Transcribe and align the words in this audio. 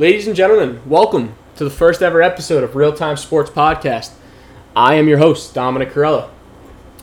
Ladies 0.00 0.26
and 0.26 0.34
gentlemen, 0.34 0.80
welcome 0.86 1.34
to 1.56 1.64
the 1.64 1.68
first 1.68 2.00
ever 2.00 2.22
episode 2.22 2.64
of 2.64 2.74
Real 2.74 2.94
Time 2.94 3.18
Sports 3.18 3.50
Podcast. 3.50 4.12
I 4.74 4.94
am 4.94 5.08
your 5.08 5.18
host, 5.18 5.52
Dominic 5.52 5.90
Corella. 5.90 6.30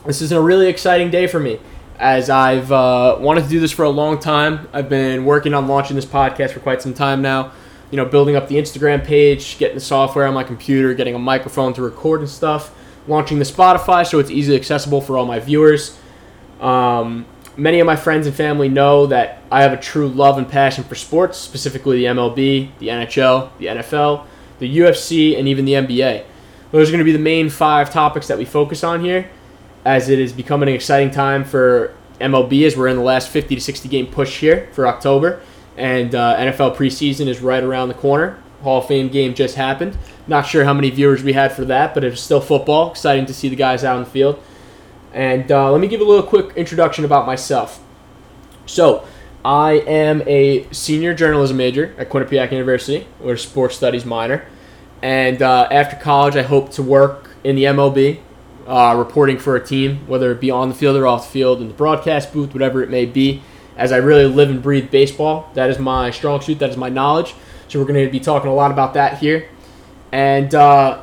This 0.04 0.20
is 0.20 0.32
a 0.32 0.42
really 0.42 0.66
exciting 0.66 1.08
day 1.08 1.28
for 1.28 1.38
me 1.38 1.60
as 2.00 2.28
I've 2.28 2.72
uh, 2.72 3.16
wanted 3.20 3.44
to 3.44 3.50
do 3.50 3.60
this 3.60 3.70
for 3.70 3.84
a 3.84 3.88
long 3.88 4.18
time. 4.18 4.68
I've 4.72 4.88
been 4.88 5.24
working 5.24 5.54
on 5.54 5.68
launching 5.68 5.94
this 5.94 6.06
podcast 6.06 6.50
for 6.50 6.58
quite 6.58 6.82
some 6.82 6.92
time 6.92 7.22
now. 7.22 7.52
You 7.92 7.98
know, 7.98 8.04
building 8.04 8.34
up 8.34 8.48
the 8.48 8.56
Instagram 8.56 9.04
page, 9.04 9.58
getting 9.58 9.76
the 9.76 9.80
software 9.80 10.26
on 10.26 10.34
my 10.34 10.42
computer, 10.42 10.92
getting 10.92 11.14
a 11.14 11.20
microphone 11.20 11.74
to 11.74 11.82
record 11.82 12.18
and 12.18 12.28
stuff, 12.28 12.74
launching 13.06 13.38
the 13.38 13.44
Spotify 13.44 14.04
so 14.04 14.18
it's 14.18 14.32
easily 14.32 14.56
accessible 14.56 15.00
for 15.00 15.16
all 15.16 15.24
my 15.24 15.38
viewers. 15.38 15.96
Um, 16.60 17.26
many 17.58 17.80
of 17.80 17.86
my 17.86 17.96
friends 17.96 18.26
and 18.26 18.34
family 18.34 18.68
know 18.68 19.06
that 19.06 19.42
I 19.50 19.62
have 19.62 19.72
a 19.72 19.76
true 19.76 20.08
love 20.08 20.38
and 20.38 20.48
passion 20.48 20.84
for 20.84 20.94
sports, 20.94 21.36
specifically 21.36 21.98
the 21.98 22.04
MLB, 22.04 22.70
the 22.78 22.88
NHL, 22.88 23.50
the 23.58 23.66
NFL, 23.66 24.24
the 24.60 24.78
UFC, 24.78 25.36
and 25.38 25.48
even 25.48 25.64
the 25.64 25.72
NBA. 25.72 26.24
Those 26.70 26.88
are 26.88 26.92
going 26.92 27.00
to 27.00 27.04
be 27.04 27.12
the 27.12 27.18
main 27.18 27.50
five 27.50 27.90
topics 27.90 28.28
that 28.28 28.38
we 28.38 28.44
focus 28.44 28.84
on 28.84 29.00
here, 29.00 29.28
as 29.84 30.08
it 30.08 30.18
is 30.18 30.32
becoming 30.32 30.68
an 30.68 30.74
exciting 30.74 31.10
time 31.10 31.44
for 31.44 31.94
MLB 32.20 32.64
as 32.66 32.76
we're 32.76 32.88
in 32.88 32.96
the 32.96 33.02
last 33.02 33.28
50 33.28 33.56
to 33.56 33.60
60 33.60 33.88
game 33.88 34.06
push 34.06 34.38
here 34.38 34.68
for 34.72 34.86
October, 34.86 35.40
and 35.76 36.14
uh, 36.14 36.36
NFL 36.36 36.76
preseason 36.76 37.26
is 37.26 37.40
right 37.40 37.62
around 37.62 37.88
the 37.88 37.94
corner. 37.94 38.38
Hall 38.62 38.78
of 38.78 38.88
Fame 38.88 39.08
game 39.08 39.34
just 39.34 39.54
happened. 39.56 39.96
Not 40.26 40.46
sure 40.46 40.64
how 40.64 40.74
many 40.74 40.90
viewers 40.90 41.22
we 41.22 41.32
had 41.32 41.52
for 41.52 41.64
that, 41.64 41.94
but 41.94 42.04
it 42.04 42.10
was 42.10 42.20
still 42.20 42.40
football. 42.40 42.90
Exciting 42.90 43.26
to 43.26 43.34
see 43.34 43.48
the 43.48 43.56
guys 43.56 43.84
out 43.84 43.96
in 43.96 44.04
the 44.04 44.10
field. 44.10 44.42
And 45.12 45.50
uh, 45.50 45.72
let 45.72 45.80
me 45.80 45.88
give 45.88 46.00
a 46.00 46.04
little 46.04 46.22
quick 46.26 46.56
introduction 46.56 47.04
about 47.04 47.26
myself. 47.26 47.82
So, 48.66 49.06
I 49.44 49.72
am 49.86 50.22
a 50.26 50.66
senior 50.72 51.14
journalism 51.14 51.56
major 51.56 51.94
at 51.96 52.10
Quinnipiac 52.10 52.52
University, 52.52 53.06
or 53.22 53.36
sports 53.36 53.76
studies 53.76 54.04
minor. 54.04 54.44
And 55.00 55.40
uh, 55.40 55.68
after 55.70 55.96
college, 55.96 56.36
I 56.36 56.42
hope 56.42 56.70
to 56.72 56.82
work 56.82 57.30
in 57.44 57.56
the 57.56 57.64
MLB, 57.64 58.20
uh, 58.66 58.94
reporting 58.98 59.38
for 59.38 59.56
a 59.56 59.64
team, 59.64 60.06
whether 60.06 60.30
it 60.32 60.40
be 60.40 60.50
on 60.50 60.68
the 60.68 60.74
field 60.74 60.96
or 60.96 61.06
off 61.06 61.26
the 61.26 61.32
field, 61.32 61.60
in 61.60 61.68
the 61.68 61.74
broadcast 61.74 62.32
booth, 62.32 62.52
whatever 62.52 62.82
it 62.82 62.90
may 62.90 63.06
be. 63.06 63.42
As 63.76 63.92
I 63.92 63.98
really 63.98 64.26
live 64.26 64.50
and 64.50 64.60
breathe 64.60 64.90
baseball, 64.90 65.50
that 65.54 65.70
is 65.70 65.78
my 65.78 66.10
strong 66.10 66.40
suit, 66.40 66.58
that 66.58 66.70
is 66.70 66.76
my 66.76 66.88
knowledge. 66.88 67.34
So 67.68 67.78
we're 67.78 67.86
going 67.86 68.04
to 68.04 68.10
be 68.10 68.20
talking 68.20 68.50
a 68.50 68.54
lot 68.54 68.72
about 68.72 68.94
that 68.94 69.18
here. 69.18 69.48
And 70.10 70.52
uh, 70.54 71.02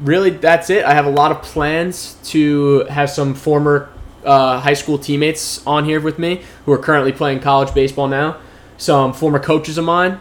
really, 0.00 0.30
that's 0.30 0.70
it. 0.70 0.84
I 0.84 0.94
have 0.94 1.06
a 1.06 1.10
lot 1.10 1.30
of 1.30 1.42
plans 1.42 2.16
to 2.30 2.84
have 2.84 3.10
some 3.10 3.34
former 3.34 3.90
uh, 4.24 4.60
high 4.60 4.74
school 4.74 4.98
teammates 4.98 5.66
on 5.66 5.84
here 5.84 6.00
with 6.00 6.18
me 6.18 6.42
who 6.64 6.72
are 6.72 6.78
currently 6.78 7.12
playing 7.12 7.40
college 7.40 7.72
baseball 7.74 8.08
now. 8.08 8.38
Some 8.76 9.12
former 9.12 9.40
coaches 9.40 9.76
of 9.76 9.84
mine, 9.84 10.20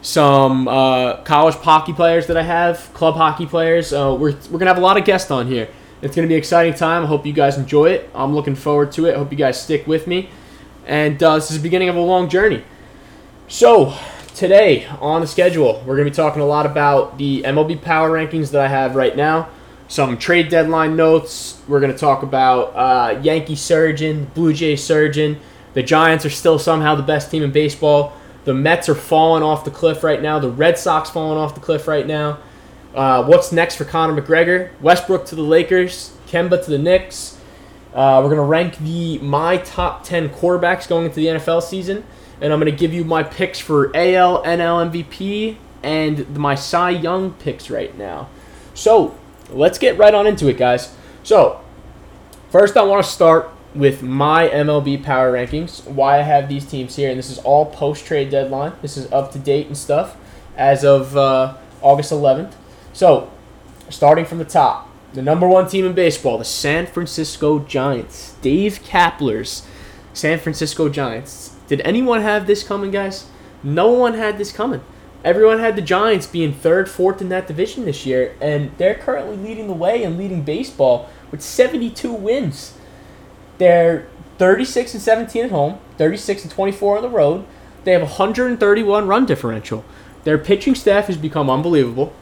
some 0.00 0.66
uh, 0.66 1.22
college 1.22 1.54
hockey 1.54 1.92
players 1.92 2.26
that 2.26 2.36
I 2.36 2.42
have, 2.42 2.92
club 2.94 3.14
hockey 3.14 3.46
players. 3.46 3.92
Uh, 3.92 4.16
we're, 4.18 4.32
we're 4.32 4.58
going 4.58 4.60
to 4.60 4.66
have 4.66 4.78
a 4.78 4.80
lot 4.80 4.96
of 4.96 5.04
guests 5.04 5.30
on 5.30 5.46
here. 5.46 5.68
It's 6.02 6.16
going 6.16 6.26
to 6.26 6.28
be 6.28 6.34
an 6.34 6.38
exciting 6.38 6.74
time. 6.74 7.04
I 7.04 7.06
hope 7.06 7.24
you 7.24 7.32
guys 7.32 7.56
enjoy 7.56 7.90
it. 7.90 8.10
I'm 8.12 8.34
looking 8.34 8.56
forward 8.56 8.90
to 8.92 9.06
it. 9.06 9.14
I 9.14 9.18
hope 9.18 9.30
you 9.30 9.38
guys 9.38 9.62
stick 9.62 9.86
with 9.86 10.08
me. 10.08 10.30
And 10.84 11.22
uh, 11.22 11.36
this 11.36 11.52
is 11.52 11.58
the 11.58 11.62
beginning 11.62 11.88
of 11.88 11.94
a 11.94 12.00
long 12.00 12.28
journey. 12.28 12.64
So, 13.46 13.96
today 14.34 14.86
on 15.00 15.20
the 15.20 15.26
schedule, 15.26 15.82
we're 15.86 15.96
going 15.96 16.06
to 16.06 16.10
be 16.10 16.14
talking 16.14 16.42
a 16.42 16.46
lot 16.46 16.66
about 16.66 17.18
the 17.18 17.42
MLB 17.42 17.82
power 17.82 18.10
rankings 18.10 18.50
that 18.52 18.60
I 18.60 18.68
have 18.68 18.94
right 18.94 19.16
now, 19.16 19.48
some 19.88 20.18
trade 20.18 20.48
deadline 20.48 20.96
notes. 20.96 21.60
We're 21.68 21.80
going 21.80 21.92
to 21.92 21.98
talk 21.98 22.22
about 22.22 22.74
uh, 22.74 23.20
Yankee 23.20 23.56
surgeon, 23.56 24.26
Blue 24.34 24.52
Jay 24.52 24.76
surgeon. 24.76 25.40
The 25.74 25.82
Giants 25.82 26.24
are 26.24 26.30
still 26.30 26.58
somehow 26.58 26.94
the 26.94 27.02
best 27.02 27.30
team 27.30 27.42
in 27.42 27.52
baseball. 27.52 28.12
The 28.44 28.54
Mets 28.54 28.88
are 28.88 28.94
falling 28.94 29.42
off 29.42 29.64
the 29.64 29.70
cliff 29.70 30.02
right 30.02 30.20
now. 30.20 30.38
The 30.38 30.50
Red 30.50 30.78
Sox 30.78 31.10
falling 31.10 31.38
off 31.38 31.54
the 31.54 31.60
cliff 31.60 31.86
right 31.86 32.06
now. 32.06 32.38
Uh, 32.94 33.24
what's 33.24 33.52
next 33.52 33.76
for 33.76 33.84
Conor 33.84 34.20
McGregor? 34.20 34.70
Westbrook 34.80 35.24
to 35.26 35.34
the 35.34 35.42
Lakers. 35.42 36.14
Kemba 36.26 36.62
to 36.64 36.70
the 36.70 36.78
Knicks. 36.78 37.38
Uh, 37.94 38.20
we're 38.22 38.30
gonna 38.30 38.42
rank 38.42 38.78
the 38.78 39.18
my 39.18 39.58
top 39.58 40.02
ten 40.02 40.30
quarterbacks 40.30 40.88
going 40.88 41.04
into 41.04 41.16
the 41.16 41.26
NFL 41.26 41.62
season, 41.62 42.04
and 42.42 42.52
I'm 42.52 42.58
gonna 42.58 42.72
give 42.72 42.92
you 42.92 43.04
my 43.04 43.22
picks 43.22 43.60
for 43.60 43.96
AL, 43.96 44.42
NL 44.42 44.90
MVP, 44.90 45.56
and 45.82 46.36
my 46.36 46.56
Cy 46.56 46.90
Young 46.90 47.32
picks 47.34 47.70
right 47.70 47.96
now. 47.96 48.28
So 48.74 49.16
let's 49.48 49.78
get 49.78 49.96
right 49.96 50.12
on 50.12 50.26
into 50.26 50.48
it, 50.48 50.58
guys. 50.58 50.94
So 51.22 51.60
first, 52.50 52.76
I 52.76 52.82
want 52.82 53.04
to 53.04 53.10
start 53.10 53.50
with 53.74 54.02
my 54.02 54.48
MLB 54.48 55.02
power 55.02 55.32
rankings. 55.32 55.86
Why 55.86 56.18
I 56.18 56.22
have 56.22 56.48
these 56.48 56.66
teams 56.66 56.96
here, 56.96 57.10
and 57.10 57.18
this 57.18 57.30
is 57.30 57.38
all 57.38 57.66
post 57.66 58.04
trade 58.04 58.30
deadline. 58.30 58.72
This 58.82 58.96
is 58.96 59.10
up 59.12 59.32
to 59.32 59.38
date 59.38 59.68
and 59.68 59.78
stuff 59.78 60.16
as 60.56 60.84
of 60.84 61.16
uh, 61.16 61.56
August 61.80 62.12
11th. 62.12 62.54
So 62.92 63.30
starting 63.88 64.24
from 64.24 64.38
the 64.38 64.44
top, 64.44 64.88
the 65.12 65.22
number 65.22 65.46
one 65.46 65.68
team 65.68 65.84
in 65.84 65.92
baseball, 65.92 66.38
the 66.38 66.44
San 66.44 66.86
Francisco 66.86 67.60
Giants. 67.60 68.34
Gabe 68.42 68.72
Kapler's 68.72 69.64
San 70.12 70.38
Francisco 70.38 70.88
Giants. 70.88 71.51
Did 71.68 71.80
anyone 71.82 72.22
have 72.22 72.46
this 72.46 72.62
coming, 72.62 72.90
guys? 72.90 73.26
No 73.62 73.90
one 73.90 74.14
had 74.14 74.38
this 74.38 74.52
coming. 74.52 74.82
Everyone 75.24 75.60
had 75.60 75.76
the 75.76 75.82
Giants 75.82 76.26
being 76.26 76.52
third, 76.52 76.90
fourth 76.90 77.20
in 77.20 77.28
that 77.28 77.46
division 77.46 77.84
this 77.84 78.04
year, 78.04 78.34
and 78.40 78.72
they're 78.76 78.96
currently 78.96 79.36
leading 79.36 79.68
the 79.68 79.72
way 79.72 80.02
and 80.02 80.18
leading 80.18 80.42
baseball 80.42 81.08
with 81.30 81.40
72 81.40 82.12
wins. 82.12 82.76
They're 83.58 84.08
36 84.38 84.94
and 84.94 85.02
17 85.02 85.44
at 85.44 85.50
home, 85.52 85.78
36 85.98 86.42
and 86.42 86.50
24 86.50 86.96
on 86.96 87.02
the 87.02 87.08
road. 87.08 87.44
They 87.84 87.92
have 87.92 88.02
131 88.02 89.06
run 89.06 89.26
differential. 89.26 89.84
Their 90.24 90.38
pitching 90.38 90.74
staff 90.74 91.06
has 91.06 91.16
become 91.16 91.48
unbelievable. 91.48 92.12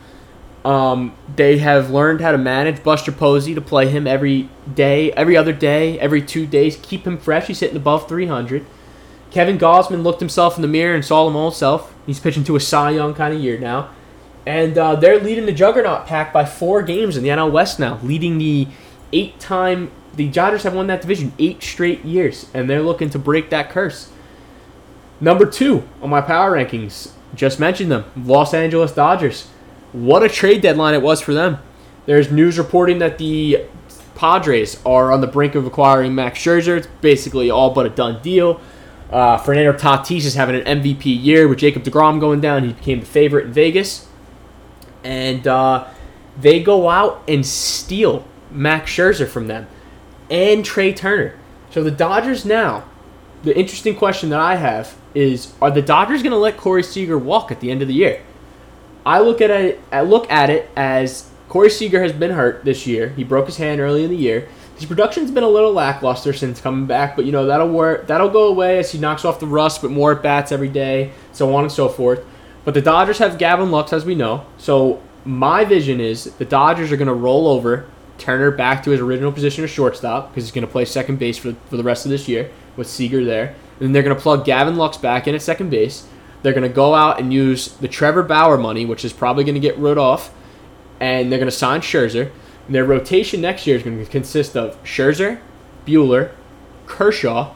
Um, 0.65 1.17
they 1.37 1.57
have 1.59 1.91
learned 1.91 2.21
how 2.21 2.33
to 2.33 2.39
manage 2.39 2.83
Buster 2.83 3.13
Posey 3.13 3.55
to 3.55 3.63
play 3.63 3.89
him 3.89 4.07
every 4.07 4.51
day, 4.75 5.11
every 5.13 5.37
other 5.37 5.55
day, 5.55 5.99
every 5.99 6.21
two 6.21 6.47
days, 6.47 6.79
keep 6.83 7.07
him 7.07 7.17
fresh. 7.17 7.47
He's 7.47 7.61
hitting 7.61 7.77
above 7.77 8.07
300. 8.09 8.67
Kevin 9.31 9.59
Gausman 9.59 10.03
looked 10.03 10.21
himself 10.21 10.57
in 10.57 10.63
the 10.63 10.69
mirror 10.69 10.95
and 10.95 11.05
saw 11.05 11.29
him 11.29 11.37
all 11.37 11.51
himself. 11.51 11.95
He's 12.07 12.19
pitching 12.19 12.45
to 12.45 12.57
a 12.57 12.61
Cy 12.61 12.91
Young 12.91 13.15
kind 13.15 13.33
of 13.33 13.41
year 13.41 13.59
now. 13.59 13.91
And 14.47 14.77
uh, 14.77 14.97
they're 14.97 15.21
leading 15.21 15.47
the 15.47 15.53
Juggernaut 15.53 16.07
pack 16.07 16.33
by 16.33 16.45
four 16.45 16.83
games 16.83 17.17
in 17.17 17.23
the 17.23 17.29
NL 17.29 17.53
West 17.53 17.79
now, 17.79 18.01
leading 18.03 18.39
the 18.39 18.67
eight 19.13 19.39
time. 19.39 19.91
The 20.17 20.29
Dodgers 20.29 20.65
have 20.65 20.75
won 20.75 20.89
that 20.89 21.03
division 21.03 21.33
eight 21.39 21.63
straight 21.63 22.05
years, 22.05 22.51
and 22.53 22.69
they're 22.69 22.83
looking 22.83 23.11
to 23.11 23.19
break 23.19 23.51
that 23.51 23.71
curse. 23.71 24.11
Number 25.21 25.47
two 25.47 25.87
on 26.03 26.11
my 26.11 26.21
power 26.21 26.53
rankings, 26.53 27.13
just 27.35 27.61
mentioned 27.61 27.93
them 27.93 28.07
Los 28.17 28.53
Angeles 28.53 28.93
Dodgers. 28.93 29.47
What 29.93 30.23
a 30.23 30.29
trade 30.29 30.63
deadline 30.63 30.95
it 30.95 31.03
was 31.03 31.21
for 31.21 31.35
them. 31.35 31.59
There's 32.07 32.33
news 32.33 32.59
reporting 32.59 32.99
that 32.99 33.19
the 33.19 33.67
Padres 34.15 34.81
are 34.85 35.13
on 35.13 35.21
the 35.21 35.27
brink 35.27 35.55
of 35.55 35.67
acquiring 35.67 36.15
Max 36.15 36.39
Scherzer. 36.39 36.79
It's 36.79 36.87
basically 37.01 37.51
all 37.51 37.71
but 37.71 37.87
a 37.87 37.91
done 37.91 38.21
deal. 38.23 38.61
Uh, 39.11 39.37
Fernando 39.39 39.73
Tatis 39.73 40.25
is 40.25 40.35
having 40.35 40.55
an 40.55 40.81
MVP 40.81 41.23
year 41.23 41.49
with 41.49 41.59
Jacob 41.59 41.83
DeGrom 41.83 42.21
going 42.21 42.41
down. 42.41 42.65
He 42.65 42.73
became 42.73 43.01
the 43.01 43.07
favorite 43.07 43.47
in 43.47 43.53
Vegas. 43.53 44.07
And 45.03 45.47
uh, 45.47 45.89
they 46.39 46.63
go 46.63 46.89
out 46.89 47.23
and 47.27 47.45
steal 47.45 48.25
Max 48.51 48.91
Scherzer 48.91 49.29
from 49.29 49.49
them 49.49 49.67
and 50.31 50.65
Trea 50.65 50.95
Turner. 50.95 51.39
So 51.71 51.83
the 51.83 51.91
Dodgers 51.91 52.45
now, 52.45 52.85
the 53.43 53.57
interesting 53.57 53.97
question 53.97 54.31
that 54.31 54.41
I 54.41 54.57
have 54.57 54.97
is 55.15 55.55
are 55.61 55.71
the 55.71 55.83
Dodgers 55.83 56.23
going 56.23 56.33
to 56.33 56.39
let 56.39 56.57
Corey 56.57 56.83
Seager 56.83 57.19
walk 57.19 57.51
at 57.51 57.61
the 57.61 57.71
end 57.71 57.83
of 57.83 57.89
the 57.89 57.95
year? 57.95 58.23
I 59.05 59.21
look 59.21 59.41
at 59.41 59.51
it 59.51 59.81
I 59.91 60.03
look 60.03 60.31
at 60.31 60.51
it 60.51 60.71
as 60.77 61.31
Corey 61.49 61.71
Seager 61.71 62.03
has 62.03 62.13
been 62.13 62.31
hurt 62.33 62.65
this 62.65 62.87
year. 62.87 63.09
He 63.11 63.25
broke 63.25 63.47
his 63.47 63.57
hand 63.57 63.81
early 63.81 64.05
in 64.05 64.11
the 64.11 64.17
year. 64.17 64.49
His 64.81 64.87
production's 64.87 65.31
been 65.31 65.45
a 65.45 65.49
little 65.49 65.75
lackluster 65.75 66.33
since 66.33 66.59
coming 66.59 66.87
back, 66.87 67.15
but 67.15 67.27
you 67.27 67.33
know 67.33 67.45
that'll 67.45 67.69
work. 67.69 68.07
That'll 68.07 68.31
go 68.31 68.49
away 68.49 68.79
as 68.79 68.91
he 68.91 68.99
knocks 68.99 69.27
off 69.27 69.39
the 69.39 69.47
rust 69.47 69.83
with 69.83 69.93
more 69.93 70.13
at 70.13 70.23
bats 70.23 70.53
every 70.53 70.71
day, 70.71 71.13
so 71.33 71.55
on 71.55 71.65
and 71.65 71.71
so 71.71 71.87
forth. 71.87 72.25
But 72.65 72.73
the 72.73 72.81
Dodgers 72.81 73.19
have 73.19 73.37
Gavin 73.37 73.71
Lux, 73.71 73.93
as 73.93 74.07
we 74.07 74.15
know. 74.15 74.47
So 74.57 75.03
my 75.27 75.67
vision 75.67 76.01
is 76.01 76.33
the 76.37 76.47
Dodgers 76.47 76.91
are 76.93 76.97
going 76.97 77.09
to 77.09 77.13
roll 77.15 77.47
over 77.47 77.91
Turner 78.17 78.51
back 78.51 78.83
to 78.85 78.91
his 78.91 79.01
original 79.01 79.33
position 79.33 79.65
of 79.65 79.69
shortstop 79.69 80.31
because 80.31 80.45
he's 80.45 80.53
going 80.53 80.67
to 80.67 80.73
play 80.73 80.87
second 80.87 81.19
base 81.19 81.37
for, 81.37 81.53
for 81.69 81.77
the 81.77 81.83
rest 81.83 82.07
of 82.07 82.11
this 82.11 82.27
year 82.27 82.51
with 82.79 82.89
Seager 82.89 83.23
there. 83.23 83.49
And 83.49 83.81
then 83.81 83.93
they're 83.93 84.03
going 84.03 84.17
to 84.17 84.23
plug 84.23 84.47
Gavin 84.47 84.77
Lux 84.77 84.97
back 84.97 85.29
in 85.29 85.35
at 85.35 85.43
second 85.43 85.69
base. 85.69 86.07
They're 86.41 86.55
going 86.55 86.67
to 86.67 86.75
go 86.75 86.95
out 86.95 87.21
and 87.21 87.35
use 87.35 87.69
the 87.69 87.89
Trevor 87.89 88.23
Bauer 88.23 88.57
money, 88.57 88.87
which 88.87 89.05
is 89.05 89.13
probably 89.13 89.45
going 89.45 89.57
to 89.57 89.61
get 89.61 89.77
wrote 89.77 89.99
off, 89.99 90.33
and 91.01 91.31
they're 91.31 91.39
going 91.39 91.51
to 91.51 91.55
sign 91.55 91.83
Scherzer. 91.83 92.31
And 92.71 92.77
their 92.77 92.85
rotation 92.85 93.41
next 93.41 93.67
year 93.67 93.75
is 93.75 93.83
going 93.83 93.99
to 93.99 94.09
consist 94.09 94.57
of 94.57 94.81
Scherzer, 94.85 95.41
Buehler, 95.85 96.31
Kershaw, 96.87 97.53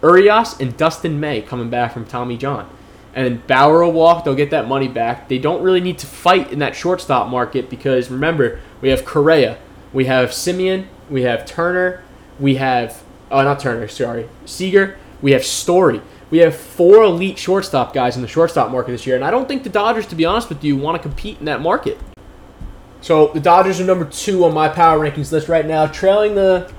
Urias, 0.00 0.60
and 0.60 0.76
Dustin 0.76 1.18
May 1.18 1.42
coming 1.42 1.70
back 1.70 1.92
from 1.92 2.06
Tommy 2.06 2.36
John. 2.36 2.70
And 3.12 3.44
Bauer 3.48 3.82
will 3.82 3.90
walk, 3.90 4.22
they'll 4.22 4.36
get 4.36 4.50
that 4.50 4.68
money 4.68 4.86
back. 4.86 5.28
They 5.28 5.40
don't 5.40 5.60
really 5.60 5.80
need 5.80 5.98
to 5.98 6.06
fight 6.06 6.52
in 6.52 6.60
that 6.60 6.76
shortstop 6.76 7.28
market 7.28 7.68
because 7.68 8.12
remember, 8.12 8.60
we 8.80 8.90
have 8.90 9.04
Correa, 9.04 9.58
we 9.92 10.04
have 10.04 10.30
Semien, 10.30 10.86
we 11.10 11.22
have 11.22 11.44
Turner, 11.44 12.04
we 12.38 12.54
have, 12.54 13.02
oh, 13.32 13.42
not 13.42 13.58
Turner, 13.58 13.88
sorry, 13.88 14.28
Seager, 14.46 14.98
we 15.20 15.32
have 15.32 15.44
Story. 15.44 16.00
We 16.30 16.38
have 16.38 16.54
four 16.54 17.02
elite 17.02 17.40
shortstop 17.40 17.92
guys 17.92 18.14
in 18.14 18.22
the 18.22 18.28
shortstop 18.28 18.70
market 18.70 18.92
this 18.92 19.04
year, 19.04 19.16
and 19.16 19.24
I 19.24 19.32
don't 19.32 19.48
think 19.48 19.64
the 19.64 19.68
Dodgers, 19.68 20.06
to 20.06 20.14
be 20.14 20.24
honest 20.24 20.48
with 20.48 20.62
you, 20.62 20.76
want 20.76 20.96
to 20.96 21.02
compete 21.02 21.40
in 21.40 21.46
that 21.46 21.60
market. 21.60 21.98
So 23.00 23.28
the 23.28 23.40
Dodgers 23.40 23.80
are 23.80 23.84
number 23.84 24.04
two 24.04 24.44
on 24.44 24.54
my 24.54 24.68
power 24.68 24.98
rankings 24.98 25.30
list 25.32 25.48
right 25.48 25.66
now, 25.66 25.86
trailing 25.86 26.34
the 26.34 26.72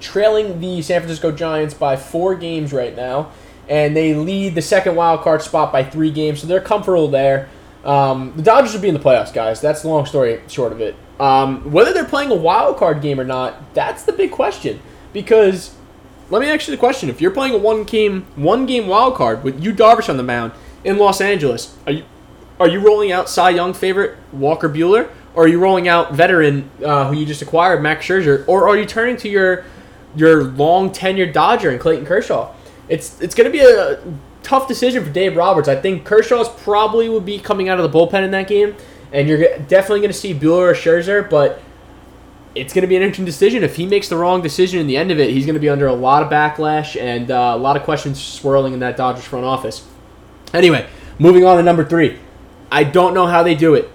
trailing 0.00 0.60
the 0.60 0.82
San 0.82 1.00
Francisco 1.00 1.30
Giants 1.30 1.74
by 1.74 1.96
four 1.96 2.34
games 2.34 2.72
right 2.72 2.94
now, 2.96 3.30
and 3.68 3.96
they 3.96 4.14
lead 4.14 4.54
the 4.54 4.62
second 4.62 4.96
wild 4.96 5.20
card 5.20 5.42
spot 5.42 5.72
by 5.72 5.84
three 5.84 6.10
games, 6.10 6.40
so 6.40 6.46
they're 6.46 6.60
comfortable 6.60 7.08
there. 7.08 7.48
Um, 7.84 8.32
the 8.36 8.42
Dodgers 8.42 8.74
will 8.74 8.80
be 8.80 8.88
in 8.88 8.94
the 8.94 9.00
playoffs, 9.00 9.32
guys. 9.32 9.60
That's 9.60 9.82
the 9.82 9.88
long 9.88 10.06
story 10.06 10.40
short 10.48 10.72
of 10.72 10.80
it. 10.80 10.96
Um, 11.20 11.70
whether 11.70 11.92
they're 11.92 12.04
playing 12.04 12.30
a 12.30 12.36
wild 12.36 12.76
card 12.76 13.00
game 13.00 13.20
or 13.20 13.24
not, 13.24 13.74
that's 13.74 14.02
the 14.04 14.12
big 14.12 14.30
question. 14.30 14.80
Because 15.12 15.74
let 16.30 16.40
me 16.40 16.48
ask 16.48 16.66
you 16.66 16.72
the 16.72 16.78
question: 16.78 17.08
If 17.08 17.20
you're 17.20 17.30
playing 17.30 17.54
a 17.54 17.58
one 17.58 17.84
game 17.84 18.26
one 18.36 18.66
game 18.66 18.86
wild 18.86 19.14
card 19.14 19.44
with 19.44 19.62
Yu 19.62 19.72
Darvish 19.72 20.08
on 20.08 20.16
the 20.16 20.22
mound 20.22 20.52
in 20.84 20.98
Los 20.98 21.20
Angeles, 21.20 21.76
are 21.86 21.92
you 21.92 22.04
are 22.58 22.68
you 22.68 22.80
rolling 22.80 23.12
out 23.12 23.28
Cy 23.28 23.50
Young 23.50 23.74
favorite 23.74 24.16
Walker 24.32 24.68
Buehler, 24.68 25.10
or 25.34 25.44
are 25.44 25.48
you 25.48 25.58
rolling 25.58 25.88
out 25.88 26.12
veteran 26.14 26.70
uh, 26.84 27.08
who 27.08 27.16
you 27.16 27.26
just 27.26 27.42
acquired 27.42 27.82
Max 27.82 28.06
Scherzer, 28.06 28.46
or 28.46 28.68
are 28.68 28.76
you 28.76 28.86
turning 28.86 29.16
to 29.18 29.28
your 29.28 29.64
your 30.14 30.44
long 30.44 30.90
tenured 30.90 31.32
Dodger 31.32 31.70
and 31.70 31.80
Clayton 31.80 32.06
Kershaw? 32.06 32.54
It's 32.88 33.20
it's 33.20 33.34
going 33.34 33.50
to 33.50 33.52
be 33.52 33.64
a 33.64 34.00
tough 34.42 34.68
decision 34.68 35.04
for 35.04 35.10
Dave 35.10 35.36
Roberts. 35.36 35.68
I 35.68 35.76
think 35.76 36.04
Kershaw's 36.04 36.48
probably 36.62 37.08
would 37.08 37.24
be 37.24 37.38
coming 37.38 37.68
out 37.68 37.78
of 37.78 37.90
the 37.90 37.98
bullpen 37.98 38.24
in 38.24 38.30
that 38.32 38.48
game, 38.48 38.74
and 39.12 39.28
you're 39.28 39.58
definitely 39.58 40.00
going 40.00 40.12
to 40.12 40.18
see 40.18 40.34
Buehler 40.34 40.70
or 40.70 40.74
Scherzer, 40.74 41.28
but 41.28 41.62
it's 42.54 42.74
going 42.74 42.82
to 42.82 42.88
be 42.88 42.96
an 42.96 43.02
interesting 43.02 43.24
decision. 43.24 43.64
If 43.64 43.76
he 43.76 43.86
makes 43.86 44.08
the 44.08 44.16
wrong 44.16 44.42
decision 44.42 44.80
in 44.80 44.86
the 44.86 44.96
end 44.96 45.10
of 45.10 45.18
it, 45.18 45.30
he's 45.30 45.46
going 45.46 45.54
to 45.54 45.60
be 45.60 45.70
under 45.70 45.86
a 45.86 45.94
lot 45.94 46.22
of 46.22 46.30
backlash 46.30 47.00
and 47.00 47.30
uh, 47.30 47.52
a 47.54 47.56
lot 47.56 47.76
of 47.76 47.82
questions 47.84 48.22
swirling 48.22 48.74
in 48.74 48.80
that 48.80 48.96
Dodgers 48.96 49.24
front 49.24 49.46
office. 49.46 49.86
Anyway, 50.52 50.86
moving 51.18 51.44
on 51.44 51.56
to 51.56 51.62
number 51.62 51.84
three. 51.84 52.18
I 52.70 52.84
don't 52.84 53.14
know 53.14 53.26
how 53.26 53.42
they 53.42 53.54
do 53.54 53.74
it. 53.74 53.90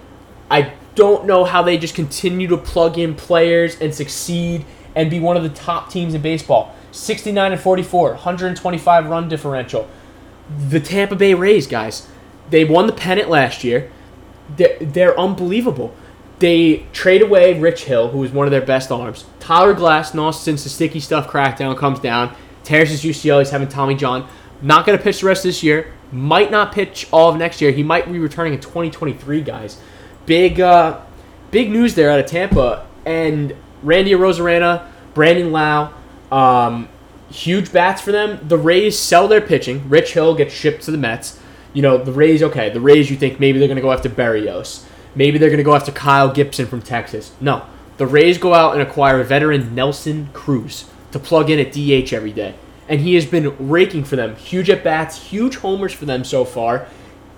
I 0.50 0.72
don't 0.98 1.26
know 1.26 1.44
how 1.44 1.62
they 1.62 1.78
just 1.78 1.94
continue 1.94 2.48
to 2.48 2.56
plug 2.56 2.98
in 2.98 3.14
players 3.14 3.80
and 3.80 3.94
succeed 3.94 4.64
and 4.96 5.08
be 5.08 5.20
one 5.20 5.36
of 5.36 5.44
the 5.44 5.48
top 5.48 5.92
teams 5.92 6.12
in 6.12 6.20
baseball. 6.20 6.74
69 6.90 7.52
and 7.52 7.60
44, 7.60 8.10
125 8.10 9.06
run 9.06 9.28
differential. 9.28 9.88
The 10.68 10.80
Tampa 10.80 11.14
Bay 11.14 11.34
Rays, 11.34 11.68
guys, 11.68 12.08
they 12.50 12.64
won 12.64 12.88
the 12.88 12.92
pennant 12.92 13.30
last 13.30 13.62
year. 13.62 13.92
They're, 14.56 14.76
they're 14.80 15.18
unbelievable. 15.18 15.94
They 16.40 16.84
trade 16.92 17.22
away 17.22 17.56
Rich 17.56 17.84
Hill, 17.84 18.08
who 18.08 18.18
was 18.18 18.32
one 18.32 18.48
of 18.48 18.50
their 18.50 18.60
best 18.60 18.90
arms. 18.90 19.24
Tyler 19.38 19.74
Glass 19.74 20.10
Glasnow, 20.10 20.34
since 20.34 20.64
the 20.64 20.68
sticky 20.68 20.98
stuff 20.98 21.28
crackdown 21.28 21.78
comes 21.78 22.00
down, 22.00 22.34
tears 22.64 22.90
his 22.90 23.04
UCL. 23.04 23.38
He's 23.38 23.50
having 23.50 23.68
Tommy 23.68 23.94
John. 23.94 24.28
Not 24.62 24.84
going 24.84 24.98
to 24.98 25.04
pitch 25.04 25.20
the 25.20 25.28
rest 25.28 25.44
of 25.44 25.50
this 25.50 25.62
year. 25.62 25.92
Might 26.10 26.50
not 26.50 26.72
pitch 26.72 27.06
all 27.12 27.30
of 27.30 27.36
next 27.36 27.60
year. 27.60 27.70
He 27.70 27.84
might 27.84 28.10
be 28.10 28.18
returning 28.18 28.54
in 28.54 28.60
2023, 28.60 29.42
guys. 29.42 29.80
Big, 30.28 30.60
uh, 30.60 31.00
big 31.50 31.70
news 31.70 31.94
there 31.94 32.10
out 32.10 32.20
of 32.20 32.26
Tampa. 32.26 32.86
And 33.06 33.56
Randy 33.82 34.12
Arozarena, 34.12 34.86
Brandon 35.14 35.50
Lowe, 35.50 35.90
um, 36.30 36.88
huge 37.30 37.72
bats 37.72 38.02
for 38.02 38.12
them. 38.12 38.38
The 38.46 38.58
Rays 38.58 38.98
sell 38.98 39.26
their 39.26 39.40
pitching. 39.40 39.88
Rich 39.88 40.12
Hill 40.12 40.34
gets 40.34 40.52
shipped 40.54 40.82
to 40.82 40.90
the 40.90 40.98
Mets. 40.98 41.40
You 41.72 41.82
know, 41.82 41.96
the 41.96 42.12
Rays, 42.12 42.42
okay, 42.42 42.70
the 42.70 42.80
Rays, 42.80 43.10
you 43.10 43.16
think 43.16 43.40
maybe 43.40 43.58
they're 43.58 43.68
going 43.68 43.76
to 43.76 43.82
go 43.82 43.92
after 43.92 44.08
Berrios. 44.08 44.84
Maybe 45.14 45.38
they're 45.38 45.48
going 45.48 45.58
to 45.58 45.64
go 45.64 45.74
after 45.74 45.92
Kyle 45.92 46.30
Gibson 46.30 46.66
from 46.66 46.82
Texas. 46.82 47.32
No. 47.40 47.64
The 47.96 48.06
Rays 48.06 48.38
go 48.38 48.54
out 48.54 48.74
and 48.74 48.82
acquire 48.82 49.22
veteran 49.24 49.74
Nelson 49.74 50.28
Cruz 50.32 50.88
to 51.12 51.18
plug 51.18 51.50
in 51.50 51.58
at 51.58 51.72
DH 51.72 52.12
every 52.12 52.32
day. 52.32 52.54
And 52.88 53.00
he 53.00 53.14
has 53.14 53.26
been 53.26 53.56
raking 53.68 54.04
for 54.04 54.16
them. 54.16 54.36
Huge 54.36 54.70
at 54.70 54.84
bats, 54.84 55.30
huge 55.30 55.56
homers 55.56 55.92
for 55.92 56.04
them 56.04 56.24
so 56.24 56.44
far. 56.44 56.86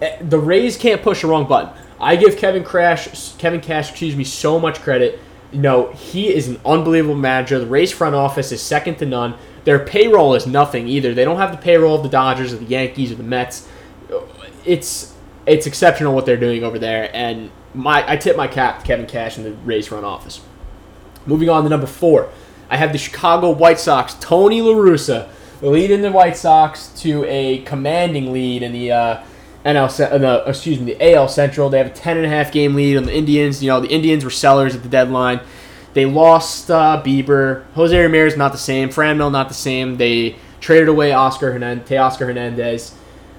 Eh, 0.03 0.19
the 0.23 0.39
Rays 0.39 0.77
can't 0.77 1.03
push 1.03 1.23
the 1.23 1.29
wrong 1.29 1.47
button. 1.47 1.73
I 2.01 2.17
give 2.17 2.37
Kevin 2.39 2.65
Crash, 2.65 3.33
Kevin 3.37 3.61
Cash, 3.61 3.91
excuse 3.91 4.17
me, 4.17 4.25
so 4.25 4.59
much 4.59 4.81
credit. 4.81 5.21
Know, 5.53 5.93
he 5.93 6.33
is 6.33 6.49
an 6.49 6.61
unbelievable 6.65 7.17
manager. 7.17 7.59
The 7.59 7.67
Rays 7.67 7.93
front 7.93 8.15
office 8.15 8.53
is 8.53 8.63
second 8.63 8.97
to 8.99 9.07
none. 9.07 9.35
Their 9.65 9.81
payroll 9.81 10.35
is 10.35 10.47
nothing 10.47 10.89
either. 10.89 11.13
They 11.13 11.25
don't 11.25 11.37
have 11.37 11.51
the 11.51 11.59
payroll 11.59 11.97
of 11.97 12.03
the 12.03 12.09
Dodgers 12.09 12.53
or 12.53 12.57
the 12.57 12.65
Yankees 12.65 13.13
or 13.13 13.17
the 13.17 13.23
Mets. 13.23 13.69
It's 14.65 15.15
it's 15.47 15.67
exceptional 15.67 16.15
what 16.15 16.27
they're 16.27 16.37
doing 16.37 16.63
over 16.63 16.79
there, 16.79 17.11
and 17.15 17.51
my 17.75 18.09
I 18.09 18.17
tip 18.17 18.37
my 18.37 18.47
cap 18.47 18.81
to 18.81 18.87
Kevin 18.87 19.07
Cash 19.07 19.37
and 19.37 19.47
the 19.47 19.53
Rays 19.53 19.89
front 19.89 20.05
office. 20.05 20.41
Moving 21.27 21.49
on 21.49 21.65
to 21.65 21.69
number 21.69 21.87
four, 21.87 22.31
I 22.71 22.77
have 22.77 22.93
the 22.93 22.99
Chicago 22.99 23.51
White 23.51 23.81
Sox. 23.81 24.15
Tony 24.15 24.63
La 24.63 24.73
Russa 24.73 25.29
leading 25.61 26.03
the 26.03 26.13
White 26.13 26.37
Sox 26.37 26.89
to 27.01 27.25
a 27.27 27.59
commanding 27.63 28.33
lead 28.33 28.63
in 28.63 28.73
the 28.73 28.93
uh, 28.93 29.23
NL, 29.65 30.23
uh, 30.25 30.45
excuse 30.47 30.81
me, 30.81 30.95
the 30.95 31.15
AL 31.15 31.29
Central. 31.29 31.69
They 31.69 31.79
have 31.79 31.89
a 31.89 31.91
ten 31.91 32.17
and 32.17 32.27
a 32.27 32.29
half 32.29 32.51
game 32.51 32.75
lead 32.75 32.97
on 32.97 33.05
the 33.05 33.15
Indians. 33.15 33.63
You 33.63 33.69
know, 33.69 33.81
the 33.81 33.89
Indians 33.89 34.25
were 34.25 34.31
sellers 34.31 34.75
at 34.75 34.83
the 34.83 34.89
deadline. 34.89 35.41
They 35.93 36.07
lost 36.07 36.71
uh, 36.71 37.03
Bieber. 37.05 37.65
Jose 37.75 37.99
Ramirez 37.99 38.37
not 38.37 38.53
the 38.53 38.59
same. 38.59 38.89
Franmil 38.89 39.31
not 39.31 39.49
the 39.49 39.55
same. 39.55 39.97
They 39.97 40.37
traded 40.61 40.89
away 40.89 41.13
Oscar 41.13 41.53
Hernandez, 41.53 41.89
Teoscar 41.89 42.27
Hernandez. 42.27 42.95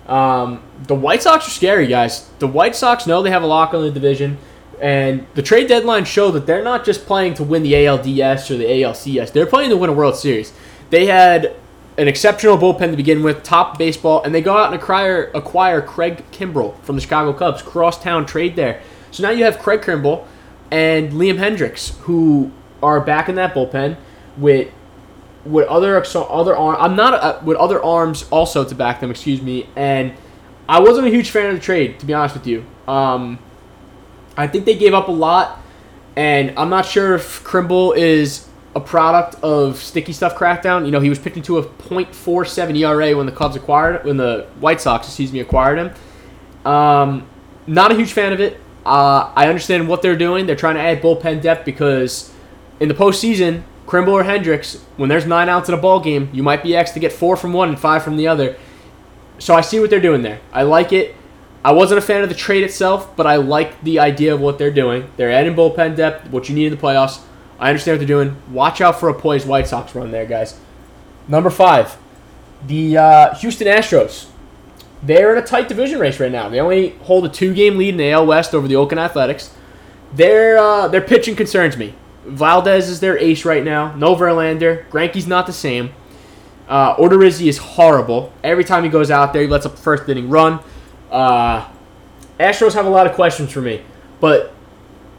Um, 0.07 0.61
the 0.87 0.95
White 0.95 1.23
Sox 1.23 1.47
are 1.47 1.51
scary, 1.51 1.87
guys. 1.87 2.29
The 2.39 2.47
White 2.47 2.75
Sox 2.75 3.07
know 3.07 3.21
they 3.21 3.29
have 3.31 3.43
a 3.43 3.47
lock 3.47 3.73
on 3.73 3.83
the 3.83 3.91
division, 3.91 4.37
and 4.81 5.25
the 5.35 5.41
trade 5.41 5.67
deadline 5.67 6.05
showed 6.05 6.31
that 6.31 6.45
they're 6.45 6.63
not 6.63 6.83
just 6.83 7.05
playing 7.05 7.35
to 7.35 7.43
win 7.43 7.63
the 7.63 7.73
ALDS 7.73 8.51
or 8.51 8.57
the 8.57 8.65
ALCS. 8.65 9.31
They're 9.31 9.45
playing 9.45 9.69
to 9.69 9.77
win 9.77 9.89
a 9.89 9.93
World 9.93 10.17
Series. 10.17 10.51
They 10.89 11.05
had 11.05 11.55
an 11.97 12.07
exceptional 12.07 12.57
bullpen 12.57 12.91
to 12.91 12.97
begin 12.97 13.21
with, 13.23 13.43
top 13.43 13.77
baseball, 13.77 14.23
and 14.23 14.33
they 14.33 14.41
go 14.41 14.57
out 14.57 14.73
and 14.73 14.81
acquire 14.81 15.31
acquire 15.33 15.81
Craig 15.81 16.23
Kimbrel 16.31 16.79
from 16.83 16.95
the 16.95 17.01
Chicago 17.01 17.33
Cubs, 17.33 17.61
crosstown 17.61 18.25
trade 18.25 18.55
there. 18.55 18.81
So 19.11 19.23
now 19.23 19.29
you 19.31 19.43
have 19.43 19.59
Craig 19.59 19.81
Kimbrel 19.81 20.25
and 20.71 21.11
Liam 21.11 21.37
Hendriks, 21.37 21.97
who 21.99 22.51
are 22.81 23.01
back 23.01 23.29
in 23.29 23.35
that 23.35 23.53
bullpen 23.53 23.97
with 24.37 24.71
with 25.45 25.67
other 25.67 26.03
other 26.15 26.55
arm. 26.55 26.77
I'm 26.79 26.95
not 26.95 27.13
uh, 27.13 27.39
with 27.43 27.57
other 27.57 27.83
arms 27.83 28.25
also 28.29 28.63
to 28.63 28.75
back 28.75 28.99
them. 29.01 29.11
Excuse 29.11 29.41
me. 29.41 29.67
And 29.75 30.13
I 30.69 30.79
wasn't 30.79 31.07
a 31.07 31.09
huge 31.09 31.29
fan 31.31 31.47
of 31.47 31.55
the 31.55 31.61
trade, 31.61 31.99
to 31.99 32.05
be 32.05 32.13
honest 32.13 32.35
with 32.35 32.47
you. 32.47 32.65
Um, 32.87 33.39
I 34.37 34.47
think 34.47 34.65
they 34.65 34.77
gave 34.77 34.93
up 34.93 35.09
a 35.09 35.11
lot, 35.11 35.61
and 36.15 36.57
I'm 36.57 36.69
not 36.69 36.85
sure 36.85 37.15
if 37.15 37.43
Kimbrel 37.43 37.95
is 37.95 38.47
a 38.75 38.79
product 38.79 39.35
of 39.43 39.77
sticky 39.77 40.13
stuff 40.13 40.35
crackdown. 40.35 40.85
You 40.85 40.91
know, 40.91 40.99
he 40.99 41.09
was 41.09 41.19
pitching 41.19 41.43
to 41.43 41.57
a 41.57 41.63
.47 41.63 42.77
ERA 42.77 43.17
when 43.17 43.25
the 43.25 43.31
Cubs 43.31 43.55
acquired 43.55 44.05
when 44.05 44.17
the 44.17 44.47
White 44.59 44.79
Sox, 44.79 45.07
excuse 45.07 45.33
me, 45.33 45.39
acquired 45.39 45.77
him. 45.77 46.71
Um, 46.71 47.27
not 47.67 47.91
a 47.91 47.95
huge 47.95 48.13
fan 48.13 48.33
of 48.33 48.39
it. 48.39 48.59
Uh, 48.85 49.31
I 49.35 49.47
understand 49.47 49.87
what 49.87 50.01
they're 50.01 50.15
doing. 50.15 50.45
They're 50.45 50.55
trying 50.55 50.75
to 50.75 50.81
add 50.81 51.01
bullpen 51.01 51.41
depth 51.41 51.65
because 51.65 52.33
in 52.79 52.87
the 52.87 52.95
postseason, 52.95 53.63
Kimbrel 53.85 54.13
or 54.13 54.23
Hendriks, 54.23 54.79
when 54.95 55.09
there's 55.09 55.25
nine 55.25 55.49
outs 55.49 55.67
in 55.67 55.75
a 55.75 55.77
ball 55.77 55.99
game, 55.99 56.29
you 56.31 56.43
might 56.43 56.63
be 56.63 56.75
asked 56.75 56.93
to 56.93 56.99
get 56.99 57.11
four 57.11 57.35
from 57.35 57.51
one 57.53 57.69
and 57.69 57.79
five 57.79 58.03
from 58.03 58.15
the 58.15 58.27
other. 58.27 58.55
So 59.37 59.53
I 59.53 59.61
see 59.61 59.79
what 59.79 59.89
they're 59.89 59.99
doing 59.99 60.21
there. 60.21 60.39
I 60.53 60.63
like 60.63 60.93
it. 60.93 61.15
I 61.63 61.73
wasn't 61.73 61.99
a 61.99 62.01
fan 62.01 62.23
of 62.23 62.29
the 62.29 62.35
trade 62.35 62.63
itself, 62.63 63.15
but 63.15 63.27
I 63.27 63.35
like 63.35 63.83
the 63.83 63.99
idea 63.99 64.33
of 64.33 64.39
what 64.39 64.57
they're 64.57 64.71
doing. 64.71 65.11
They're 65.17 65.31
adding 65.31 65.55
bullpen 65.55 65.95
depth, 65.95 66.29
what 66.31 66.49
you 66.49 66.55
need 66.55 66.67
in 66.67 66.71
the 66.71 66.81
playoffs. 66.81 67.21
I 67.61 67.69
understand 67.69 67.99
what 67.99 68.07
they're 68.07 68.23
doing. 68.23 68.41
Watch 68.51 68.81
out 68.81 68.99
for 68.99 69.07
a 69.07 69.13
poised 69.13 69.47
White 69.47 69.67
Sox 69.67 69.93
run 69.93 70.09
there, 70.09 70.25
guys. 70.25 70.59
Number 71.27 71.51
five, 71.51 71.95
the 72.65 72.97
uh, 72.97 73.35
Houston 73.35 73.67
Astros. 73.67 74.27
They're 75.03 75.35
in 75.35 75.41
a 75.41 75.45
tight 75.45 75.67
division 75.67 75.99
race 75.99 76.19
right 76.19 76.31
now. 76.31 76.49
They 76.49 76.59
only 76.59 76.89
hold 77.03 77.25
a 77.25 77.29
two-game 77.29 77.77
lead 77.77 77.89
in 77.89 77.97
the 77.97 78.11
AL 78.11 78.25
West 78.25 78.53
over 78.53 78.67
the 78.67 78.75
Oakland 78.75 78.99
Athletics. 78.99 79.55
Their 80.13 80.57
uh, 80.57 80.87
their 80.87 81.01
pitching 81.01 81.35
concerns 81.35 81.77
me. 81.77 81.93
Valdez 82.25 82.89
is 82.89 82.99
their 82.99 83.17
ace 83.17 83.45
right 83.45 83.63
now. 83.63 83.95
No 83.95 84.15
Verlander. 84.15 84.87
Greinke's 84.89 85.27
not 85.27 85.45
the 85.45 85.53
same. 85.53 85.91
Uh, 86.67 86.95
is 86.99 87.57
horrible. 87.57 88.33
Every 88.43 88.63
time 88.63 88.83
he 88.83 88.89
goes 88.89 89.11
out 89.11 89.33
there, 89.33 89.41
he 89.41 89.47
lets 89.47 89.65
the 89.65 89.69
first 89.69 90.07
inning 90.09 90.29
run. 90.29 90.59
Uh, 91.11 91.67
Astros 92.39 92.73
have 92.73 92.85
a 92.85 92.89
lot 92.89 93.05
of 93.07 93.13
questions 93.13 93.51
for 93.51 93.61
me, 93.61 93.81
but 94.19 94.53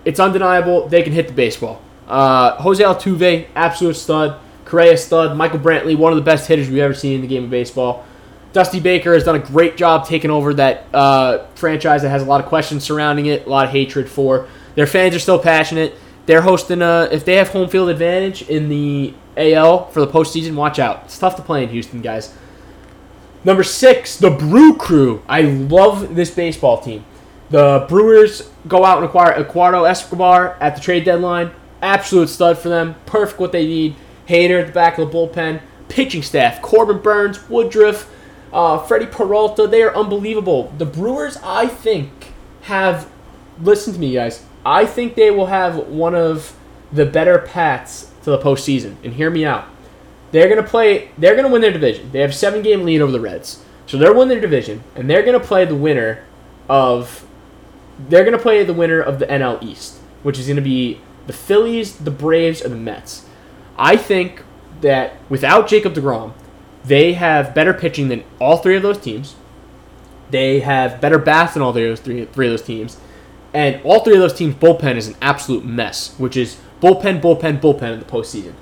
it's 0.04 0.18
undeniable 0.18 0.88
they 0.88 1.02
can 1.02 1.12
hit 1.12 1.28
the 1.28 1.34
baseball. 1.34 1.80
Uh, 2.12 2.60
Jose 2.60 2.84
Altuve, 2.84 3.46
absolute 3.56 3.96
stud. 3.96 4.38
Correa, 4.66 4.98
stud. 4.98 5.34
Michael 5.34 5.58
Brantley, 5.58 5.96
one 5.96 6.12
of 6.12 6.16
the 6.16 6.22
best 6.22 6.46
hitters 6.46 6.68
we've 6.68 6.82
ever 6.82 6.92
seen 6.92 7.14
in 7.14 7.20
the 7.22 7.26
game 7.26 7.44
of 7.44 7.50
baseball. 7.50 8.04
Dusty 8.52 8.80
Baker 8.80 9.14
has 9.14 9.24
done 9.24 9.36
a 9.36 9.38
great 9.38 9.78
job 9.78 10.06
taking 10.06 10.30
over 10.30 10.52
that 10.52 10.84
uh, 10.92 11.46
franchise 11.54 12.02
that 12.02 12.10
has 12.10 12.20
a 12.20 12.26
lot 12.26 12.42
of 12.42 12.48
questions 12.48 12.84
surrounding 12.84 13.26
it, 13.26 13.46
a 13.46 13.48
lot 13.48 13.64
of 13.64 13.70
hatred 13.72 14.10
for. 14.10 14.46
Their 14.74 14.86
fans 14.86 15.14
are 15.14 15.18
still 15.18 15.38
passionate. 15.38 15.94
They're 16.26 16.42
hosting 16.42 16.82
a. 16.82 17.08
If 17.10 17.24
they 17.24 17.36
have 17.36 17.48
home 17.48 17.70
field 17.70 17.88
advantage 17.88 18.42
in 18.42 18.68
the 18.68 19.14
AL 19.38 19.86
for 19.88 20.00
the 20.00 20.06
postseason, 20.06 20.54
watch 20.54 20.78
out. 20.78 21.04
It's 21.04 21.18
tough 21.18 21.36
to 21.36 21.42
play 21.42 21.62
in 21.62 21.70
Houston, 21.70 22.02
guys. 22.02 22.34
Number 23.42 23.62
six, 23.62 24.18
the 24.18 24.30
Brew 24.30 24.76
Crew. 24.76 25.22
I 25.26 25.40
love 25.40 26.14
this 26.14 26.30
baseball 26.30 26.78
team. 26.82 27.06
The 27.48 27.86
Brewers 27.88 28.50
go 28.68 28.84
out 28.84 28.98
and 28.98 29.06
acquire 29.06 29.32
Eduardo 29.32 29.84
Escobar 29.84 30.58
at 30.60 30.74
the 30.74 30.82
trade 30.82 31.04
deadline. 31.04 31.52
Absolute 31.82 32.28
stud 32.28 32.58
for 32.58 32.68
them. 32.68 32.94
Perfect 33.06 33.40
what 33.40 33.52
they 33.52 33.66
need. 33.66 33.96
Hader 34.28 34.60
at 34.60 34.68
the 34.68 34.72
back 34.72 34.98
of 34.98 35.10
the 35.10 35.18
bullpen. 35.18 35.60
Pitching 35.88 36.22
staff: 36.22 36.62
Corbin 36.62 36.98
Burnes, 36.98 37.48
Woodruff, 37.50 38.08
Uh, 38.52 38.78
Freddie 38.78 39.06
Peralta, 39.06 39.66
they 39.66 39.82
are 39.82 39.94
unbelievable. 39.96 40.72
The 40.78 40.84
Brewers, 40.86 41.38
I 41.42 41.66
think, 41.66 42.32
have. 42.62 43.08
Listen 43.60 43.92
to 43.94 43.98
me, 44.00 44.12
guys. 44.14 44.44
I 44.64 44.86
think 44.86 45.14
they 45.14 45.30
will 45.30 45.46
have 45.46 45.76
one 45.88 46.14
of 46.14 46.54
the 46.92 47.04
better 47.06 47.38
paths 47.38 48.10
to 48.24 48.30
the 48.30 48.38
postseason. 48.38 48.96
And 49.02 49.14
hear 49.14 49.30
me 49.30 49.44
out. 49.44 49.64
They're 50.30 50.48
gonna 50.48 50.62
play. 50.62 51.10
They're 51.18 51.34
gonna 51.34 51.48
win 51.50 51.60
their 51.62 51.72
division. 51.72 52.10
They 52.12 52.20
have 52.20 52.30
a 52.30 52.34
seven 52.34 52.62
game 52.62 52.84
lead 52.84 53.00
over 53.00 53.12
the 53.12 53.20
Reds, 53.20 53.62
so 53.86 53.96
they're 53.98 54.12
winning 54.12 54.28
their 54.28 54.40
division, 54.40 54.82
and 54.94 55.08
they're 55.10 55.22
gonna 55.22 55.40
play 55.40 55.64
the 55.64 55.74
winner 55.74 56.20
of. 56.68 57.26
They're 58.08 58.24
gonna 58.24 58.38
play 58.38 58.64
the 58.64 58.72
winner 58.72 59.00
of 59.00 59.18
the 59.18 59.26
NL 59.30 59.58
East, 59.62 59.98
which 60.22 60.38
is 60.38 60.48
gonna 60.48 60.60
be 60.62 61.00
the 61.26 61.32
Phillies, 61.32 61.96
the 61.96 62.10
Braves, 62.10 62.64
or 62.64 62.68
the 62.68 62.76
Mets. 62.76 63.26
I 63.78 63.96
think 63.96 64.42
that 64.80 65.14
without 65.28 65.68
Jacob 65.68 65.94
DeGrom, 65.94 66.32
they 66.84 67.14
have 67.14 67.54
better 67.54 67.72
pitching 67.72 68.08
than 68.08 68.24
all 68.40 68.56
three 68.56 68.76
of 68.76 68.82
those 68.82 68.98
teams. 68.98 69.36
They 70.30 70.60
have 70.60 71.00
better 71.00 71.18
bats 71.18 71.54
than 71.54 71.62
all 71.62 71.72
three 71.72 71.88
of 71.88 71.90
those 71.90 72.00
three, 72.00 72.24
three 72.26 72.46
of 72.46 72.52
those 72.52 72.62
teams. 72.62 72.98
And 73.54 73.80
all 73.84 74.00
three 74.00 74.14
of 74.14 74.20
those 74.20 74.34
teams' 74.34 74.54
bullpen 74.54 74.96
is 74.96 75.08
an 75.08 75.16
absolute 75.20 75.64
mess, 75.64 76.14
which 76.18 76.36
is 76.36 76.56
bullpen, 76.80 77.20
bullpen, 77.20 77.60
bullpen 77.60 77.92
in 77.92 77.98
the 77.98 78.04
postseason. 78.04 78.54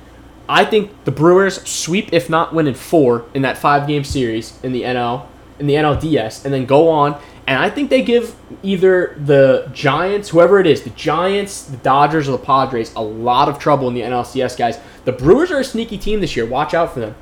I 0.49 0.65
think 0.65 1.05
the 1.05 1.13
Brewers 1.13 1.63
sweep, 1.69 2.13
if 2.13 2.29
not 2.29 2.53
win 2.53 2.67
in 2.67 2.75
four, 2.75 3.25
in 3.35 3.43
that 3.43 3.57
five 3.57 3.87
game 3.87 4.03
series 4.03 4.59
in 4.65 4.73
the 4.73 4.83
NL, 4.83 5.27
in 5.61 5.69
the 5.69 5.75
NLDS, 5.75 6.45
and 6.45 6.53
then 6.53 6.67
go 6.67 6.89
on. 6.89 7.21
And 7.51 7.59
I 7.59 7.69
think 7.69 7.91
they 7.91 8.03
give 8.03 8.37
either 8.63 9.17
the 9.19 9.69
Giants, 9.75 10.29
whoever 10.29 10.61
it 10.61 10.69
is, 10.69 10.83
the 10.83 10.91
Giants, 10.91 11.65
the 11.65 11.79
Dodgers, 11.79 12.29
or 12.29 12.33
the 12.33 12.39
Padres, 12.39 12.95
a 12.95 13.03
lot 13.03 13.49
of 13.49 13.59
trouble 13.59 13.89
in 13.89 13.95
the 13.95 14.03
NLCS, 14.03 14.57
guys. 14.57 14.79
The 15.05 15.11
Brewers 15.11 15.51
are 15.51 15.59
a 15.59 15.65
sneaky 15.65 15.99
team 15.99 16.21
this 16.21 16.37
year. 16.37 16.47
Watch 16.47 16.75
out 16.75 16.95
for 16.95 17.01
them. 17.01 17.17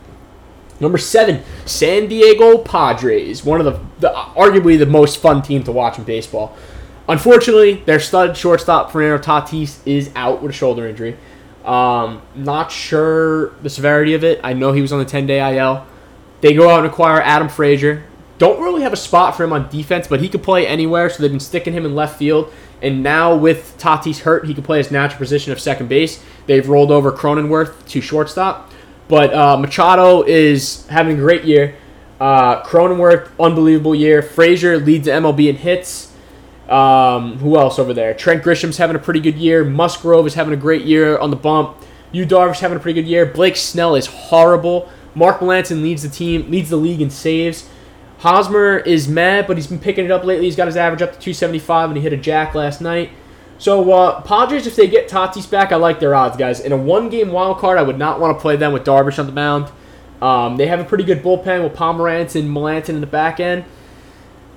Number 0.81 0.99
seven, 0.99 1.43
San 1.65 2.09
Diego 2.09 2.59
Padres, 2.59 3.43
one 3.43 3.59
of 3.59 3.65
the, 3.65 3.81
the 4.01 4.13
arguably 4.13 4.79
the 4.79 4.85
most 4.85 5.17
fun 5.17 5.41
team 5.41 5.65
to 5.65 5.73
watch 5.73 5.97
in 5.97 6.05
baseball. 6.05 6.55
Unfortunately, 7.09 7.77
their 7.87 7.99
stud 7.99 8.37
shortstop 8.37 8.93
Fernando 8.93 9.17
Tatis 9.17 9.79
is 9.87 10.11
out 10.15 10.43
with 10.43 10.51
a 10.51 10.55
shoulder 10.55 10.87
injury. 10.87 11.17
Um, 11.65 12.21
not 12.35 12.71
sure 12.71 13.55
the 13.63 13.71
severity 13.71 14.13
of 14.13 14.25
it. 14.25 14.41
I 14.45 14.53
know 14.53 14.73
he 14.73 14.83
was 14.83 14.93
on 14.93 14.99
the 14.99 15.07
10 15.07 15.27
day 15.27 15.57
IL. 15.57 15.87
They 16.43 16.53
go 16.53 16.69
out 16.69 16.81
and 16.81 16.87
acquire 16.87 17.23
Adam 17.23 17.49
Frazier. 17.49 18.05
Don't 18.39 18.63
really 18.63 18.83
have 18.83 18.93
a 18.93 18.97
spot 18.97 19.37
for 19.37 19.45
him 19.45 19.53
on 19.53 19.69
defense, 19.69 20.07
but 20.07 20.21
he 20.21 20.29
could 20.29 20.43
play 20.43 20.67
anywhere, 20.67 21.11
so 21.11 21.23
they've 21.23 21.31
been 21.31 21.41
sticking 21.41 21.73
him 21.73 21.85
in 21.85 21.95
left 21.95 22.19
field. 22.19 22.53
And 22.81 23.03
now 23.03 23.35
with 23.35 23.77
Tatis 23.79 24.21
hurt, 24.21 24.47
he 24.47 24.55
can 24.55 24.63
play 24.63 24.79
his 24.79 24.91
natural 24.91 25.19
position 25.19 25.53
of 25.53 25.61
second 25.61 25.89
base. 25.89 26.23
They've 26.47 26.67
rolled 26.67 26.93
over 26.93 27.11
Cronenworth 27.11 27.87
to 27.89 28.01
shortstop. 28.01 28.71
But 29.09 29.35
uh, 29.35 29.57
Machado 29.57 30.23
is 30.23 30.87
having 30.87 31.17
a 31.17 31.21
great 31.21 31.45
year. 31.45 31.75
Uh, 32.21 32.63
Cronenworth, 32.63 33.31
unbelievable 33.41 33.95
year. 33.95 34.23
Frazier 34.23 34.79
leads 34.79 35.07
the 35.07 35.13
MLB 35.13 35.49
in 35.49 35.57
hits. 35.57 36.13
Um, 36.69 37.39
who 37.39 37.57
else 37.57 37.79
over 37.79 37.95
there? 37.95 38.13
Trent 38.15 38.43
Grisham's 38.43 38.77
having 38.77 38.95
a 38.95 38.99
pretty 38.99 39.21
good 39.21 39.37
year. 39.37 39.65
Musgrove 39.65 40.27
is 40.27 40.35
having 40.35 40.53
a 40.53 40.57
great 40.57 40.85
year 40.85 41.19
on 41.19 41.31
the 41.31 41.37
bump. 41.37 41.77
Yu 42.13 42.27
Darvish 42.27 42.61
having 42.61 42.77
a 42.77 42.81
pretty 42.81 43.01
good 43.01 43.09
year. 43.09 43.25
Blake 43.27 43.57
Snell 43.57 43.95
is 43.95 44.07
horrible. 44.07 44.89
Mark 45.15 45.41
Melancon 45.41 45.83
leads 45.83 46.03
the 46.03 46.09
team, 46.09 46.51
leads 46.51 46.71
the 46.71 46.77
league 46.77 47.01
in 47.01 47.11
saves. 47.11 47.69
Hosmer 48.19 48.79
is 48.79 49.09
mad, 49.09 49.47
but 49.47 49.57
he's 49.57 49.69
been 49.69 49.79
picking 49.79 50.05
it 50.05 50.11
up 50.11 50.25
lately. 50.25 50.47
He's 50.47 50.57
got 50.57 50.67
his 50.67 50.77
average 50.77 51.03
up 51.03 51.13
to 51.13 51.19
275, 51.19 51.91
and 51.91 51.97
he 51.97 52.03
hit 52.03 52.13
a 52.13 52.17
jack 52.17 52.55
last 52.55 52.81
night. 52.81 53.11
So 53.59 53.93
uh, 53.93 54.21
Padres, 54.23 54.67
if 54.67 54.77
they 54.77 54.89
get 54.89 55.09
Tatis 55.09 55.49
back, 55.49 55.73
I 55.73 55.77
like 55.77 56.01
their 56.01 56.15
odds, 56.15 56.37
guys. 56.37 56.61
In 56.61 56.73
a 56.73 56.77
one-game 56.77 57.31
wild 57.31 57.59
card, 57.59 57.79
I 57.79 57.83
would 57.83 57.99
not 57.99 58.21
want 58.21 58.37
to 58.37 58.41
play 58.41 58.57
them 58.57 58.73
with 58.73 58.85
Darvish 58.85 59.19
on 59.19 59.27
the 59.27 59.33
mound. 59.33 59.71
Um, 60.21 60.57
they 60.57 60.67
have 60.67 60.81
a 60.81 60.85
pretty 60.85 61.05
good 61.05 61.23
bullpen 61.23 61.63
with 61.63 61.75
Pomeranz 61.75 62.35
and 62.35 62.51
Melancon 62.51 62.91
in 62.91 63.01
the 63.01 63.07
back 63.07 63.39
end. 63.41 63.65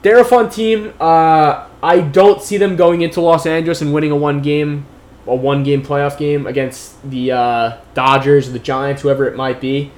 They're 0.02 0.20
a 0.20 0.26
fun 0.26 0.50
team. 0.50 0.94
Uh, 1.00 1.68
I 1.84 2.02
don't 2.02 2.42
see 2.42 2.58
them 2.58 2.76
going 2.76 3.02
into 3.02 3.22
Los 3.22 3.46
Angeles 3.46 3.82
and 3.82 3.94
winning 3.94 4.12
a 4.12 4.16
one 4.16 4.42
game, 4.42 4.86
a 5.28 5.36
one 5.36 5.64
game 5.64 5.84
playoff 5.84 6.18
game 6.18 6.48
against 6.48 7.08
the 7.08 7.32
uh, 7.32 7.78
Dodgers 7.94 8.50
or 8.50 8.52
the 8.52 8.60
Giants, 8.60 9.04
whoever 9.04 9.28
it 9.28 9.36
might 9.36 9.62
be. 9.62 9.92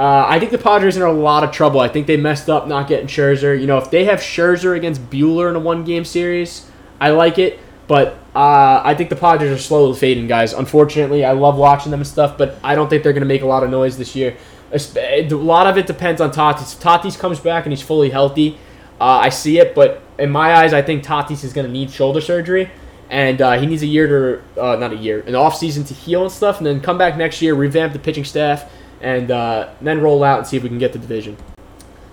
Uh, 0.00 0.24
I 0.26 0.38
think 0.38 0.50
the 0.50 0.56
Padres 0.56 0.96
are 0.96 1.06
in 1.06 1.14
a 1.14 1.20
lot 1.20 1.44
of 1.44 1.50
trouble. 1.52 1.78
I 1.78 1.88
think 1.88 2.06
they 2.06 2.16
messed 2.16 2.48
up 2.48 2.66
not 2.66 2.88
getting 2.88 3.06
Scherzer. 3.06 3.60
You 3.60 3.66
know, 3.66 3.76
if 3.76 3.90
they 3.90 4.06
have 4.06 4.20
Scherzer 4.20 4.74
against 4.74 5.10
Buehler 5.10 5.50
in 5.50 5.56
a 5.56 5.60
one 5.60 5.84
game 5.84 6.06
series, 6.06 6.70
I 6.98 7.10
like 7.10 7.38
it. 7.38 7.58
But 7.86 8.14
uh, 8.34 8.80
I 8.82 8.94
think 8.94 9.10
the 9.10 9.16
Padres 9.16 9.50
are 9.52 9.58
slowly 9.58 9.98
fading, 9.98 10.26
guys. 10.26 10.54
Unfortunately, 10.54 11.22
I 11.22 11.32
love 11.32 11.56
watching 11.56 11.90
them 11.90 12.00
and 12.00 12.06
stuff, 12.06 12.38
but 12.38 12.58
I 12.64 12.74
don't 12.74 12.88
think 12.88 13.02
they're 13.02 13.12
going 13.12 13.24
to 13.24 13.28
make 13.28 13.42
a 13.42 13.46
lot 13.46 13.62
of 13.62 13.68
noise 13.68 13.98
this 13.98 14.16
year. 14.16 14.38
A 14.72 15.28
lot 15.34 15.66
of 15.66 15.76
it 15.76 15.86
depends 15.86 16.22
on 16.22 16.30
Tatis. 16.30 16.72
If 16.72 16.80
Tatis 16.80 17.18
comes 17.18 17.38
back 17.38 17.66
and 17.66 17.72
he's 17.72 17.82
fully 17.82 18.08
healthy, 18.08 18.56
uh, 18.98 19.04
I 19.04 19.28
see 19.28 19.58
it. 19.58 19.74
But 19.74 20.00
in 20.18 20.30
my 20.30 20.54
eyes, 20.54 20.72
I 20.72 20.80
think 20.80 21.04
Tatis 21.04 21.44
is 21.44 21.52
going 21.52 21.66
to 21.66 21.72
need 21.72 21.90
shoulder 21.90 22.22
surgery, 22.22 22.70
and 23.10 23.42
uh, 23.42 23.58
he 23.58 23.66
needs 23.66 23.82
a 23.82 23.86
year 23.86 24.40
to, 24.54 24.62
uh, 24.62 24.76
not 24.76 24.94
a 24.94 24.96
year, 24.96 25.20
an 25.26 25.34
off 25.34 25.56
season 25.56 25.84
to 25.84 25.92
heal 25.92 26.22
and 26.22 26.32
stuff, 26.32 26.56
and 26.56 26.66
then 26.66 26.80
come 26.80 26.96
back 26.96 27.18
next 27.18 27.42
year, 27.42 27.54
revamp 27.54 27.92
the 27.92 27.98
pitching 27.98 28.24
staff, 28.24 28.72
and 29.00 29.30
uh, 29.30 29.70
then 29.80 30.00
roll 30.00 30.22
out 30.24 30.38
and 30.38 30.46
see 30.46 30.56
if 30.56 30.62
we 30.62 30.68
can 30.68 30.78
get 30.78 30.92
the 30.92 30.98
division. 30.98 31.36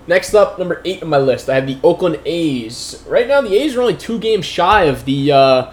Next 0.06 0.34
up, 0.34 0.58
number 0.58 0.80
eight 0.84 1.02
on 1.02 1.10
my 1.10 1.18
list, 1.18 1.50
I 1.50 1.54
have 1.56 1.66
the 1.66 1.78
Oakland 1.84 2.18
A's. 2.24 3.04
Right 3.06 3.28
now, 3.28 3.42
the 3.42 3.54
A's 3.54 3.76
are 3.76 3.82
only 3.82 3.96
two 3.96 4.18
games 4.18 4.46
shy 4.46 4.84
of 4.84 5.04
the 5.04 5.32
uh, 5.32 5.70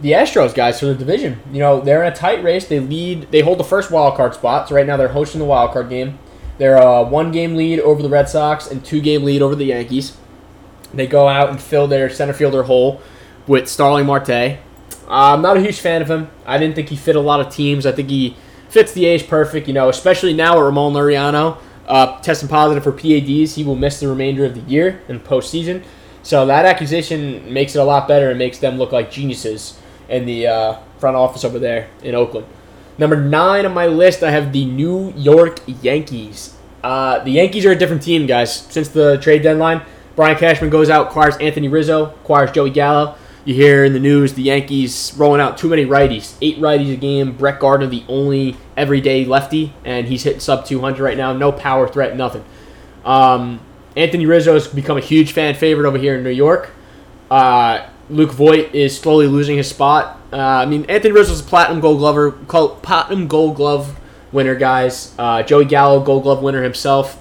the 0.00 0.12
Astros 0.12 0.54
guys 0.54 0.80
for 0.80 0.86
the 0.86 0.94
division. 0.94 1.40
You 1.52 1.58
know, 1.58 1.80
they're 1.80 2.02
in 2.02 2.12
a 2.12 2.16
tight 2.16 2.42
race. 2.42 2.66
They 2.66 2.80
lead. 2.80 3.30
They 3.30 3.40
hold 3.40 3.58
the 3.58 3.64
first 3.64 3.90
wild 3.90 4.16
card 4.16 4.34
spot. 4.34 4.68
So 4.68 4.74
right 4.74 4.86
now, 4.86 4.96
they're 4.96 5.08
hosting 5.08 5.38
the 5.38 5.44
wild 5.44 5.72
card 5.72 5.90
game. 5.90 6.18
They're 6.56 6.76
a 6.76 7.02
one 7.02 7.30
game 7.30 7.54
lead 7.54 7.80
over 7.80 8.02
the 8.02 8.08
Red 8.08 8.28
Sox 8.28 8.66
and 8.66 8.84
two 8.84 9.00
game 9.00 9.22
lead 9.22 9.42
over 9.42 9.54
the 9.54 9.66
Yankees. 9.66 10.16
They 10.94 11.06
go 11.06 11.28
out 11.28 11.50
and 11.50 11.60
fill 11.60 11.86
their 11.86 12.08
center 12.08 12.32
fielder 12.32 12.62
hole 12.62 13.00
with 13.46 13.68
Starling 13.68 14.06
Marte. 14.06 14.58
I'm 15.08 15.42
not 15.42 15.56
a 15.56 15.60
huge 15.60 15.80
fan 15.80 16.00
of 16.00 16.10
him. 16.10 16.30
I 16.46 16.58
didn't 16.58 16.74
think 16.74 16.88
he 16.88 16.96
fit 16.96 17.16
a 17.16 17.20
lot 17.20 17.40
of 17.40 17.52
teams. 17.52 17.84
I 17.84 17.92
think 17.92 18.08
he 18.08 18.36
fits 18.72 18.92
the 18.92 19.04
age 19.04 19.28
perfect. 19.28 19.68
You 19.68 19.74
know, 19.74 19.88
especially 19.88 20.32
now 20.32 20.56
with 20.56 20.64
Ramon 20.64 20.94
Laureano 20.94 21.58
uh, 21.86 22.18
testing 22.20 22.48
positive 22.48 22.82
for 22.82 22.92
PEDs, 22.92 23.54
he 23.54 23.62
will 23.62 23.76
miss 23.76 24.00
the 24.00 24.08
remainder 24.08 24.44
of 24.44 24.54
the 24.54 24.62
year 24.62 25.02
in 25.08 25.20
postseason. 25.20 25.84
So 26.22 26.46
that 26.46 26.64
acquisition 26.64 27.52
makes 27.52 27.74
it 27.74 27.80
a 27.80 27.84
lot 27.84 28.08
better 28.08 28.30
and 28.30 28.38
makes 28.38 28.58
them 28.58 28.78
look 28.78 28.90
like 28.90 29.10
geniuses 29.10 29.78
in 30.08 30.24
the 30.24 30.46
uh, 30.46 30.78
front 30.98 31.16
office 31.16 31.44
over 31.44 31.58
there 31.58 31.90
in 32.02 32.14
Oakland. 32.14 32.46
Number 32.96 33.16
nine 33.16 33.66
on 33.66 33.74
my 33.74 33.86
list, 33.86 34.22
I 34.22 34.30
have 34.30 34.52
the 34.52 34.64
New 34.64 35.12
York 35.16 35.60
Yankees. 35.66 36.56
Uh, 36.82 37.18
the 37.24 37.32
Yankees 37.32 37.66
are 37.66 37.72
a 37.72 37.76
different 37.76 38.02
team, 38.02 38.26
guys. 38.26 38.54
Since 38.54 38.88
the 38.88 39.18
trade 39.18 39.42
deadline, 39.42 39.82
Brian 40.16 40.38
Cashman 40.38 40.70
goes 40.70 40.88
out, 40.88 41.08
acquires 41.08 41.36
Anthony 41.38 41.68
Rizzo, 41.68 42.06
acquires 42.06 42.52
Joey 42.52 42.70
Gallo. 42.70 43.16
You 43.44 43.54
hear 43.54 43.84
in 43.84 43.92
the 43.92 43.98
news 43.98 44.34
the 44.34 44.42
Yankees 44.42 45.12
rolling 45.16 45.40
out 45.40 45.58
too 45.58 45.68
many 45.68 45.84
righties, 45.84 46.36
eight 46.40 46.58
righties 46.58 46.92
a 46.92 46.96
game. 46.96 47.32
Brett 47.36 47.58
Gardner, 47.58 47.88
the 47.88 48.04
only 48.08 48.56
everyday 48.76 49.24
lefty, 49.24 49.74
and 49.84 50.06
he's 50.06 50.22
hitting 50.22 50.38
sub 50.38 50.64
200 50.64 51.02
right 51.02 51.16
now. 51.16 51.32
No 51.32 51.50
power 51.50 51.88
threat, 51.88 52.16
nothing. 52.16 52.44
Um, 53.04 53.60
Anthony 53.96 54.26
Rizzo 54.26 54.54
has 54.54 54.68
become 54.68 54.96
a 54.96 55.00
huge 55.00 55.32
fan 55.32 55.56
favorite 55.56 55.88
over 55.88 55.98
here 55.98 56.14
in 56.14 56.22
New 56.22 56.30
York. 56.30 56.70
Uh, 57.32 57.88
Luke 58.08 58.30
Voit 58.30 58.72
is 58.76 58.96
slowly 58.98 59.26
losing 59.26 59.56
his 59.56 59.68
spot. 59.68 60.20
Uh, 60.32 60.36
I 60.36 60.66
mean, 60.66 60.84
Anthony 60.84 61.12
Rizzo's 61.12 61.40
a 61.40 61.44
platinum 61.44 61.80
Gold 61.80 61.98
Glover, 61.98 62.30
platinum 62.30 63.26
Gold 63.26 63.56
Glove 63.56 63.98
winner, 64.30 64.54
guys. 64.54 65.14
Uh, 65.18 65.42
Joey 65.42 65.64
Gallo, 65.64 65.98
Gold 65.98 66.22
Glove 66.22 66.42
winner 66.42 66.62
himself, 66.62 67.20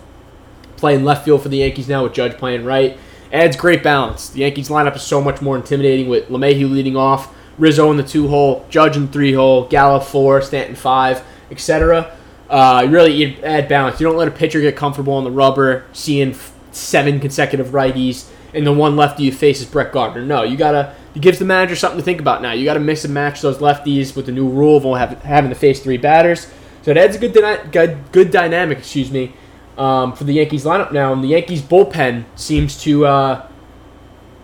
playing 0.77 1.03
left 1.03 1.25
field 1.25 1.41
for 1.41 1.49
the 1.49 1.57
Yankees 1.57 1.89
now 1.89 2.03
with 2.03 2.13
Judge 2.13 2.37
playing 2.37 2.63
right 2.63 2.99
adds 3.31 3.55
great 3.55 3.83
balance. 3.83 4.29
The 4.29 4.39
Yankees 4.39 4.69
lineup 4.69 4.95
is 4.95 5.03
so 5.03 5.21
much 5.21 5.41
more 5.41 5.55
intimidating 5.55 6.09
with 6.09 6.29
LeMahieu 6.29 6.69
leading 6.69 6.95
off, 6.95 7.33
Rizzo 7.57 7.91
in 7.91 7.97
the 7.97 8.03
two 8.03 8.27
hole, 8.27 8.65
Judge 8.69 8.97
in 8.97 9.07
three 9.07 9.33
hole, 9.33 9.67
Gallo 9.67 9.99
four, 9.99 10.41
Stanton 10.41 10.75
five, 10.75 11.23
etc. 11.49 12.15
Uh, 12.49 12.85
really 12.89 13.13
you 13.13 13.35
add 13.43 13.67
balance. 13.67 13.99
You 13.99 14.07
don't 14.07 14.17
let 14.17 14.27
a 14.27 14.31
pitcher 14.31 14.59
get 14.61 14.75
comfortable 14.75 15.13
on 15.13 15.23
the 15.23 15.31
rubber, 15.31 15.85
seeing 15.93 16.35
seven 16.71 17.19
consecutive 17.19 17.67
righties, 17.67 18.29
and 18.53 18.65
the 18.65 18.73
one 18.73 18.95
lefty 18.95 19.23
you 19.23 19.31
face 19.31 19.61
is 19.61 19.65
Brett 19.65 19.91
Gardner. 19.91 20.25
No, 20.25 20.43
you 20.43 20.57
gotta. 20.57 20.95
It 21.13 21.21
gives 21.21 21.39
the 21.39 21.45
manager 21.45 21.75
something 21.75 21.99
to 21.99 22.03
think 22.05 22.21
about 22.21 22.41
now. 22.41 22.53
You 22.53 22.63
got 22.63 22.75
to 22.75 22.79
mix 22.79 23.03
and 23.03 23.13
match 23.13 23.41
those 23.41 23.57
lefties 23.57 24.15
with 24.15 24.27
the 24.27 24.31
new 24.31 24.47
rule 24.47 24.77
of 24.77 24.85
only 24.85 24.99
having 24.99 25.49
to 25.49 25.55
face 25.55 25.83
three 25.83 25.97
batters. 25.97 26.47
So 26.83 26.91
it 26.91 26.97
adds 26.97 27.17
a 27.17 27.19
good, 27.19 27.33
good, 27.73 28.11
good 28.13 28.31
dynamic, 28.31 28.77
excuse 28.77 29.11
me, 29.11 29.33
um, 29.81 30.13
for 30.13 30.25
the 30.25 30.33
Yankees 30.33 30.63
lineup 30.63 30.91
now, 30.91 31.11
and 31.11 31.23
the 31.23 31.29
Yankees 31.29 31.59
bullpen 31.59 32.25
seems 32.35 32.79
to 32.83 33.07
uh, 33.07 33.47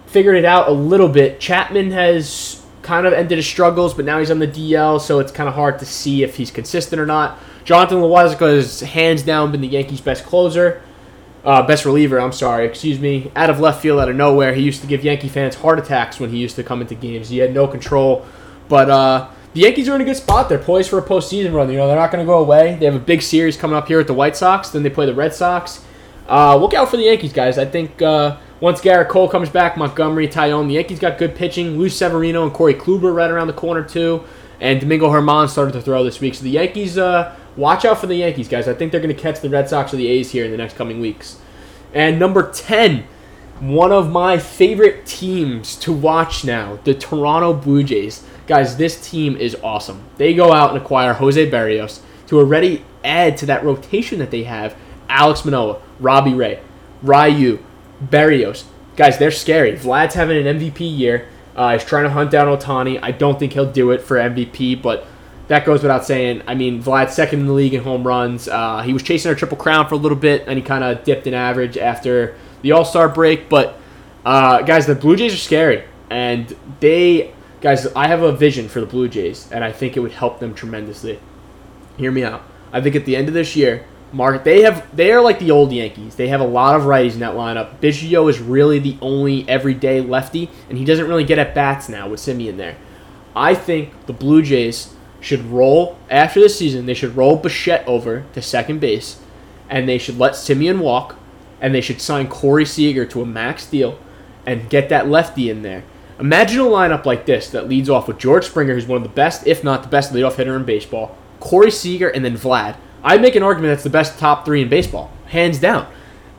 figured 0.08 0.36
it 0.36 0.46
out 0.46 0.67
a 0.67 0.72
little 0.72 1.08
bit. 1.08 1.39
Chapman 1.39 1.91
has 1.91 2.65
kind 2.82 3.06
of 3.06 3.13
ended 3.13 3.38
his 3.38 3.46
struggles, 3.46 3.94
but 3.94 4.03
now 4.03 4.17
he's 4.17 4.32
on 4.32 4.39
the 4.39 4.48
DL, 4.48 5.00
so 5.00 5.20
it's 5.20 5.32
kind 5.32 5.48
of 5.48 5.53
hard 5.53 5.77
to 5.77 5.86
see 5.86 6.24
if 6.24 6.38
he's 6.38 6.50
consistent 6.50 7.00
or 7.00 7.06
not. 7.06 7.38
Jonathan 7.65 8.00
Loáisiga 8.00 8.56
has 8.56 8.79
hands 8.79 9.22
down 9.22 9.51
been 9.51 9.62
the 9.62 9.67
Yankees' 9.67 10.01
best 10.01 10.25
closer, 10.25 10.82
uh, 11.46 11.62
best 11.67 11.86
reliever. 11.86 12.20
I'm 12.20 12.32
sorry, 12.32 12.65
excuse 12.65 13.00
me. 13.00 13.32
Out 13.36 13.51
of 13.51 13.60
left 13.60 13.79
field, 13.79 14.00
out 14.00 14.10
of 14.10 14.15
nowhere, 14.15 14.56
he 14.56 14.63
used 14.63 14.82
to 14.82 14.88
give 14.88 15.03
Yankee 15.03 15.29
fans 15.29 15.53
heart 15.53 15.77
attacks 15.77 16.20
when 16.20 16.32
he 16.32 16.38
used 16.39 16.56
to 16.56 16.63
come 16.63 16.82
into 16.82 16.96
games. 16.96 17.29
He 17.29 17.38
had 17.38 17.53
no 17.53 17.67
control, 17.67 18.25
but. 18.67 18.89
Uh, 18.89 19.29
the 19.58 19.64
Yankees 19.64 19.90
are 19.90 19.96
in 19.96 20.02
a 20.02 20.06
good 20.06 20.16
spot. 20.16 20.50
They're 20.50 20.60
poised 20.60 20.88
for 20.88 21.00
a 21.00 21.02
postseason 21.02 21.52
run. 21.52 21.68
You 21.72 21.78
know, 21.78 21.88
they're 21.88 21.96
not 21.96 22.12
going 22.12 22.24
to 22.24 22.30
go 22.30 22.38
away. 22.38 22.76
They 22.76 22.86
have 22.86 22.94
a 22.94 23.00
big 23.00 23.24
series 23.24 23.58
coming 23.58 23.76
up 23.76 23.88
here 23.88 24.00
at 24.00 24.06
the 24.06 24.14
White 24.14 24.38
Sox. 24.38 24.70
Then 24.70 24.84
they 24.84 24.92
play 24.92 25.08
the 25.08 25.16
Red 25.16 25.34
Sox. 25.34 25.84
Uh, 26.30 26.56
look 26.56 26.76
out 26.76 26.92
for 26.92 26.98
the 26.98 27.06
Yankees, 27.06 27.34
guys. 27.34 27.58
I 27.58 27.66
think 27.66 28.00
uh, 28.00 28.38
once 28.60 28.82
Gerrit 28.82 29.10
Cole 29.10 29.28
comes 29.28 29.50
back, 29.50 29.76
Montgomery, 29.76 30.28
Taillon, 30.28 30.68
the 30.68 30.76
Yankees 30.76 31.00
got 31.00 31.18
good 31.18 31.34
pitching. 31.34 31.76
Luis 31.76 31.98
Severino 31.98 32.44
and 32.44 32.54
Corey 32.54 32.76
Kluber 32.76 33.16
right 33.16 33.32
around 33.32 33.48
the 33.48 33.54
corner 33.54 33.84
too, 33.84 34.24
and 34.62 34.80
Domingo 34.80 35.10
Germán 35.10 35.50
started 35.50 35.72
to 35.72 35.82
throw 35.82 36.04
this 36.04 36.22
week. 36.22 36.36
So 36.36 36.44
the 36.44 36.52
Yankees, 36.52 37.00
uh, 37.00 37.36
watch 37.56 37.84
out 37.84 37.98
for 37.98 38.06
the 38.06 38.16
Yankees, 38.16 38.48
guys. 38.48 38.68
I 38.68 38.76
think 38.76 38.92
they're 38.92 39.02
going 39.02 39.16
to 39.16 39.20
catch 39.20 39.42
the 39.42 39.50
Red 39.50 39.70
Sox 39.70 39.92
or 39.92 39.98
the 39.98 40.08
A's 40.08 40.30
here 40.30 40.46
in 40.46 40.52
the 40.52 40.58
next 40.58 40.76
coming 40.76 41.00
weeks. 41.00 41.40
And 41.96 42.20
number 42.20 42.52
ten, 42.52 43.06
one 43.60 43.92
of 43.92 44.12
my 44.12 44.38
favorite 44.38 45.08
teams 45.08 45.76
to 45.78 45.92
watch 45.92 46.46
now, 46.46 46.78
the 46.84 46.94
Toronto 46.94 47.54
Blue 47.54 47.82
Jays. 47.82 48.24
Guys, 48.48 48.77
this 48.77 49.10
team 49.10 49.36
is 49.36 49.58
awesome. 49.62 50.01
They 50.16 50.34
go 50.34 50.54
out 50.54 50.70
and 50.70 50.82
acquire 50.82 51.13
Jose 51.13 51.51
Berrios 51.51 52.00
to 52.27 52.39
already 52.39 52.86
add 53.04 53.36
to 53.38 53.46
that 53.48 53.63
rotation 53.63 54.20
that 54.20 54.32
they 54.32 54.44
have 54.44 54.75
Alex 55.10 55.44
Manoah, 55.44 55.82
Robbie 56.00 56.34
Ray, 56.34 56.62
Ryu, 57.04 57.60
Berrios. 58.04 58.63
Guys, 58.96 59.18
they're 59.18 59.32
scary. 59.32 59.74
Vlad's 59.74 60.16
having 60.16 60.48
an 60.48 60.60
MVP 60.60 60.98
year. 60.98 61.27
Uh, 61.58 61.74
he's 61.74 61.84
trying 61.84 62.06
to 62.06 62.10
hunt 62.10 62.32
down 62.32 62.48
Ohtani. 62.48 63.00
I 63.01 63.12
don't 63.12 63.38
think 63.38 63.54
he'll 63.54 63.72
do 63.72 63.92
it 63.92 64.01
for 64.01 64.16
MVP, 64.16 64.82
but 64.82 65.06
that 65.50 65.66
goes 65.66 65.82
without 65.82 66.06
saying. 66.06 66.42
I 66.48 66.56
mean, 66.56 66.82
Vlad's 66.82 67.13
second 67.13 67.42
in 67.42 67.48
the 67.48 67.54
league 67.54 67.74
in 67.74 67.84
home 67.84 68.08
runs. 68.08 68.48
Uh, 68.48 68.82
he 68.82 68.94
was 68.94 69.04
chasing 69.04 69.32
a 69.32 69.36
triple 69.36 69.58
crown 69.58 69.88
for 69.89 69.96
a 69.96 69.98
little 69.98 70.18
bit, 70.18 70.44
and 70.48 70.58
he 70.58 70.63
kind 70.63 70.84
of 70.84 71.04
dipped 71.04 71.27
in 71.27 71.34
average 71.34 71.77
after 71.77 72.36
the 72.62 72.72
All 72.72 72.86
Star 72.86 73.10
break. 73.10 73.50
But 73.50 73.80
uh, 74.25 74.62
guys, 74.62 74.86
the 74.86 74.96
Blue 74.96 75.16
Jays 75.16 75.34
are 75.34 75.38
scary, 75.38 75.84
and 76.10 76.56
they 76.80 77.34
guys, 77.62 77.88
I 77.88 78.08
have 78.08 78.22
a 78.22 78.32
vision 78.32 78.70
for 78.70 78.80
the 78.80 78.86
Blue 78.86 79.08
Jays, 79.08 79.52
and 79.52 79.64
I 79.64 79.72
think 79.72 79.96
it 79.96 80.00
would 80.00 80.12
help 80.12 80.40
them 80.40 80.54
tremendously. 80.54 81.20
Hear 81.98 82.12
me 82.12 82.24
out. 82.24 82.44
I 82.72 82.82
think 82.82 82.96
at 82.96 83.06
the 83.06 83.16
end 83.16 83.28
of 83.28 83.34
this 83.34 83.56
year, 83.56 83.86
Mark, 84.12 84.44
they 84.44 84.62
have 84.62 84.96
they 84.96 85.12
are 85.12 85.22
like 85.22 85.40
the 85.40 85.52
old 85.52 85.72
Yankees. 85.72 86.16
They 86.16 86.30
have 86.30 86.40
a 86.40 86.48
lot 86.48 86.76
of 86.76 86.84
righties 86.84 87.14
in 87.14 87.20
that 87.20 87.36
lineup. 87.36 87.80
Biggio 87.80 88.30
is 88.30 88.40
really 88.40 88.80
the 88.80 88.98
only 89.02 89.48
everyday 89.50 90.00
lefty, 90.00 90.50
and 90.70 90.78
he 90.78 90.86
doesn't 90.86 91.08
really 91.08 91.26
get 91.26 91.40
at 91.40 91.54
bats 91.54 91.90
now 91.90 92.08
with 92.08 92.20
Semien 92.20 92.58
there. 92.58 92.78
I 93.36 93.54
think 93.54 94.06
the 94.06 94.14
Blue 94.14 94.42
Jays 94.42 94.94
should 95.20 95.44
roll 95.46 95.98
after 96.10 96.40
the 96.40 96.50
season. 96.50 96.86
They 96.86 96.94
should 96.94 97.18
roll 97.18 97.36
Bichette 97.36 97.86
over 97.88 98.26
to 98.34 98.42
second 98.42 98.80
base, 98.80 99.20
and 99.70 99.90
they 99.90 99.98
should 99.98 100.18
let 100.18 100.34
Semien 100.34 100.80
walk, 100.80 101.18
and 101.60 101.76
they 101.76 101.82
should 101.82 102.00
sign 102.00 102.28
Corey 102.28 102.66
Seager 102.66 103.06
to 103.08 103.22
a 103.22 103.26
max 103.26 103.66
deal, 103.66 104.00
and 104.46 104.70
get 104.70 104.88
that 104.90 105.10
lefty 105.10 105.50
in 105.50 105.64
there. 105.64 105.84
Imagine 106.19 106.62
a 106.62 106.63
lineup 106.63 107.05
like 107.05 107.25
this 107.25 107.50
that 107.51 107.69
leads 107.69 107.89
off 107.89 108.07
with 108.07 108.17
George 108.17 108.45
Springer, 108.45 108.74
who's 108.74 108.88
one 108.88 108.97
of 108.97 109.03
the 109.03 109.09
best, 109.09 109.45
if 109.45 109.63
not 109.63 109.83
the 109.83 109.89
best, 109.89 110.12
leadoff 110.13 110.36
hitter 110.36 110.55
in 110.55 110.65
baseball. 110.65 111.15
Corey 111.39 111.69
Seager, 111.69 112.09
and 112.09 112.25
then 112.25 112.36
Vlad. 112.36 112.75
I'd 113.03 113.21
make 113.21 113.36
an 113.36 113.43
argument 113.43 113.71
that's 113.71 113.83
the 113.83 113.89
best 113.91 114.17
top 114.17 114.43
three 114.43 114.62
in 114.62 114.69
baseball, 114.69 115.12
hands 115.27 115.59
down. 115.59 115.88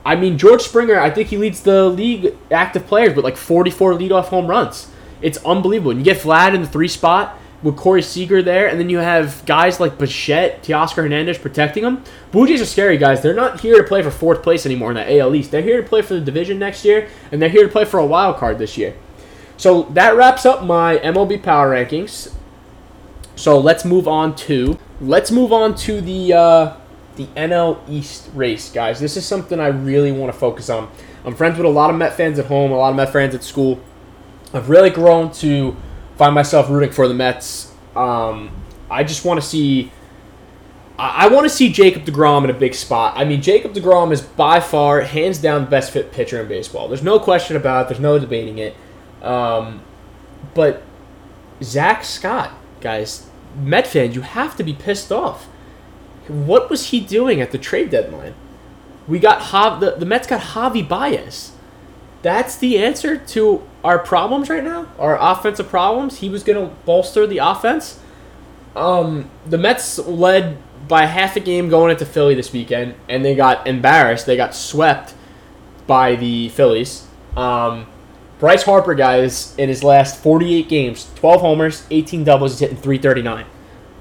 I 0.05 0.15
mean, 0.15 0.37
George 0.37 0.61
Springer, 0.61 0.99
I 0.99 1.09
think 1.09 1.29
he 1.29 1.37
leads 1.37 1.61
the 1.61 1.85
league 1.85 2.35
active 2.51 2.87
players 2.87 3.15
with 3.15 3.23
like 3.23 3.37
44 3.37 3.93
leadoff 3.93 4.25
home 4.25 4.47
runs. 4.47 4.91
It's 5.21 5.37
unbelievable. 5.45 5.91
And 5.91 5.99
you 5.99 6.05
get 6.05 6.21
Vlad 6.21 6.53
in 6.53 6.61
the 6.61 6.67
three 6.67 6.87
spot 6.87 7.37
with 7.63 7.75
Corey 7.75 8.01
Seager 8.01 8.41
there, 8.41 8.67
and 8.67 8.79
then 8.79 8.89
you 8.89 8.99
have 8.99 9.45
guys 9.45 9.79
like 9.79 9.97
Bichette, 9.97 10.63
Teoscar 10.63 11.03
Hernandez 11.03 11.37
protecting 11.37 11.83
them. 11.83 12.03
Blue 12.31 12.47
Jays 12.47 12.61
are 12.61 12.65
scary, 12.65 12.97
guys. 12.97 13.21
They're 13.21 13.33
not 13.33 13.59
here 13.59 13.77
to 13.77 13.83
play 13.83 14.01
for 14.01 14.11
fourth 14.11 14.43
place 14.43 14.65
anymore 14.65 14.91
in 14.91 14.95
the 14.95 15.19
AL 15.19 15.35
East. 15.35 15.51
They're 15.51 15.61
here 15.61 15.81
to 15.81 15.87
play 15.87 16.01
for 16.01 16.13
the 16.13 16.21
division 16.21 16.59
next 16.59 16.85
year, 16.85 17.09
and 17.31 17.41
they're 17.41 17.49
here 17.49 17.63
to 17.63 17.71
play 17.71 17.85
for 17.85 17.99
a 17.99 18.05
wild 18.05 18.37
card 18.37 18.57
this 18.57 18.77
year. 18.77 18.95
So 19.59 19.83
that 19.91 20.15
wraps 20.15 20.45
up 20.45 20.63
my 20.63 20.99
MLB 20.99 21.43
power 21.43 21.75
rankings. 21.75 22.33
So 23.35 23.59
let's 23.59 23.83
move 23.83 24.07
on 24.07 24.33
to 24.37 24.79
let's 25.01 25.31
move 25.31 25.51
on 25.51 25.75
to 25.75 25.99
the 25.99 26.33
uh, 26.33 26.77
the 27.17 27.25
NL 27.35 27.77
East 27.89 28.29
race, 28.33 28.71
guys. 28.71 29.01
This 29.01 29.17
is 29.17 29.25
something 29.25 29.59
I 29.59 29.67
really 29.67 30.13
want 30.13 30.31
to 30.31 30.39
focus 30.39 30.69
on. 30.69 30.89
I'm 31.25 31.35
friends 31.35 31.57
with 31.57 31.65
a 31.65 31.69
lot 31.69 31.89
of 31.89 31.97
Met 31.97 32.13
fans 32.13 32.39
at 32.39 32.45
home, 32.45 32.71
a 32.71 32.77
lot 32.77 32.91
of 32.91 32.95
Met 32.95 33.11
fans 33.11 33.35
at 33.35 33.43
school. 33.43 33.81
I've 34.53 34.69
really 34.69 34.89
grown 34.89 35.29
to 35.33 35.75
find 36.15 36.33
myself 36.33 36.69
rooting 36.69 36.91
for 36.91 37.09
the 37.09 37.13
Mets. 37.13 37.73
Um, 37.97 38.51
I 38.89 39.03
just 39.03 39.25
want 39.25 39.41
to 39.41 39.45
see. 39.45 39.91
I, 40.97 41.27
want 41.27 41.45
to 41.45 41.49
see 41.49 41.71
Jacob 41.71 42.03
DeGrom 42.03 42.45
in 42.45 42.49
a 42.49 42.53
big 42.53 42.73
spot. 42.73 43.13
I 43.15 43.23
mean, 43.25 43.41
Jacob 43.41 43.73
DeGrom 43.73 44.11
is 44.11 44.21
by 44.21 44.59
far, 44.59 45.01
hands 45.01 45.37
down, 45.37 45.63
the 45.65 45.69
best 45.69 45.91
fit 45.91 46.11
pitcher 46.11 46.41
in 46.41 46.47
baseball. 46.49 46.89
There's 46.89 47.03
no 47.03 47.19
question 47.19 47.55
about 47.55 47.85
it. 47.85 47.89
There's 47.89 48.01
no 48.01 48.19
debating 48.19 48.57
it. 48.57 48.75
Um, 49.21 49.81
but 50.53 50.83
Zack 51.61 52.03
Scott, 52.03 52.53
guys, 52.81 53.29
Met 53.55 53.87
fan, 53.87 54.13
you 54.13 54.21
have 54.21 54.55
to 54.57 54.63
be 54.63 54.73
pissed 54.73 55.11
off. 55.11 55.45
What 56.27 56.69
was 56.69 56.87
he 56.87 56.99
doing 56.99 57.41
at 57.41 57.51
the 57.51 57.57
trade 57.57 57.89
deadline? 57.89 58.35
We 59.07 59.17
got 59.17 59.51
Jav- 59.51 59.79
the, 59.79 59.91
the 59.91 60.05
Mets 60.05 60.27
got 60.27 60.41
Javi 60.41 60.87
Baez. 60.87 61.53
That's 62.21 62.55
the 62.55 62.77
answer 62.77 63.17
to 63.17 63.63
our 63.83 63.97
problems 63.97 64.49
right 64.49 64.63
now, 64.63 64.87
our 64.99 65.17
offensive 65.19 65.67
problems. 65.67 66.19
He 66.19 66.29
was 66.29 66.43
going 66.43 66.69
to 66.69 66.75
bolster 66.85 67.25
the 67.25 67.39
offense. 67.39 67.99
Um, 68.75 69.29
the 69.47 69.57
Mets 69.57 69.97
led 69.97 70.57
by 70.87 71.05
half 71.05 71.35
a 71.35 71.39
game 71.39 71.69
going 71.69 71.91
into 71.91 72.05
Philly 72.05 72.35
this 72.35 72.53
weekend, 72.53 72.95
and 73.07 73.25
they 73.25 73.35
got 73.35 73.65
embarrassed. 73.65 74.25
They 74.25 74.37
got 74.37 74.53
swept 74.53 75.15
by 75.87 76.15
the 76.15 76.49
Phillies. 76.49 77.07
Um, 77.35 77.87
Bryce 78.39 78.63
Harper, 78.63 78.95
guys, 78.95 79.53
in 79.57 79.67
his 79.67 79.83
last 79.83 80.23
48 80.23 80.69
games, 80.69 81.11
12 81.15 81.41
homers, 81.41 81.85
18 81.91 82.23
doubles, 82.23 82.53
he's 82.53 82.59
hitting 82.59 82.77
339. 82.77 83.45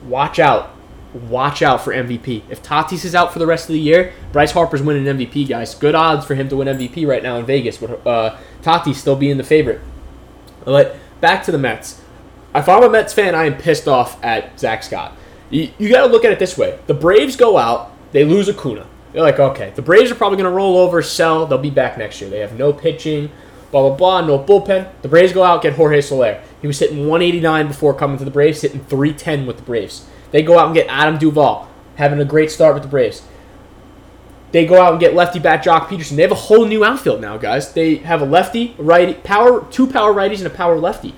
Watch 0.04 0.38
out. 0.38 0.70
Watch 1.12 1.60
out 1.60 1.82
for 1.82 1.92
MVP. 1.92 2.42
If 2.48 2.62
Tatis 2.62 3.04
is 3.04 3.14
out 3.16 3.32
for 3.32 3.40
the 3.40 3.46
rest 3.46 3.68
of 3.68 3.72
the 3.72 3.80
year, 3.80 4.12
Bryce 4.30 4.52
Harper's 4.52 4.82
winning 4.82 5.04
MVP, 5.04 5.48
guys. 5.48 5.74
Good 5.74 5.96
odds 5.96 6.24
for 6.24 6.36
him 6.36 6.48
to 6.50 6.56
win 6.56 6.68
MVP 6.68 7.06
right 7.06 7.22
now 7.22 7.36
in 7.38 7.46
Vegas, 7.46 7.80
with 7.80 8.06
uh, 8.06 8.36
Tatis 8.62 8.94
still 8.96 9.16
being 9.16 9.38
the 9.38 9.44
favorite. 9.44 9.80
But 10.64 10.96
back 11.20 11.42
to 11.44 11.52
the 11.52 11.58
Mets. 11.58 12.00
If 12.54 12.68
I'm 12.68 12.84
a 12.84 12.90
Mets 12.90 13.12
fan, 13.12 13.34
I 13.34 13.44
am 13.46 13.56
pissed 13.56 13.88
off 13.88 14.22
at 14.22 14.58
Zack 14.60 14.84
Scott. 14.84 15.16
You, 15.50 15.70
you 15.78 15.88
got 15.88 16.06
to 16.06 16.12
look 16.12 16.24
at 16.24 16.30
it 16.30 16.38
this 16.38 16.56
way. 16.56 16.78
The 16.86 16.94
Braves 16.94 17.34
go 17.34 17.58
out, 17.58 17.90
they 18.12 18.24
lose 18.24 18.48
Acuna. 18.48 18.86
They're 19.12 19.22
like, 19.22 19.40
okay, 19.40 19.72
the 19.74 19.82
Braves 19.82 20.10
are 20.10 20.14
probably 20.14 20.36
going 20.36 20.50
to 20.50 20.54
roll 20.54 20.76
over, 20.76 21.02
sell, 21.02 21.46
they'll 21.46 21.58
be 21.58 21.70
back 21.70 21.98
next 21.98 22.20
year. 22.20 22.30
They 22.30 22.40
have 22.40 22.58
no 22.58 22.72
pitching 22.72 23.30
blah 23.70 23.88
blah 23.88 23.96
blah. 23.96 24.20
No 24.20 24.38
bullpen. 24.38 24.90
The 25.02 25.08
Braves 25.08 25.32
go 25.32 25.42
out 25.42 25.54
and 25.54 25.62
get 25.62 25.74
Jorge 25.74 26.00
Soler. 26.00 26.42
He 26.60 26.66
was 26.66 26.78
hitting 26.78 27.08
189 27.08 27.68
before 27.68 27.94
coming 27.94 28.18
to 28.18 28.24
the 28.24 28.30
Braves, 28.30 28.62
hitting 28.62 28.80
310 28.80 29.46
with 29.46 29.56
the 29.56 29.62
Braves. 29.62 30.06
They 30.30 30.42
go 30.42 30.58
out 30.58 30.66
and 30.66 30.74
get 30.74 30.86
Adam 30.88 31.18
Duvall, 31.18 31.68
having 31.96 32.20
a 32.20 32.24
great 32.24 32.50
start 32.50 32.74
with 32.74 32.82
the 32.82 32.88
Braves. 32.88 33.22
They 34.50 34.64
go 34.66 34.80
out 34.80 34.92
and 34.92 35.00
get 35.00 35.14
lefty 35.14 35.38
bat 35.38 35.62
Joc 35.62 35.88
Pederson. 35.88 36.16
They 36.16 36.22
have 36.22 36.32
a 36.32 36.36
whole 36.36 36.64
new 36.64 36.84
outfield 36.84 37.20
now, 37.20 37.36
guys. 37.36 37.72
They 37.72 37.96
have 37.96 38.22
a 38.22 38.24
lefty, 38.24 38.74
righty, 38.78 39.14
power, 39.14 39.66
two 39.70 39.86
power 39.86 40.12
righties 40.12 40.38
and 40.38 40.46
a 40.46 40.50
power 40.50 40.78
lefty. 40.78 41.14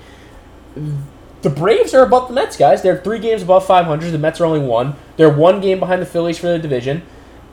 The 1.41 1.49
Braves 1.49 1.93
are 1.93 2.03
above 2.03 2.27
the 2.27 2.33
Mets, 2.33 2.57
guys. 2.57 2.81
They're 2.81 3.01
three 3.01 3.19
games 3.19 3.41
above 3.41 3.65
500. 3.65 4.11
The 4.11 4.17
Mets 4.17 4.41
are 4.41 4.45
only 4.45 4.59
one. 4.59 4.95
They're 5.17 5.29
one 5.29 5.61
game 5.61 5.79
behind 5.79 6.01
the 6.01 6.05
Phillies 6.05 6.37
for 6.37 6.47
the 6.47 6.59
division, 6.59 7.03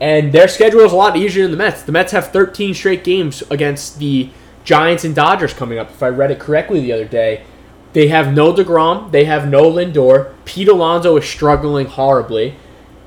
and 0.00 0.32
their 0.32 0.48
schedule 0.48 0.80
is 0.80 0.92
a 0.92 0.96
lot 0.96 1.16
easier 1.16 1.44
than 1.44 1.52
the 1.52 1.56
Mets. 1.56 1.82
The 1.82 1.92
Mets 1.92 2.12
have 2.12 2.32
13 2.32 2.74
straight 2.74 3.04
games 3.04 3.42
against 3.50 3.98
the 3.98 4.30
Giants 4.68 5.02
and 5.02 5.14
Dodgers 5.14 5.54
coming 5.54 5.78
up. 5.78 5.88
If 5.88 6.02
I 6.02 6.08
read 6.08 6.30
it 6.30 6.38
correctly 6.38 6.80
the 6.80 6.92
other 6.92 7.06
day, 7.06 7.42
they 7.94 8.08
have 8.08 8.34
no 8.34 8.52
Degrom, 8.52 9.10
they 9.12 9.24
have 9.24 9.48
no 9.48 9.62
Lindor. 9.62 10.34
Pete 10.44 10.68
Alonso 10.68 11.16
is 11.16 11.24
struggling 11.24 11.86
horribly. 11.86 12.54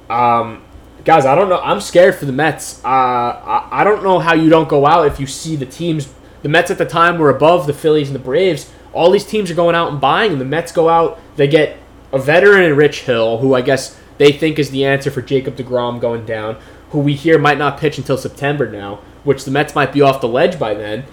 Um, 0.10 0.64
guys, 1.06 1.24
I 1.24 1.36
don't 1.36 1.50
know. 1.50 1.62
I'm 1.62 1.80
scared 1.80 2.16
for 2.16 2.26
the 2.26 2.32
Mets. 2.32 2.84
Uh, 2.84 2.88
I, 2.88 3.68
I 3.72 3.84
don't 3.84 4.02
know 4.02 4.18
how 4.18 4.34
you 4.34 4.50
don't 4.50 4.70
go 4.70 4.88
out 4.88 5.06
if 5.06 5.20
you 5.20 5.28
see 5.28 5.56
the 5.56 5.68
teams. 5.68 6.12
The 6.42 6.50
Mets 6.50 6.72
at 6.72 6.80
the 6.80 6.86
time 6.86 7.20
were 7.20 7.30
above 7.30 7.68
the 7.68 7.74
Phillies 7.74 8.10
and 8.10 8.16
the 8.16 8.24
Braves. 8.24 8.72
All 8.92 9.12
these 9.12 9.28
teams 9.28 9.52
are 9.52 9.56
going 9.56 9.76
out 9.76 9.92
and 9.92 10.02
buying, 10.02 10.32
and 10.32 10.42
the 10.42 10.46
Mets 10.46 10.72
go 10.72 10.90
out. 10.90 11.20
They 11.36 11.48
get 11.48 11.78
a 12.12 12.18
veteran 12.18 12.64
in 12.64 12.76
Rich 12.76 13.02
Hill, 13.02 13.38
who 13.38 13.54
I 13.54 13.62
guess 13.62 14.02
they 14.18 14.32
think 14.32 14.58
is 14.58 14.72
the 14.72 14.84
answer 14.84 15.12
for 15.12 15.22
Jacob 15.22 15.58
DeGrom 15.58 16.02
going 16.02 16.26
down, 16.26 16.58
who 16.90 16.98
we 16.98 17.14
hear 17.14 17.38
might 17.38 17.60
not 17.60 17.80
pitch 17.80 18.00
until 18.00 18.18
September 18.18 18.68
now, 18.68 18.96
which 19.24 19.46
the 19.46 19.52
Mets 19.52 19.76
might 19.76 19.94
be 19.94 20.02
off 20.02 20.22
the 20.22 20.28
ledge 20.28 20.58
by 20.58 20.74
then 20.74 21.06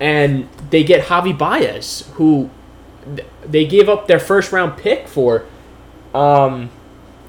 and 0.00 0.48
they 0.70 0.84
get 0.84 1.06
Javi 1.06 1.36
Baez, 1.36 2.08
who 2.14 2.50
they 3.44 3.66
gave 3.66 3.88
up 3.88 4.06
their 4.06 4.18
first 4.18 4.52
round 4.52 4.76
pick 4.76 5.06
for, 5.08 5.44
um, 6.14 6.70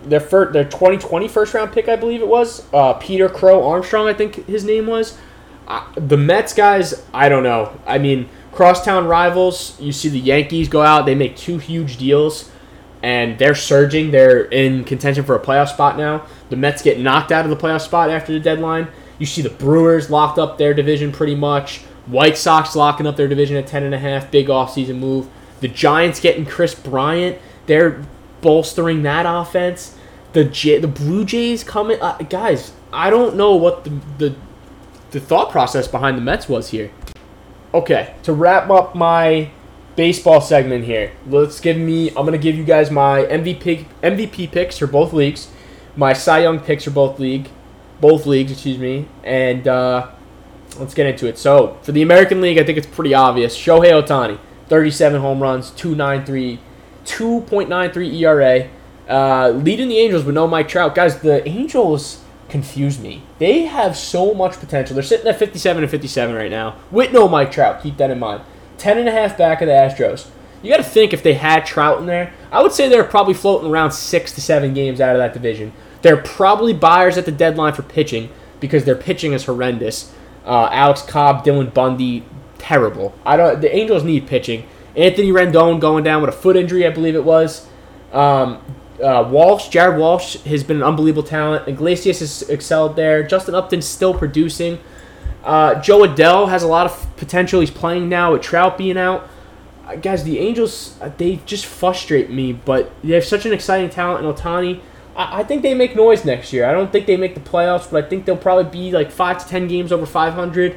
their 0.04 0.20
first, 0.20 0.54
their 0.54 0.64
2020 0.64 1.28
first 1.28 1.54
round 1.54 1.72
pick, 1.72 1.90
I 1.90 1.96
believe 1.96 2.22
it 2.22 2.28
was. 2.28 2.66
Uh, 2.74 2.94
Peter 2.94 3.28
Crow 3.28 3.68
Armstrong, 3.68 4.08
I 4.08 4.14
think 4.14 4.46
his 4.48 4.64
name 4.64 4.88
was. 4.88 5.18
Uh, 5.68 5.84
the 5.96 6.18
Mets 6.18 6.54
guys, 6.54 7.04
I 7.14 7.28
don't 7.28 7.44
know. 7.44 7.80
I 7.88 7.98
mean, 7.98 8.30
crosstown 8.52 9.08
rivals. 9.08 9.80
You 9.80 9.92
see 9.92 10.10
the 10.10 10.20
Yankees 10.20 10.70
go 10.70 10.82
out; 10.82 11.06
they 11.06 11.16
make 11.16 11.36
two 11.36 11.58
huge 11.58 11.98
deals, 11.98 12.52
and 13.02 13.38
they're 13.40 13.56
surging. 13.56 14.12
They're 14.12 14.46
in 14.46 14.84
contention 14.84 15.24
for 15.24 15.36
a 15.36 15.40
playoff 15.40 15.70
spot 15.70 15.98
now. 15.98 16.28
The 16.50 16.56
Mets 16.56 16.82
get 16.82 17.00
knocked 17.00 17.32
out 17.32 17.46
of 17.46 17.50
the 17.50 17.58
playoff 17.58 17.82
spot 17.82 18.10
after 18.10 18.32
the 18.32 18.40
deadline. 18.40 18.88
You 19.18 19.26
see 19.26 19.42
the 19.42 19.50
Brewers 19.50 20.10
locked 20.10 20.38
up 20.38 20.58
their 20.58 20.74
division 20.74 21.12
pretty 21.12 21.36
much. 21.36 21.82
White 22.06 22.38
Sox 22.38 22.76
locking 22.76 23.08
up 23.08 23.16
their 23.16 23.28
division 23.28 23.58
at 23.58 23.68
10.5, 23.68 24.32
big 24.32 24.48
offseason 24.48 25.00
move. 25.00 25.28
The 25.62 25.68
Giants 25.68 26.20
getting 26.20 26.46
Kris 26.46 26.76
Bryant, 26.76 27.40
they're 27.66 28.04
bolstering 28.42 29.04
that 29.04 29.26
offense. 29.28 29.98
The 30.34 30.44
J- 30.44 30.80
the 30.80 30.88
Blue 30.88 31.26
Jays 31.26 31.64
coming, 31.64 32.00
uh, 32.02 32.18
guys. 32.30 32.74
I 32.92 33.10
don't 33.10 33.36
know 33.36 33.56
what 33.56 33.84
the 33.86 33.90
the 34.18 34.36
the 35.12 35.20
thought 35.20 35.50
process 35.50 35.88
behind 35.88 36.18
the 36.18 36.22
Mets 36.22 36.50
was 36.50 36.70
here. 36.70 36.92
Okay, 37.74 38.14
to 38.24 38.34
wrap 38.34 38.70
up 38.70 38.96
my 38.96 39.50
baseball 39.96 40.42
segment 40.42 40.84
here, 40.86 41.14
let's 41.28 41.60
give 41.60 41.78
me. 41.78 42.10
I'm 42.10 42.26
gonna 42.26 42.38
give 42.38 42.56
you 42.56 42.66
guys 42.66 42.92
my 42.92 43.24
MVP 43.24 43.86
MVP 44.04 44.52
picks 44.52 44.78
for 44.78 44.88
both 44.88 45.14
leagues, 45.14 45.48
my 45.96 46.14
Cy 46.14 46.40
Young 46.40 46.60
picks 46.60 46.84
for 46.84 46.92
both 46.92 47.18
league, 47.20 47.50
both 48.02 48.26
leagues, 48.26 48.52
excuse 48.52 48.78
me, 48.78 49.08
and 49.24 49.68
uh, 49.68 50.12
let's 50.80 50.94
get 50.94 51.08
into 51.08 51.28
it. 51.28 51.38
So 51.38 51.78
for 51.82 51.92
the 51.92 52.02
American 52.02 52.42
League, 52.42 52.58
I 52.58 52.64
think 52.64 52.78
it's 52.78 52.88
pretty 52.88 53.14
obvious. 53.14 53.58
Shohei 53.58 53.92
Ohtani, 53.92 54.40
37 54.68 55.22
home 55.22 55.42
runs, 55.42 55.72
293, 55.72 56.60
2.93 57.06 58.20
ERA, 58.22 58.70
uh, 59.08 59.50
leading 59.50 59.90
the 59.90 59.98
Angels 59.98 60.24
with 60.24 60.36
no 60.36 60.48
Mike 60.48 60.68
Trout. 60.68 60.96
Guys, 60.96 61.20
the 61.20 61.48
Angels 61.48 62.24
confuse 62.50 63.00
me. 63.00 63.24
They 63.40 63.64
have 63.64 63.98
so 63.98 64.34
much 64.34 64.60
potential. 64.60 64.94
They're 64.94 65.04
sitting 65.04 65.28
at 65.28 65.40
57 65.40 65.84
and 65.84 65.92
57 65.92 66.36
right 66.36 66.52
now 66.52 66.78
with 66.92 67.12
no 67.12 67.28
Mike 67.28 67.52
Trout. 67.52 67.82
Keep 67.82 67.98
that 67.98 68.12
in 68.12 68.20
mind. 68.20 68.44
10 68.78 68.98
and 68.98 69.10
a 69.10 69.12
half 69.12 69.38
back 69.38 69.62
of 69.62 69.68
the 69.68 69.74
Astros. 69.74 70.28
You 70.62 70.72
got 70.72 70.78
to 70.78 70.84
think 70.84 71.14
if 71.14 71.22
they 71.22 71.36
had 71.36 71.66
Trout 71.66 72.00
in 72.00 72.08
there, 72.08 72.34
I 72.52 72.62
would 72.62 72.72
say 72.72 72.90
they're 72.90 73.04
probably 73.04 73.34
floating 73.34 73.70
around 73.70 73.92
six 73.92 74.32
to 74.34 74.42
seven 74.42 74.74
games 74.74 75.00
out 75.00 75.16
of 75.16 75.20
that 75.20 75.34
division. 75.34 75.74
They're 76.02 76.18
probably 76.18 76.74
buyers 76.74 77.18
at 77.18 77.26
the 77.26 77.32
deadline 77.32 77.74
for 77.74 77.84
pitching 77.84 78.30
because 78.60 78.84
their 78.86 78.96
pitching 78.96 79.34
is 79.34 79.46
horrendous. 79.46 80.14
Uh, 80.46 80.70
Alex 80.72 81.02
Cobb, 81.02 81.44
Dylan 81.44 81.74
Bundy, 81.74 82.24
terrible. 82.58 83.14
I 83.26 83.38
don't. 83.38 83.62
The 83.62 83.76
Angels 83.76 84.04
need 84.04 84.28
pitching. 84.28 84.66
Anthony 84.96 85.32
Rendon 85.32 85.80
going 85.80 86.04
down 86.04 86.22
with 86.22 86.30
a 86.30 86.38
foot 86.38 86.56
injury, 86.56 86.86
I 86.86 86.90
believe 86.90 87.16
it 87.16 87.26
was. 87.26 87.68
Um, 88.14 88.62
uh, 89.04 89.28
Walsh, 89.30 89.68
Jared 89.68 90.00
Walsh 90.00 90.38
has 90.44 90.64
been 90.64 90.78
an 90.78 90.84
unbelievable 90.84 91.28
talent. 91.28 91.68
Iglesias 91.68 92.20
has 92.20 92.50
excelled 92.50 92.96
there. 92.96 93.24
Justin 93.24 93.56
Upton's 93.56 93.86
still 93.86 94.14
producing. 94.14 94.80
Uh, 95.44 95.80
Jo 95.82 96.00
Adell 96.00 96.50
has 96.50 96.64
a 96.64 96.68
lot 96.68 96.86
of 96.86 97.18
potential. 97.18 97.60
He's 97.60 97.72
playing 97.72 98.08
now 98.10 98.32
with 98.32 98.42
Trout 98.42 98.78
being 98.78 98.98
out. 98.98 99.30
Uh, 99.86 99.96
guys, 99.96 100.24
the 100.24 100.40
Angels, 100.40 100.98
uh, 101.02 101.12
they 101.18 101.38
just 101.46 101.66
frustrate 101.66 102.30
me, 102.30 102.54
but 102.54 102.92
they 103.04 103.14
have 103.14 103.26
such 103.26 103.46
an 103.46 103.54
exciting 103.54 103.90
talent 103.90 104.26
in 104.26 104.34
Ohtani. 104.34 104.82
I, 105.16 105.44
think 105.44 105.62
they 105.62 105.74
make 105.74 105.96
noise 105.96 106.26
next 106.26 106.52
year. 106.52 106.66
I 106.66 106.74
don't 106.74 106.92
think 106.92 107.06
they 107.06 107.16
make 107.16 107.36
the 107.36 107.42
playoffs, 107.42 107.90
but 107.90 108.04
I 108.04 108.08
think 108.08 108.26
they'll 108.26 108.36
probably 108.36 108.70
be 108.70 108.92
like 108.92 109.12
5 109.12 109.44
to 109.44 109.48
10 109.48 109.68
games 109.68 109.92
over 109.92 110.06
500. 110.06 110.76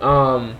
Um, 0.00 0.56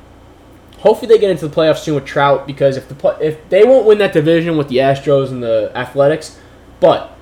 hopefully 0.78 1.08
they 1.08 1.18
get 1.18 1.30
into 1.30 1.48
the 1.48 1.54
playoffs 1.54 1.78
soon 1.78 1.94
with 1.94 2.04
Trout 2.04 2.46
because 2.46 2.76
if 2.76 2.88
the 2.88 3.16
if 3.20 3.48
they 3.48 3.64
won't 3.64 3.87
win 3.87 3.98
that 3.98 4.12
division 4.12 4.58
with 4.58 4.68
the 4.68 4.76
Astros 4.76 5.30
and 5.30 5.42
the 5.42 5.72
Athletics, 5.74 6.38
but 6.80 7.16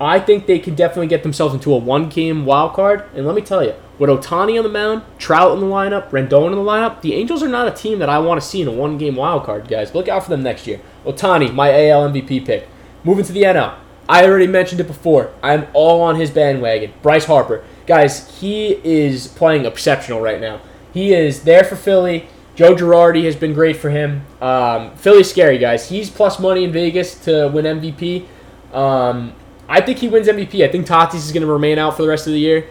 I 0.00 0.20
think 0.20 0.46
they 0.46 0.60
can 0.60 0.76
definitely 0.76 1.08
get 1.08 1.24
themselves 1.24 1.54
into 1.54 1.74
a 1.74 1.76
one 1.76 2.08
game 2.08 2.46
wild 2.46 2.74
card. 2.74 3.04
And 3.14 3.26
let 3.26 3.34
me 3.34 3.42
tell 3.42 3.64
you, 3.64 3.74
with 3.98 4.08
Ohtani 4.08 4.56
on 4.56 4.62
the 4.62 4.68
mound, 4.68 5.02
Trout 5.18 5.52
in 5.52 5.60
the 5.60 5.66
lineup, 5.66 6.10
Rendon 6.10 6.46
in 6.46 6.52
the 6.52 6.58
lineup, 6.58 7.00
the 7.00 7.14
Angels 7.14 7.42
are 7.42 7.48
not 7.48 7.66
a 7.66 7.72
team 7.72 7.98
that 7.98 8.08
I 8.08 8.20
want 8.20 8.40
to 8.40 8.46
see 8.46 8.62
in 8.62 8.68
a 8.68 8.72
one 8.72 8.96
game 8.96 9.16
wild 9.16 9.42
card, 9.44 9.66
guys. 9.66 9.94
Look 9.94 10.06
out 10.06 10.22
for 10.22 10.30
them 10.30 10.44
next 10.44 10.68
year. 10.68 10.80
Ohtani, 11.04 11.52
my 11.52 11.70
AL 11.88 12.08
MVP 12.10 12.46
pick. 12.46 12.68
Moving 13.02 13.24
to 13.24 13.32
the 13.32 13.42
NL. 13.42 13.74
I 14.08 14.24
already 14.24 14.46
mentioned 14.46 14.80
it 14.80 14.86
before. 14.86 15.32
I'm 15.42 15.66
all 15.74 16.00
on 16.00 16.16
his 16.16 16.30
bandwagon. 16.30 16.92
Bryce 17.02 17.26
Harper. 17.26 17.62
Guys, 17.86 18.40
he 18.40 18.80
is 18.84 19.28
playing 19.28 19.66
exceptional 19.66 20.20
right 20.20 20.40
now. 20.40 20.60
He 20.94 21.12
is 21.12 21.42
there 21.42 21.64
for 21.64 21.76
Philly. 21.76 22.26
Joe 22.54 22.74
Girardi 22.74 23.24
has 23.24 23.36
been 23.36 23.52
great 23.52 23.76
for 23.76 23.90
him. 23.90 24.22
Um, 24.40 24.96
Philly's 24.96 25.30
scary, 25.30 25.58
guys. 25.58 25.88
He's 25.88 26.10
plus 26.10 26.40
money 26.40 26.64
in 26.64 26.72
Vegas 26.72 27.14
to 27.24 27.48
win 27.48 27.66
MVP. 27.66 28.26
Um, 28.72 29.34
I 29.68 29.80
think 29.80 29.98
he 29.98 30.08
wins 30.08 30.26
MVP. 30.26 30.64
I 30.64 30.72
think 30.72 30.86
Tatis 30.86 31.14
is 31.16 31.32
going 31.32 31.46
to 31.46 31.52
remain 31.52 31.78
out 31.78 31.96
for 31.96 32.02
the 32.02 32.08
rest 32.08 32.26
of 32.26 32.32
the 32.32 32.40
year. 32.40 32.66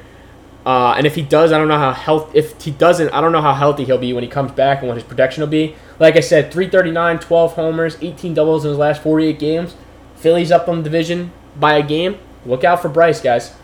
Uh, 0.66 0.96
and 0.98 1.08
if 1.08 1.16
he 1.16 1.22
does, 1.22 1.54
I 1.54 1.58
don't 1.58 1.70
know 1.70 1.78
how 1.78 1.94
health. 1.94 2.36
If 2.36 2.62
he 2.62 2.72
doesn't, 2.72 3.10
I 3.12 3.22
don't 3.22 3.32
know 3.32 3.42
how 3.42 3.54
healthy 3.54 3.86
he'll 3.86 3.98
be 3.98 4.12
when 4.12 4.24
he 4.24 4.30
comes 4.30 4.52
back 4.52 4.80
and 4.80 4.90
what 4.90 4.96
his 4.96 5.06
production 5.06 5.42
will 5.42 5.48
be. 5.48 5.76
Like 6.00 6.18
I 6.18 6.20
said, 6.20 6.52
339, 6.52 7.20
12 7.20 7.54
homers, 7.54 7.98
18 8.02 8.34
doubles 8.34 8.66
in 8.66 8.70
his 8.72 8.78
last 8.78 9.02
48 9.02 9.40
games. 9.40 9.76
Philly's 10.18 10.52
up 10.52 10.68
on 10.68 10.78
the 10.78 10.84
division 10.84 11.32
by 11.60 11.78
a 11.78 11.84
game. 11.84 12.18
Look 12.46 12.64
out 12.64 12.82
for 12.82 12.90
Bryce, 12.90 13.22
guys. 13.22 13.56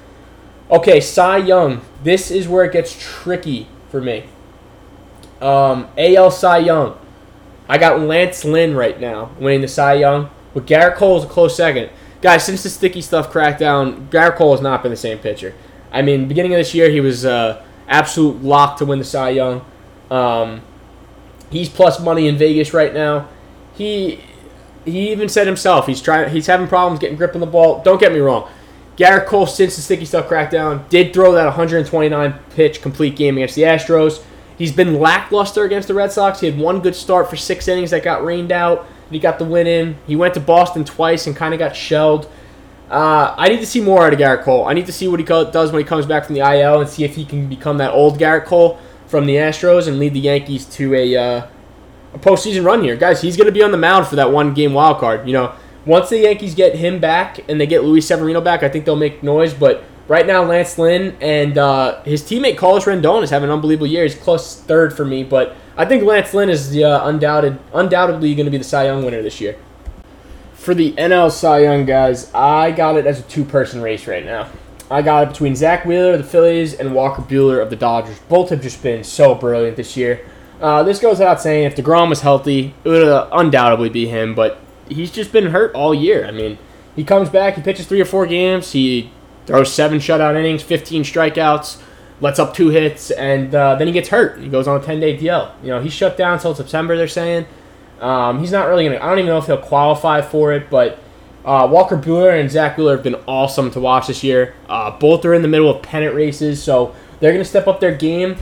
Okay, 0.69 0.99
Cy 0.99 1.37
Young. 1.37 1.81
This 2.03 2.31
is 2.31 2.47
where 2.47 2.63
it 2.65 2.73
gets 2.73 2.97
tricky 2.99 3.67
for 3.89 4.01
me. 4.01 4.25
Um, 5.41 5.87
AL 5.97 6.31
Cy 6.31 6.59
Young. 6.59 6.97
I 7.67 7.77
got 7.77 7.99
Lance 7.99 8.45
Lynn 8.45 8.75
right 8.75 8.99
now 8.99 9.31
winning 9.39 9.61
the 9.61 9.67
Cy 9.67 9.93
Young. 9.95 10.29
but 10.53 10.65
Gerrit 10.65 10.95
Cole 10.95 11.17
is 11.17 11.23
a 11.23 11.27
close 11.27 11.55
second 11.55 11.89
guys, 12.23 12.45
since 12.45 12.63
the 12.63 12.69
sticky 12.69 13.01
stuff 13.01 13.31
crackdown, 13.31 14.07
Gerrit 14.07 14.37
Cole 14.37 14.53
has 14.53 14.61
not 14.61 14.81
been 14.81 14.91
the 14.91 14.97
same 14.97 15.19
pitcher. 15.19 15.53
I 15.91 16.01
mean, 16.01 16.27
beginning 16.27 16.53
of 16.53 16.57
this 16.57 16.73
year, 16.73 16.89
he 16.89 17.01
was 17.01 17.25
uh, 17.25 17.63
absolute 17.87 18.41
lock 18.41 18.77
to 18.77 18.85
win 18.85 18.97
the 18.97 19.05
Cy 19.05 19.31
Young. 19.31 19.63
Um, 20.09 20.61
he's 21.51 21.69
plus 21.69 21.99
money 21.99 22.27
in 22.27 22.37
Vegas 22.37 22.73
right 22.73 22.93
now. 22.93 23.27
He 23.75 24.21
he 24.85 25.11
even 25.11 25.29
said 25.29 25.47
himself 25.47 25.87
he's 25.87 26.01
trying 26.01 26.29
he's 26.29 26.47
having 26.47 26.67
problems 26.67 26.99
getting 26.99 27.17
grip 27.17 27.35
on 27.35 27.41
the 27.41 27.47
ball. 27.47 27.81
Don't 27.83 27.99
get 27.99 28.11
me 28.11 28.19
wrong. 28.19 28.49
Gerrit 28.97 29.25
Cole, 29.25 29.47
since 29.47 29.75
the 29.75 29.81
sticky 29.81 30.05
stuff 30.05 30.29
crackdown, 30.29 30.87
did 30.89 31.13
throw 31.13 31.31
that 31.33 31.45
129 31.45 32.33
pitch 32.51 32.81
complete 32.81 33.15
game 33.15 33.37
against 33.37 33.55
the 33.55 33.63
Astros. 33.63 34.23
He's 34.57 34.71
been 34.71 34.99
lackluster 34.99 35.63
against 35.63 35.87
the 35.87 35.95
Red 35.95 36.11
Sox. 36.11 36.39
He 36.39 36.49
had 36.49 36.59
one 36.59 36.79
good 36.79 36.95
start 36.95 37.29
for 37.29 37.35
six 37.35 37.67
innings 37.67 37.89
that 37.89 38.03
got 38.03 38.23
rained 38.23 38.51
out. 38.51 38.85
He 39.09 39.19
got 39.19 39.39
the 39.39 39.45
win 39.45 39.67
in. 39.67 39.97
He 40.05 40.15
went 40.15 40.35
to 40.35 40.39
Boston 40.39 40.85
twice 40.85 41.27
and 41.27 41.35
kind 41.35 41.53
of 41.53 41.59
got 41.59 41.75
shelled. 41.75 42.29
Uh, 42.89 43.33
I 43.37 43.49
need 43.49 43.59
to 43.59 43.65
see 43.65 43.81
more 43.81 44.05
out 44.05 44.13
of 44.13 44.19
Gerrit 44.19 44.43
Cole. 44.43 44.65
I 44.67 44.73
need 44.73 44.85
to 44.85 44.93
see 44.93 45.07
what 45.07 45.19
he 45.19 45.25
does 45.25 45.71
when 45.71 45.81
he 45.81 45.87
comes 45.87 46.05
back 46.05 46.25
from 46.25 46.35
the 46.35 46.41
IL 46.41 46.79
and 46.79 46.89
see 46.89 47.03
if 47.03 47.15
he 47.15 47.25
can 47.25 47.47
become 47.47 47.77
that 47.79 47.91
old 47.91 48.19
Gerrit 48.19 48.45
Cole 48.45 48.79
from 49.07 49.25
the 49.25 49.35
Astros 49.35 49.87
and 49.87 49.97
lead 49.97 50.13
the 50.13 50.19
Yankees 50.19 50.65
to 50.65 50.93
a, 50.93 51.15
uh, 51.15 51.47
a 52.13 52.19
postseason 52.19 52.65
run 52.65 52.83
here. 52.83 52.95
Guys, 52.95 53.21
he's 53.21 53.37
going 53.37 53.47
to 53.47 53.51
be 53.51 53.63
on 53.63 53.71
the 53.71 53.77
mound 53.77 54.07
for 54.07 54.15
that 54.15 54.31
one 54.31 54.53
game 54.53 54.73
wild 54.73 54.99
card. 54.99 55.27
You 55.27 55.33
know, 55.33 55.55
once 55.85 56.09
the 56.09 56.19
Yankees 56.19 56.55
get 56.55 56.75
him 56.75 56.99
back 56.99 57.39
and 57.49 57.59
they 57.59 57.67
get 57.67 57.83
Luis 57.83 58.07
Severino 58.07 58.41
back, 58.41 58.63
I 58.63 58.69
think 58.69 58.85
they'll 58.85 58.95
make 58.95 59.23
noise. 59.23 59.53
But 59.53 59.83
right 60.07 60.25
now, 60.25 60.43
Lance 60.43 60.77
Lynn 60.77 61.17
and 61.21 61.57
uh, 61.57 62.01
his 62.03 62.21
teammate 62.23 62.57
Carlos 62.57 62.85
Rendon 62.85 63.23
is 63.23 63.29
having 63.29 63.49
an 63.49 63.53
unbelievable 63.53 63.87
year. 63.87 64.03
He's 64.03 64.15
close 64.15 64.59
third 64.61 64.95
for 64.95 65.05
me, 65.05 65.23
but 65.23 65.55
I 65.75 65.85
think 65.85 66.03
Lance 66.03 66.33
Lynn 66.33 66.49
is 66.49 66.69
the 66.69 66.83
uh, 66.83 67.07
undoubted, 67.07 67.59
undoubtedly 67.73 68.35
going 68.35 68.45
to 68.45 68.51
be 68.51 68.57
the 68.57 68.63
Cy 68.63 68.85
Young 68.85 69.03
winner 69.03 69.21
this 69.21 69.41
year. 69.41 69.57
For 70.53 70.73
the 70.73 70.93
NL 70.93 71.31
Cy 71.31 71.63
Young 71.63 71.85
guys, 71.85 72.33
I 72.33 72.71
got 72.71 72.95
it 72.95 73.05
as 73.05 73.19
a 73.19 73.23
two-person 73.23 73.81
race 73.81 74.07
right 74.07 74.23
now. 74.23 74.49
I 74.89 75.01
got 75.01 75.23
it 75.23 75.29
between 75.29 75.55
Zack 75.55 75.85
Wheeler 75.85 76.13
of 76.13 76.19
the 76.19 76.23
Phillies 76.23 76.75
and 76.75 76.93
Walker 76.93 77.21
Buehler 77.21 77.61
of 77.61 77.69
the 77.69 77.75
Dodgers. 77.75 78.19
Both 78.29 78.49
have 78.49 78.61
just 78.61 78.83
been 78.83 79.03
so 79.03 79.33
brilliant 79.33 79.75
this 79.75 79.97
year. 79.97 80.25
Uh, 80.63 80.81
this 80.81 80.99
goes 80.99 81.19
without 81.19 81.41
saying, 81.41 81.65
if 81.65 81.75
DeGrom 81.75 82.07
was 82.07 82.21
healthy, 82.21 82.73
it 82.85 82.89
would 82.89 83.05
uh, 83.05 83.27
undoubtedly 83.33 83.89
be 83.89 84.07
him, 84.07 84.33
but 84.33 84.61
he's 84.87 85.11
just 85.11 85.33
been 85.33 85.47
hurt 85.47 85.75
all 85.75 85.93
year. 85.93 86.25
I 86.25 86.31
mean, 86.31 86.57
he 86.95 87.03
comes 87.03 87.27
back, 87.27 87.55
he 87.55 87.61
pitches 87.61 87.85
three 87.85 87.99
or 87.99 88.05
four 88.05 88.25
games, 88.25 88.71
he 88.71 89.11
throws 89.45 89.73
seven 89.73 89.99
shutout 89.99 90.39
innings, 90.39 90.63
15 90.63 91.03
strikeouts, 91.03 91.81
lets 92.21 92.39
up 92.39 92.53
two 92.53 92.69
hits, 92.69 93.11
and 93.11 93.53
uh, 93.53 93.75
then 93.75 93.87
he 93.87 93.93
gets 93.93 94.07
hurt. 94.07 94.39
He 94.39 94.47
goes 94.47 94.65
on 94.65 94.79
a 94.79 94.83
10 94.83 95.01
day 95.01 95.17
DL. 95.17 95.51
You 95.61 95.67
know, 95.67 95.81
he's 95.81 95.91
shut 95.91 96.15
down 96.15 96.35
until 96.35 96.55
September, 96.55 96.95
they're 96.95 97.09
saying. 97.09 97.45
Um, 97.99 98.39
he's 98.39 98.53
not 98.53 98.69
really 98.69 98.85
going 98.85 98.97
to, 98.97 99.03
I 99.03 99.09
don't 99.09 99.19
even 99.19 99.27
know 99.31 99.39
if 99.39 99.47
he'll 99.47 99.57
qualify 99.57 100.21
for 100.21 100.53
it, 100.53 100.69
but 100.69 100.97
uh, 101.43 101.67
Walker 101.69 101.97
Buehler 101.97 102.39
and 102.39 102.49
Zack 102.49 102.77
Wheeler 102.77 102.95
have 102.95 103.03
been 103.03 103.21
awesome 103.27 103.69
to 103.71 103.81
watch 103.81 104.07
this 104.07 104.23
year. 104.23 104.55
Uh, 104.69 104.97
both 104.97 105.25
are 105.25 105.33
in 105.33 105.41
the 105.41 105.49
middle 105.49 105.69
of 105.69 105.81
pennant 105.81 106.15
races, 106.15 106.63
so 106.63 106.95
they're 107.19 107.33
going 107.33 107.43
to 107.43 107.49
step 107.49 107.67
up 107.67 107.81
their 107.81 107.93
game. 107.93 108.37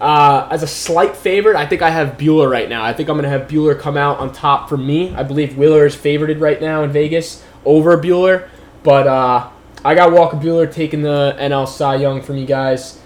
Uh, 0.00 0.46
as 0.50 0.62
a 0.62 0.66
slight 0.66 1.16
favorite, 1.16 1.56
I 1.56 1.64
think 1.66 1.80
I 1.80 1.90
have 1.90 2.18
Buehler 2.18 2.50
right 2.50 2.68
now. 2.68 2.84
I 2.84 2.92
think 2.92 3.08
I'm 3.08 3.16
going 3.16 3.24
to 3.24 3.30
have 3.30 3.48
Buehler 3.48 3.78
come 3.78 3.96
out 3.96 4.18
on 4.18 4.32
top 4.32 4.68
for 4.68 4.76
me. 4.76 5.14
I 5.14 5.22
believe 5.22 5.56
Wheeler 5.56 5.86
is 5.86 5.96
favorited 5.96 6.40
right 6.40 6.60
now 6.60 6.82
in 6.82 6.90
Vegas 6.90 7.42
over 7.64 7.96
Buehler. 7.96 8.48
but 8.82 9.06
uh, 9.06 9.48
I 9.84 9.94
got 9.94 10.12
Walker 10.12 10.36
Buehler 10.36 10.70
taking 10.70 11.02
the 11.02 11.36
NL 11.38 11.66
Cy 11.66 11.96
Young 11.96 12.20
from 12.20 12.36
you 12.36 12.46
guys. 12.46 13.00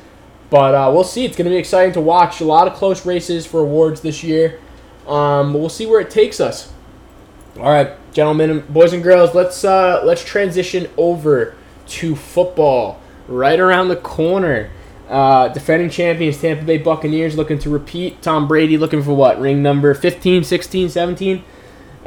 But 0.51 0.75
uh, 0.75 0.91
we'll 0.93 1.05
see. 1.05 1.25
It's 1.25 1.37
going 1.37 1.45
to 1.45 1.51
be 1.51 1.59
exciting 1.59 1.93
to 1.93 2.01
watch. 2.01 2.41
A 2.41 2.45
lot 2.45 2.67
of 2.67 2.75
close 2.75 3.07
races 3.07 3.47
for 3.47 3.61
awards 3.61 4.01
this 4.01 4.25
year. 4.25 4.59
Um, 5.07 5.55
we'll 5.55 5.69
see 5.69 5.87
where 5.87 6.01
it 6.01 6.11
takes 6.11 6.41
us. 6.41 6.73
All 7.57 7.71
right, 7.71 7.93
gentlemen, 8.13 8.65
boys 8.69 8.93
and 8.93 9.03
girls, 9.03 9.35
let's 9.35 9.65
uh, 9.65 10.03
let's 10.05 10.25
transition 10.25 10.89
over 10.97 11.55
to 11.89 12.17
football. 12.17 13.01
Right 13.29 13.61
around 13.61 13.89
the 13.89 13.97
corner, 13.97 14.71
uh, 15.11 15.49
defending 15.49 15.91
champions 15.91 16.41
Tampa 16.41 16.65
Bay 16.65 16.79
Buccaneers 16.79 17.37
looking 17.37 17.59
to 17.59 17.69
repeat. 17.69 18.23
Tom 18.23 18.49
Brady 18.49 18.79
looking 18.79 19.03
for 19.03 19.13
what 19.13 19.39
ring 19.39 19.63
number 19.63 19.93
15, 19.93 20.45
16, 20.45 20.89
17. 20.89 21.45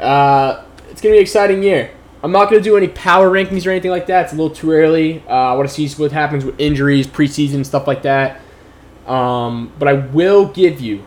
Uh, 0.00 0.64
it's 0.90 1.00
gonna 1.00 1.12
be 1.12 1.18
an 1.18 1.22
exciting 1.22 1.62
year. 1.62 1.90
I'm 2.24 2.32
not 2.32 2.48
going 2.48 2.62
to 2.62 2.64
do 2.66 2.74
any 2.78 2.88
power 2.88 3.28
rankings 3.28 3.66
or 3.66 3.70
anything 3.70 3.90
like 3.90 4.06
that. 4.06 4.24
It's 4.24 4.32
a 4.32 4.36
little 4.36 4.56
too 4.56 4.72
early. 4.72 5.22
Uh, 5.28 5.32
I 5.32 5.52
want 5.56 5.68
to 5.68 5.74
see 5.74 5.86
what 6.02 6.10
happens 6.10 6.42
with 6.42 6.58
injuries, 6.58 7.06
preseason, 7.06 7.66
stuff 7.66 7.86
like 7.86 8.00
that. 8.04 8.40
Um, 9.06 9.70
but 9.78 9.88
I 9.88 9.92
will 9.92 10.46
give 10.46 10.80
you, 10.80 11.04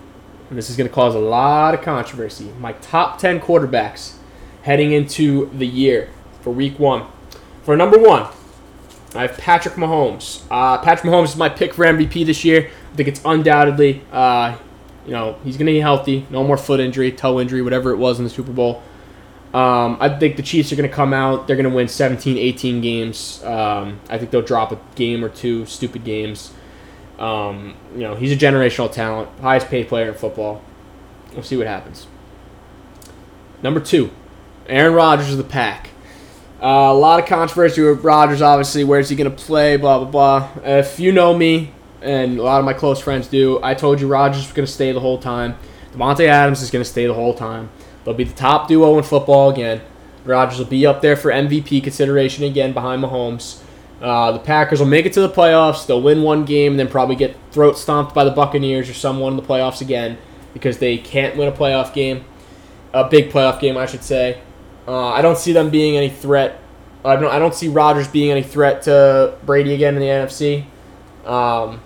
and 0.50 0.58
this 0.60 0.70
is 0.70 0.78
going 0.78 0.88
to 0.88 0.94
cause 0.94 1.16
a 1.16 1.20
lot 1.20 1.74
of 1.74 1.82
controversy, 1.82 2.54
my 2.60 2.74
top 2.74 3.18
10 3.18 3.40
quarterbacks 3.40 4.18
heading 4.62 4.92
into 4.92 5.50
the 5.58 5.66
year 5.66 6.12
for 6.42 6.52
week 6.52 6.78
one. 6.78 7.08
For 7.64 7.76
number 7.76 7.98
one, 7.98 8.32
I 9.18 9.24
have 9.24 9.38
Patrick 9.38 9.76
Mahomes. 9.76 10.44
Uh, 10.52 10.78
Patrick 10.78 11.12
Mahomes 11.12 11.30
is 11.30 11.36
my 11.36 11.50
pick 11.50 11.74
for 11.74 11.86
MVP 11.86 12.26
this 12.26 12.46
year. 12.46 12.70
I 12.94 12.96
think 12.96 13.10
it's 13.10 13.22
undoubtedly, 13.26 14.04
uh, 14.12 14.58
you 15.06 15.12
know, 15.12 15.38
he's 15.44 15.58
going 15.58 15.66
to 15.66 15.72
be 15.72 15.80
healthy. 15.80 16.26
No 16.30 16.44
more 16.44 16.58
foot 16.58 16.80
injury, 16.80 17.12
toe 17.12 17.40
injury, 17.40 17.62
whatever 17.62 17.92
it 17.92 17.98
was 17.98 18.20
in 18.20 18.24
the 18.24 18.30
Super 18.30 18.52
Bowl. 18.52 18.84
Um, 19.54 19.98
I 20.00 20.10
think 20.20 20.36
the 20.36 20.44
Chiefs 20.44 20.72
are 20.72 20.76
going 20.76 20.90
to 20.90 20.96
come 20.96 21.14
out. 21.14 21.48
They're 21.48 21.56
going 21.56 21.70
to 21.70 21.76
win 21.76 21.88
17, 21.88 22.38
18 22.38 22.82
games. 22.82 23.44
Um, 23.44 24.00
I 24.10 24.18
think 24.18 24.30
they'll 24.32 24.42
drop 24.42 24.72
a 24.72 24.80
game 24.96 25.24
or 25.24 25.30
two, 25.30 25.66
stupid 25.66 26.04
games. 26.04 26.54
Um, 27.18 27.76
you 27.94 28.02
know, 28.02 28.16
he's 28.16 28.32
a 28.32 28.36
generational 28.36 28.92
talent, 28.92 29.30
highest 29.40 29.68
paid 29.68 29.88
player 29.88 30.10
in 30.10 30.14
football. 30.14 30.62
We'll 31.34 31.44
see 31.44 31.58
what 31.58 31.66
happens. 31.66 32.06
Number 33.64 33.80
two, 33.80 34.12
Aaron 34.68 34.94
Rodgers 34.94 35.32
of 35.32 35.38
the 35.38 35.44
pack. 35.44 35.90
Uh, 36.62 36.90
a 36.90 36.94
lot 36.94 37.20
of 37.20 37.28
controversy 37.28 37.84
with 37.84 38.04
Rodgers, 38.04 38.42
obviously. 38.42 38.84
Where's 38.84 39.10
he 39.10 39.16
going 39.16 39.30
to 39.30 39.44
play? 39.44 39.78
Blah, 39.78 40.00
blah, 40.00 40.10
blah. 40.10 40.50
If 40.64 41.00
you 41.00 41.12
know 41.12 41.38
me, 41.38 41.72
and 42.02 42.40
a 42.40 42.44
lot 42.44 42.60
of 42.60 42.66
my 42.66 42.74
close 42.74 43.00
friends 43.00 43.28
do, 43.28 43.60
I 43.62 43.74
told 43.74 44.02
you 44.02 44.08
Rodgers 44.08 44.44
was 44.44 44.54
going 44.54 44.66
to 44.66 44.72
stay 44.72 44.92
the 44.92 45.00
whole 45.00 45.20
time. 45.20 45.58
Davante 45.92 46.28
Adams 46.28 46.62
is 46.62 46.72
going 46.72 46.84
to 46.84 46.90
stay 46.90 47.06
the 47.06 47.14
whole 47.14 47.34
time. 47.34 47.70
They'll 48.04 48.14
be 48.14 48.24
the 48.24 48.34
top 48.34 48.68
duo 48.68 48.98
in 48.98 49.04
football 49.04 49.50
again. 49.50 49.82
Rodgers 50.26 50.58
will 50.60 50.66
be 50.66 50.86
up 50.86 51.02
there 51.02 51.16
for 51.16 51.32
MVP 51.32 51.84
consideration 51.84 52.44
again 52.44 52.74
behind 52.74 53.04
Mahomes. 53.04 53.62
Uh, 54.02 54.32
the 54.32 54.40
Packers 54.40 54.80
will 54.80 54.88
make 54.88 55.06
it 55.06 55.14
to 55.14 55.22
the 55.22 55.30
playoffs. 55.30 55.88
They'll 55.88 56.02
win 56.02 56.22
one 56.22 56.46
game 56.46 56.74
and 56.74 56.80
then 56.80 56.88
probably 56.88 57.16
get 57.16 57.36
throat 57.52 57.78
stomped 57.78 58.14
by 58.14 58.24
the 58.24 58.32
Buccaneers 58.32 58.90
or 58.90 58.94
someone 58.94 59.34
in 59.34 59.38
the 59.38 59.44
playoffs 59.44 59.82
again 59.82 60.18
because 60.54 60.78
they 60.78 60.98
can't 60.98 61.36
win 61.36 61.48
a 61.48 61.52
playoff 61.52 61.94
game, 61.94 62.26
a 62.94 63.08
big 63.08 63.32
playoff 63.32 63.60
game, 63.60 63.78
I 63.78 63.86
should 63.86 64.04
say. 64.04 64.42
Uh, 64.88 65.10
I 65.10 65.22
don't 65.22 65.38
see 65.38 65.52
them 65.52 65.70
being 65.70 65.98
any 65.98 66.10
threat. 66.10 66.62
I 67.04 67.16
don't. 67.16 67.32
I 67.32 67.40
don't 67.40 67.54
see 67.54 67.68
Rodgers 67.68 68.08
being 68.08 68.32
any 68.32 68.44
threat 68.44 68.84
to 68.84 69.36
Brady 69.46 69.74
again 69.74 69.96
in 69.96 70.02
the 70.02 70.08
NFC. 70.08 70.66
Um, 71.26 71.82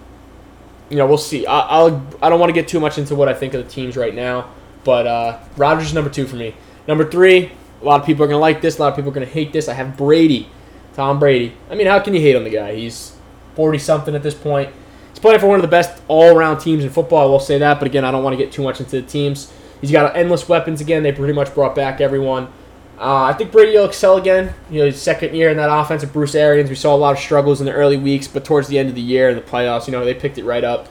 you 0.90 0.98
know, 0.98 1.08
we'll 1.08 1.18
see. 1.18 1.46
I, 1.46 1.60
I'll. 1.60 2.06
I 2.22 2.30
don't 2.30 2.40
want 2.40 2.50
to 2.50 2.54
get 2.54 2.68
too 2.68 2.80
much 2.80 2.98
into 2.98 3.16
what 3.16 3.28
I 3.28 3.34
think 3.34 3.54
of 3.54 3.64
the 3.64 3.70
teams 3.70 3.98
right 3.98 4.14
now, 4.14 4.50
but 4.84 5.08
uh, 5.08 5.40
Rodgers 5.58 5.88
is 5.88 5.94
number 5.94 6.10
two 6.10 6.28
for 6.28 6.36
me. 6.36 6.56
Number 6.88 7.10
three. 7.10 7.52
A 7.82 7.84
lot 7.84 8.00
of 8.00 8.06
people 8.06 8.24
are 8.24 8.28
gonna 8.28 8.38
like 8.38 8.62
this. 8.62 8.78
A 8.78 8.82
lot 8.82 8.90
of 8.90 8.96
people 8.96 9.10
are 9.10 9.14
gonna 9.14 9.26
hate 9.26 9.54
this. 9.54 9.68
I 9.68 9.74
have 9.74 9.98
Brady, 9.98 10.48
Tom 10.94 11.20
Brady. 11.20 11.54
I 11.70 11.76
mean, 11.76 11.88
how 11.88 12.00
can 12.00 12.14
you 12.14 12.22
hate 12.22 12.36
on 12.36 12.44
the 12.44 12.52
guy? 12.52 12.76
He's 12.76 13.18
forty 13.56 13.80
something 13.80 14.14
at 14.14 14.22
this 14.22 14.36
point. 14.36 14.70
He's 15.10 15.20
playing 15.20 15.40
for 15.40 15.48
one 15.48 15.56
of 15.56 15.64
the 15.64 15.68
best 15.68 16.02
all-around 16.08 16.60
teams 16.60 16.84
in 16.84 16.92
football. 16.92 17.24
I 17.24 17.26
will 17.26 17.40
say 17.40 17.58
that, 17.58 17.80
but 17.80 17.88
again, 17.88 18.06
I 18.06 18.12
don't 18.12 18.24
want 18.24 18.38
to 18.38 18.38
get 18.38 18.54
too 18.54 18.62
much 18.62 18.80
into 18.80 19.02
the 19.02 19.08
teams. 19.08 19.52
He's 19.82 19.92
got 19.92 20.16
endless 20.16 20.48
weapons 20.48 20.80
again. 20.80 21.02
They 21.02 21.12
pretty 21.12 21.34
much 21.34 21.54
brought 21.56 21.74
back 21.74 22.02
everyone. 22.02 22.54
Uh, 23.02 23.24
I 23.24 23.34
think 23.34 23.52
Brady 23.52 23.76
will 23.76 23.86
excel 23.86 24.18
again. 24.18 24.54
You 24.70 24.82
know, 24.82 24.86
his 24.86 25.02
second 25.02 25.34
year 25.36 25.50
in 25.50 25.58
that 25.58 25.76
offense 25.76 26.04
with 26.04 26.14
Bruce 26.14 26.36
Arians. 26.36 26.70
We 26.70 26.76
saw 26.76 26.94
a 26.94 26.98
lot 26.98 27.14
of 27.14 27.20
struggles 27.20 27.60
in 27.60 27.66
the 27.66 27.74
early 27.74 27.98
weeks, 27.98 28.28
but 28.28 28.46
towards 28.46 28.68
the 28.68 28.78
end 28.78 28.90
of 28.90 28.96
the 28.96 29.02
year 29.02 29.30
in 29.30 29.36
the 29.36 29.42
playoffs, 29.42 29.88
you 29.88 29.92
know, 29.92 30.06
they 30.06 30.14
picked 30.14 30.38
it 30.38 30.46
right 30.46 30.64
up. 30.64 30.88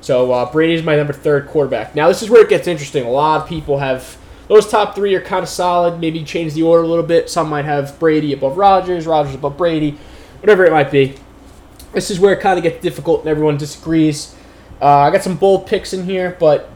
So 0.00 0.32
uh, 0.32 0.50
Brady's 0.50 0.82
my 0.82 0.96
number 0.96 1.12
third 1.12 1.48
quarterback. 1.48 1.94
Now 1.94 2.08
this 2.08 2.22
is 2.22 2.30
where 2.30 2.42
it 2.42 2.48
gets 2.48 2.66
interesting. 2.66 3.04
A 3.04 3.10
lot 3.10 3.42
of 3.42 3.46
people 3.48 3.78
have 3.78 4.16
those 4.48 4.70
top 4.70 4.94
three 4.94 5.14
are 5.14 5.20
kind 5.20 5.42
of 5.42 5.50
solid. 5.50 6.00
Maybe 6.00 6.24
change 6.24 6.54
the 6.54 6.62
order 6.62 6.82
a 6.82 6.86
little 6.86 7.04
bit. 7.04 7.28
Some 7.28 7.50
might 7.50 7.66
have 7.66 7.98
Brady 7.98 8.32
above 8.32 8.56
Rodgers, 8.56 9.06
Rodgers 9.06 9.34
above 9.34 9.58
Brady, 9.58 9.98
whatever 10.40 10.64
it 10.64 10.72
might 10.72 10.90
be. 10.90 11.14
This 11.92 12.10
is 12.10 12.18
where 12.18 12.32
it 12.32 12.40
kind 12.40 12.56
of 12.56 12.62
gets 12.62 12.82
difficult 12.82 13.20
and 13.20 13.28
everyone 13.28 13.58
disagrees. 13.58 14.34
Uh, 14.80 14.86
I 14.86 15.10
got 15.10 15.22
some 15.22 15.36
bold 15.36 15.66
picks 15.66 15.92
in 15.92 16.06
here, 16.06 16.38
but 16.40 16.70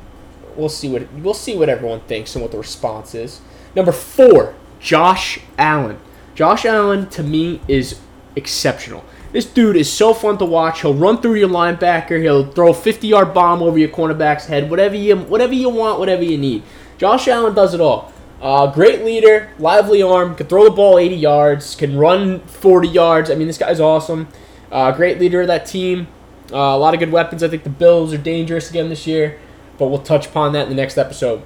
we'll 0.57 0.69
see 0.69 0.89
what 0.89 1.11
we'll 1.15 1.33
see 1.33 1.57
what 1.57 1.71
everyone 1.71 2.01
thinks 2.01 2.35
and 2.35 2.43
what 2.43 2.53
the 2.53 2.59
response 2.59 3.15
is. 3.15 3.41
Number 3.75 3.93
four, 3.93 4.55
Josh 4.85 5.41
Allen. 5.57 5.99
Josh 6.35 6.67
Allen 6.67 7.09
to 7.09 7.23
me 7.23 7.59
is 7.67 8.01
exceptional. 8.37 9.03
This 9.33 9.47
dude 9.47 9.77
is 9.77 9.91
so 9.91 10.13
fun 10.13 10.37
to 10.39 10.45
watch. 10.45 10.83
He'll 10.83 10.93
run 10.93 11.23
through 11.23 11.37
your 11.37 11.49
linebacker. 11.49 12.21
He'll 12.21 12.53
throw 12.53 12.69
a 12.71 12.75
50-yard 12.75 13.33
bomb 13.33 13.63
over 13.63 13.79
your 13.79 13.89
cornerback's 13.89 14.45
head. 14.45 14.69
Whatever 14.69 14.95
you 14.95 15.17
whatever 15.17 15.55
you 15.55 15.71
want, 15.71 15.99
whatever 15.99 16.23
you 16.23 16.37
need. 16.37 16.65
Josh 16.99 17.27
Allen 17.29 17.55
does 17.55 17.73
it 17.73 17.81
all. 17.81 18.13
Uh, 18.43 18.71
great 18.71 19.07
leader, 19.07 19.51
lively 19.59 20.03
arm, 20.03 20.35
can 20.35 20.47
throw 20.47 20.65
the 20.65 20.71
ball 20.71 20.99
80 20.99 21.17
yards, 21.17 21.75
can 21.75 21.97
run 21.97 22.41
40 22.41 22.87
yards. 22.87 23.31
I 23.31 23.37
mean, 23.37 23.47
this 23.47 23.57
guy's 23.57 23.81
awesome. 23.81 24.29
Uh, 24.71 24.93
great 24.93 25.19
leader 25.19 25.41
of 25.41 25.47
that 25.47 25.65
team. 25.65 26.09
Uh, 26.53 26.59
a 26.59 26.77
lot 26.77 26.93
of 26.93 27.01
good 27.01 27.11
weapons. 27.11 27.43
I 27.43 27.49
think 27.49 27.63
the 27.63 27.71
Bills 27.71 28.13
are 28.13 28.19
dangerous 28.19 28.69
again 28.69 28.91
this 28.91 29.07
year, 29.07 29.41
but 29.79 29.87
we'll 29.87 30.03
touch 30.03 30.27
upon 30.27 30.53
that 30.53 30.65
in 30.65 30.69
the 30.69 30.75
next 30.75 30.99
episode. 30.99 31.43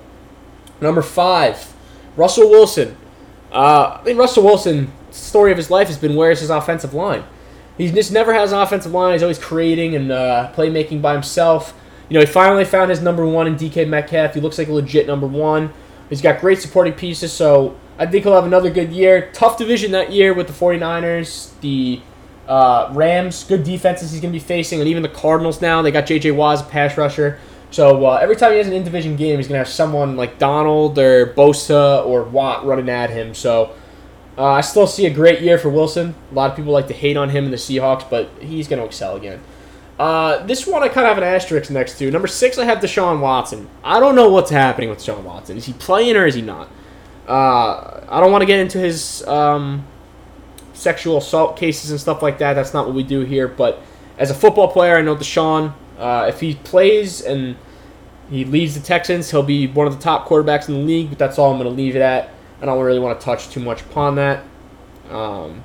Number 0.80 1.02
five, 1.02 1.72
Russell 2.16 2.50
Wilson. 2.50 2.96
Uh, 3.52 3.98
I 4.00 4.04
mean, 4.04 4.16
Russell 4.16 4.44
Wilson, 4.44 4.92
story 5.10 5.50
of 5.50 5.56
his 5.56 5.70
life 5.70 5.88
has 5.88 5.98
been 5.98 6.14
where's 6.14 6.40
his 6.40 6.50
offensive 6.50 6.94
line? 6.94 7.24
He 7.76 7.90
just 7.90 8.12
never 8.12 8.34
has 8.34 8.52
an 8.52 8.58
offensive 8.58 8.92
line. 8.92 9.12
He's 9.12 9.22
always 9.22 9.38
creating 9.38 9.94
and 9.94 10.10
uh, 10.10 10.52
playmaking 10.54 11.00
by 11.00 11.12
himself. 11.12 11.74
You 12.08 12.14
know, 12.14 12.20
he 12.20 12.26
finally 12.26 12.64
found 12.64 12.90
his 12.90 13.00
number 13.00 13.24
one 13.24 13.46
in 13.46 13.56
DK 13.56 13.88
Metcalf. 13.88 14.34
He 14.34 14.40
looks 14.40 14.58
like 14.58 14.68
a 14.68 14.72
legit 14.72 15.06
number 15.06 15.26
one. 15.26 15.72
He's 16.08 16.20
got 16.20 16.40
great 16.40 16.60
supporting 16.60 16.94
pieces, 16.94 17.32
so 17.32 17.76
I 17.98 18.06
think 18.06 18.24
he'll 18.24 18.34
have 18.34 18.46
another 18.46 18.70
good 18.70 18.90
year. 18.90 19.30
Tough 19.32 19.58
division 19.58 19.92
that 19.92 20.10
year 20.10 20.32
with 20.34 20.46
the 20.46 20.52
49ers, 20.52 21.58
the 21.60 22.00
uh, 22.48 22.90
Rams, 22.92 23.44
good 23.44 23.62
defenses 23.62 24.10
he's 24.10 24.20
going 24.20 24.32
to 24.32 24.38
be 24.38 24.44
facing, 24.44 24.80
and 24.80 24.88
even 24.88 25.02
the 25.02 25.08
Cardinals 25.08 25.60
now. 25.60 25.82
They 25.82 25.90
got 25.90 26.06
J.J. 26.06 26.30
Watt 26.32 26.54
as 26.54 26.60
a 26.62 26.64
pass 26.64 26.96
rusher. 26.96 27.38
So 27.70 28.06
uh, 28.06 28.18
every 28.22 28.36
time 28.36 28.52
he 28.52 28.58
has 28.58 28.66
an 28.66 28.72
in-division 28.72 29.16
game, 29.16 29.36
he's 29.36 29.46
going 29.46 29.58
to 29.58 29.64
have 29.64 29.68
someone 29.68 30.16
like 30.16 30.38
Donald 30.38 30.98
or 30.98 31.26
Bosa 31.34 32.04
or 32.06 32.22
Watt 32.22 32.64
running 32.64 32.88
at 32.88 33.10
him. 33.10 33.34
So 33.34 33.74
uh, 34.38 34.44
I 34.44 34.60
still 34.62 34.86
see 34.86 35.04
a 35.06 35.10
great 35.10 35.40
year 35.40 35.58
for 35.58 35.68
Wilson. 35.68 36.14
A 36.30 36.34
lot 36.34 36.50
of 36.50 36.56
people 36.56 36.72
like 36.72 36.86
to 36.88 36.94
hate 36.94 37.16
on 37.16 37.30
him 37.30 37.44
in 37.44 37.50
the 37.50 37.56
Seahawks, 37.56 38.08
but 38.08 38.30
he's 38.40 38.68
going 38.68 38.80
to 38.80 38.86
excel 38.86 39.16
again. 39.16 39.40
Uh, 39.98 40.46
this 40.46 40.66
one 40.66 40.82
I 40.82 40.88
kind 40.88 41.06
of 41.06 41.14
have 41.14 41.18
an 41.18 41.24
asterisk 41.24 41.70
next 41.70 41.98
to. 41.98 42.10
Number 42.10 42.28
six, 42.28 42.56
I 42.56 42.64
have 42.64 42.78
Deshaun 42.78 43.20
Watson. 43.20 43.68
I 43.82 43.98
don't 43.98 44.14
know 44.14 44.28
what's 44.28 44.50
happening 44.50 44.88
with 44.90 45.00
Deshaun 45.00 45.24
Watson. 45.24 45.56
Is 45.56 45.66
he 45.66 45.72
playing 45.72 46.16
or 46.16 46.24
is 46.24 46.36
he 46.36 46.42
not? 46.42 46.68
Uh, 47.26 48.00
I 48.08 48.20
don't 48.20 48.30
want 48.30 48.42
to 48.42 48.46
get 48.46 48.60
into 48.60 48.78
his 48.78 49.26
um, 49.26 49.84
sexual 50.72 51.18
assault 51.18 51.56
cases 51.56 51.90
and 51.90 52.00
stuff 52.00 52.22
like 52.22 52.38
that. 52.38 52.54
That's 52.54 52.72
not 52.72 52.86
what 52.86 52.94
we 52.94 53.02
do 53.02 53.20
here. 53.20 53.48
But 53.48 53.82
as 54.16 54.30
a 54.30 54.34
football 54.34 54.68
player, 54.68 54.96
I 54.96 55.02
know 55.02 55.16
Deshaun. 55.16 55.74
Uh, 55.98 56.26
if 56.28 56.40
he 56.40 56.54
plays 56.54 57.20
and 57.20 57.56
he 58.30 58.44
leads 58.44 58.74
the 58.74 58.80
Texans, 58.80 59.30
he'll 59.30 59.42
be 59.42 59.66
one 59.66 59.86
of 59.86 59.96
the 59.96 60.02
top 60.02 60.28
quarterbacks 60.28 60.68
in 60.68 60.74
the 60.74 60.80
league. 60.80 61.10
But 61.10 61.18
that's 61.18 61.38
all 61.38 61.50
I'm 61.50 61.58
going 61.58 61.68
to 61.68 61.74
leave 61.74 61.96
it 61.96 62.02
at. 62.02 62.30
I 62.60 62.66
don't 62.66 62.82
really 62.82 62.98
want 62.98 63.18
to 63.18 63.24
touch 63.24 63.50
too 63.50 63.60
much 63.60 63.82
upon 63.82 64.16
that. 64.16 64.44
Um, 65.10 65.62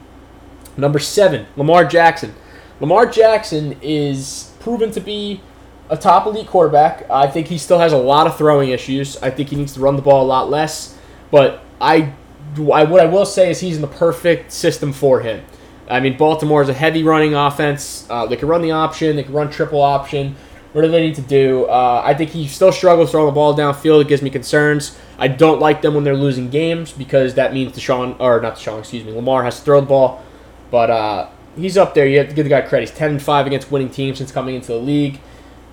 number 0.77 0.99
seven, 0.99 1.47
Lamar 1.55 1.85
Jackson. 1.85 2.33
Lamar 2.79 3.05
Jackson 3.05 3.77
is 3.81 4.51
proven 4.59 4.91
to 4.91 4.99
be 4.99 5.41
a 5.89 5.97
top 5.97 6.25
elite 6.25 6.47
quarterback. 6.47 7.09
I 7.09 7.27
think 7.27 7.47
he 7.47 7.57
still 7.57 7.79
has 7.79 7.93
a 7.93 7.97
lot 7.97 8.27
of 8.27 8.37
throwing 8.37 8.69
issues. 8.69 9.17
I 9.17 9.29
think 9.29 9.49
he 9.49 9.55
needs 9.55 9.73
to 9.73 9.79
run 9.79 9.95
the 9.95 10.01
ball 10.01 10.23
a 10.23 10.27
lot 10.27 10.49
less. 10.49 10.97
But 11.31 11.63
I, 11.81 12.13
I 12.57 12.83
what 12.83 13.01
I 13.01 13.05
will 13.05 13.25
say 13.25 13.51
is 13.51 13.59
he's 13.59 13.75
in 13.75 13.81
the 13.81 13.87
perfect 13.87 14.51
system 14.51 14.93
for 14.93 15.21
him. 15.21 15.43
I 15.89 15.99
mean, 15.99 16.17
Baltimore 16.17 16.61
is 16.61 16.69
a 16.69 16.73
heavy 16.73 17.03
running 17.03 17.35
offense. 17.35 18.07
Uh, 18.09 18.25
they 18.25 18.35
can 18.35 18.47
run 18.47 18.61
the 18.61 18.71
option. 18.71 19.15
They 19.15 19.23
can 19.23 19.33
run 19.33 19.49
triple 19.49 19.81
option. 19.81 20.35
What 20.71 20.81
do 20.81 20.87
they 20.87 21.01
need 21.01 21.15
to 21.15 21.21
do? 21.21 21.65
Uh, 21.65 22.01
I 22.03 22.15
think 22.15 22.31
he 22.31 22.47
still 22.47 22.71
struggles 22.71 23.11
throwing 23.11 23.27
the 23.27 23.31
ball 23.31 23.55
downfield. 23.55 24.01
It 24.01 24.07
gives 24.07 24.23
me 24.23 24.31
concerns. 24.31 24.97
I 25.19 25.27
don't 25.27 25.59
like 25.59 25.83
them 25.83 25.93
when 25.93 26.03
they're 26.03 26.15
losing 26.15 26.49
games 26.49 26.91
because 26.91 27.35
that 27.35 27.53
means 27.53 27.73
Deshaun, 27.73 28.19
or 28.19 28.41
not 28.41 28.55
Deshaun, 28.55 28.79
excuse 28.79 29.03
me, 29.03 29.11
Lamar 29.11 29.43
has 29.43 29.59
to 29.59 29.65
throw 29.65 29.81
the 29.81 29.87
ball. 29.87 30.23
But 30.71 30.89
uh, 30.89 31.29
he's 31.55 31.77
up 31.77 31.93
there. 31.93 32.07
You 32.07 32.17
have 32.17 32.29
to 32.29 32.33
give 32.33 32.45
the 32.45 32.49
guy 32.49 32.61
credit. 32.61 32.89
He's 32.89 32.97
ten 32.97 33.11
and 33.11 33.21
five 33.21 33.45
against 33.45 33.71
winning 33.71 33.89
teams 33.89 34.17
since 34.17 34.31
coming 34.31 34.55
into 34.55 34.69
the 34.69 34.79
league. 34.79 35.19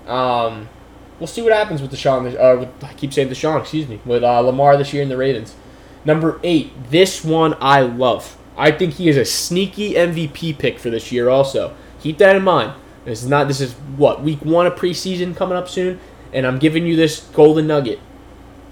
Um, 0.05 0.69
we'll 1.19 1.27
see 1.27 1.41
what 1.41 1.51
happens 1.51 1.81
with 1.81 1.91
Deshaun. 1.91 2.27
Uh, 2.27 2.59
with, 2.59 2.83
I 2.83 2.93
keep 2.93 3.11
saying 3.11 3.29
Deshaun, 3.29 3.59
excuse 3.59 3.87
me, 3.87 3.99
with 4.05 4.23
uh, 4.23 4.39
Lamar 4.41 4.77
this 4.77 4.93
year 4.93 5.01
in 5.01 5.09
the 5.09 5.17
Ravens. 5.17 5.55
Number 6.05 6.39
eight, 6.43 6.91
this 6.91 7.23
one 7.23 7.55
I 7.59 7.81
love. 7.81 8.37
I 8.57 8.71
think 8.71 8.95
he 8.95 9.09
is 9.09 9.17
a 9.17 9.25
sneaky 9.25 9.93
MVP 9.93 10.57
pick 10.57 10.79
for 10.79 10.89
this 10.89 11.11
year. 11.11 11.29
Also, 11.29 11.75
keep 11.99 12.17
that 12.17 12.35
in 12.35 12.43
mind. 12.43 12.73
This 13.05 13.23
is 13.23 13.29
not. 13.29 13.47
This 13.47 13.61
is 13.61 13.73
what 13.97 14.21
week 14.21 14.43
one 14.43 14.67
of 14.67 14.75
preseason 14.75 15.35
coming 15.35 15.57
up 15.57 15.67
soon, 15.67 15.99
and 16.33 16.45
I'm 16.45 16.59
giving 16.59 16.85
you 16.85 16.95
this 16.95 17.21
golden 17.33 17.67
nugget. 17.67 17.99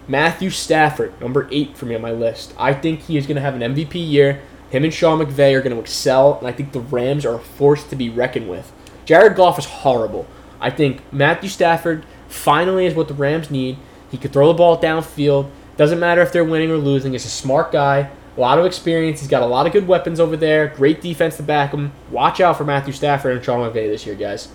Matthew 0.08 0.50
Stafford, 0.50 1.20
number 1.22 1.48
eight 1.52 1.78
for 1.78 1.86
me 1.86 1.96
on 1.96 2.02
my 2.02 2.12
list. 2.12 2.54
I 2.58 2.74
think 2.74 3.02
he 3.02 3.18
is 3.18 3.28
going 3.28 3.36
to 3.36 3.42
have 3.42 3.56
an 3.56 3.62
MVP 3.62 3.96
year. 3.96 4.42
Him 4.70 4.84
and 4.84 4.94
Sean 4.94 5.20
McVay 5.20 5.56
are 5.56 5.62
going 5.62 5.76
to 5.76 5.82
excel, 5.82 6.38
and 6.38 6.48
I 6.48 6.52
think 6.52 6.72
the 6.72 6.80
Rams 6.80 7.26
are 7.26 7.36
a 7.36 7.39
force 7.39 7.84
to 7.86 7.96
be 7.96 8.10
reckoned 8.10 8.50
with. 8.50 8.72
Jared 9.06 9.36
Goff 9.36 9.58
is 9.58 9.65
horrible. 9.65 10.28
I 10.62 10.70
think 10.70 11.02
Matthew 11.12 11.50
Stafford 11.50 12.06
finally 12.28 12.86
is 12.86 12.94
what 12.94 13.08
the 13.08 13.13
Rams 13.13 13.50
need. 13.50 13.78
He 14.12 14.18
could 14.18 14.34
throw 14.34 14.48
the 14.48 14.54
ball 14.54 14.80
downfield. 14.80 15.50
Doesn't 15.78 16.00
matter 16.00 16.22
if 16.22 16.32
they're 16.32 16.44
winning 16.44 16.70
or 16.70 16.78
losing. 16.78 17.13
He's 17.13 17.26
a 17.26 17.30
smart 17.30 17.72
guy, 17.72 18.12
a 18.39 18.41
lot 18.41 18.58
of 18.58 18.65
experience. 18.65 19.19
He's 19.19 19.30
got 19.30 19.41
a 19.41 19.45
lot 19.45 19.67
of 19.67 19.73
good 19.73 19.86
weapons 19.86 20.17
over 20.17 20.38
there. 20.38 20.69
Great 20.69 21.02
defense 21.02 21.36
to 21.38 21.43
back 21.43 21.71
him. 21.71 21.91
Watch 22.10 22.39
out 22.39 22.58
for 22.58 22.63
Matthew 22.63 22.93
Stafford 22.93 23.36
and 23.36 23.43
Sean 23.43 23.60
McVay 23.60 23.91
this 23.91 24.06
year, 24.06 24.15
guys. 24.15 24.47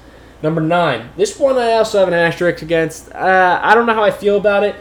Number 0.42 0.62
nine. 0.62 1.10
This 1.18 1.38
one 1.38 1.58
I 1.58 1.72
also 1.72 1.98
have 1.98 2.08
an 2.08 2.14
asterisk 2.14 2.62
against. 2.62 3.12
Uh, 3.12 3.60
I 3.62 3.74
don't 3.74 3.84
know 3.84 3.92
how 3.92 4.02
I 4.02 4.10
feel 4.10 4.38
about 4.38 4.64
it. 4.64 4.74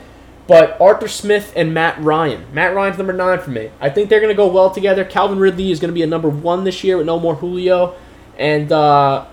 But 0.48 0.80
Arthur 0.80 1.10
Smith 1.10 1.52
and 1.56 1.74
Matt 1.74 2.02
Ryan. 2.02 2.46
Matt 2.54 2.76
Ryan's 2.76 2.98
number 2.98 3.14
nine 3.14 3.40
for 3.40 3.52
me. 3.52 3.72
I 3.82 3.90
think 3.90 4.10
they're 4.10 4.22
going 4.22 4.34
to 4.34 4.38
go 4.38 4.48
well 4.48 4.72
together. 4.72 5.04
Calvin 5.04 5.40
Ridley 5.40 5.72
is 5.72 5.82
going 5.82 5.90
to 5.90 5.94
be 5.94 6.04
a 6.04 6.08
number 6.08 6.30
one 6.30 6.64
this 6.64 6.84
year 6.84 6.98
with 6.98 7.06
no 7.06 7.20
more 7.20 7.36
Julio. 7.36 7.96
And 8.38 8.72
uh, 8.72 9.26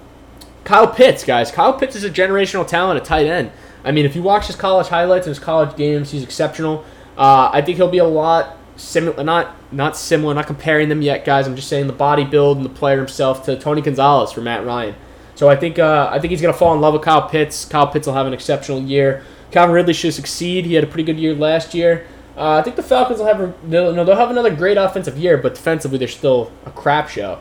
Kyle 0.64 0.88
Pitts, 0.88 1.24
guys. 1.24 1.50
Kyle 1.52 1.72
Pitts 1.72 1.94
is 1.94 2.04
a 2.04 2.10
generational 2.10 2.66
talent 2.66 3.00
at 3.00 3.04
tight 3.04 3.26
end. 3.26 3.52
I 3.84 3.92
mean, 3.92 4.04
if 4.04 4.16
you 4.16 4.22
watch 4.22 4.48
his 4.48 4.56
college 4.56 4.88
highlights 4.88 5.26
and 5.26 5.34
his 5.34 5.42
college 5.42 5.76
games, 5.76 6.10
he's 6.10 6.24
exceptional. 6.24 6.84
Uh, 7.16 7.50
I 7.52 7.62
think 7.62 7.76
he'll 7.76 7.88
be 7.88 7.98
a 7.98 8.04
lot 8.04 8.56
similar, 8.80 9.22
not 9.22 9.54
not 9.72 9.96
similar, 9.96 10.34
not 10.34 10.46
comparing 10.46 10.88
them 10.88 11.02
yet, 11.02 11.24
guys. 11.24 11.46
I'm 11.46 11.56
just 11.56 11.68
saying 11.68 11.86
the 11.86 11.92
body 11.92 12.24
build 12.24 12.56
and 12.56 12.66
the 12.66 12.70
player 12.70 12.98
himself 12.98 13.44
to 13.44 13.58
Tony 13.58 13.80
Gonzalez 13.80 14.32
for 14.32 14.40
Matt 14.40 14.64
Ryan. 14.64 14.94
So 15.34 15.48
I 15.48 15.56
think 15.56 15.78
uh, 15.78 16.08
I 16.10 16.18
think 16.18 16.30
he's 16.30 16.40
gonna 16.40 16.52
fall 16.52 16.74
in 16.74 16.80
love 16.80 16.94
with 16.94 17.02
Kyle 17.02 17.28
Pitts. 17.28 17.64
Kyle 17.64 17.86
Pitts 17.86 18.06
will 18.06 18.14
have 18.14 18.26
an 18.26 18.32
exceptional 18.32 18.80
year. 18.80 19.22
Calvin 19.50 19.74
Ridley 19.74 19.94
should 19.94 20.14
succeed. 20.14 20.64
He 20.64 20.74
had 20.74 20.84
a 20.84 20.86
pretty 20.86 21.02
good 21.02 21.18
year 21.18 21.34
last 21.34 21.74
year. 21.74 22.06
Uh, 22.36 22.52
I 22.52 22.62
think 22.62 22.76
the 22.76 22.82
Falcons 22.82 23.18
will 23.18 23.26
have 23.26 23.40
a, 23.40 23.52
they'll, 23.64 23.92
no, 23.92 24.04
they'll 24.04 24.16
have 24.16 24.30
another 24.30 24.54
great 24.54 24.76
offensive 24.76 25.18
year, 25.18 25.36
but 25.36 25.54
defensively 25.54 25.98
they're 25.98 26.08
still 26.08 26.52
a 26.64 26.70
crap 26.70 27.08
show. 27.08 27.38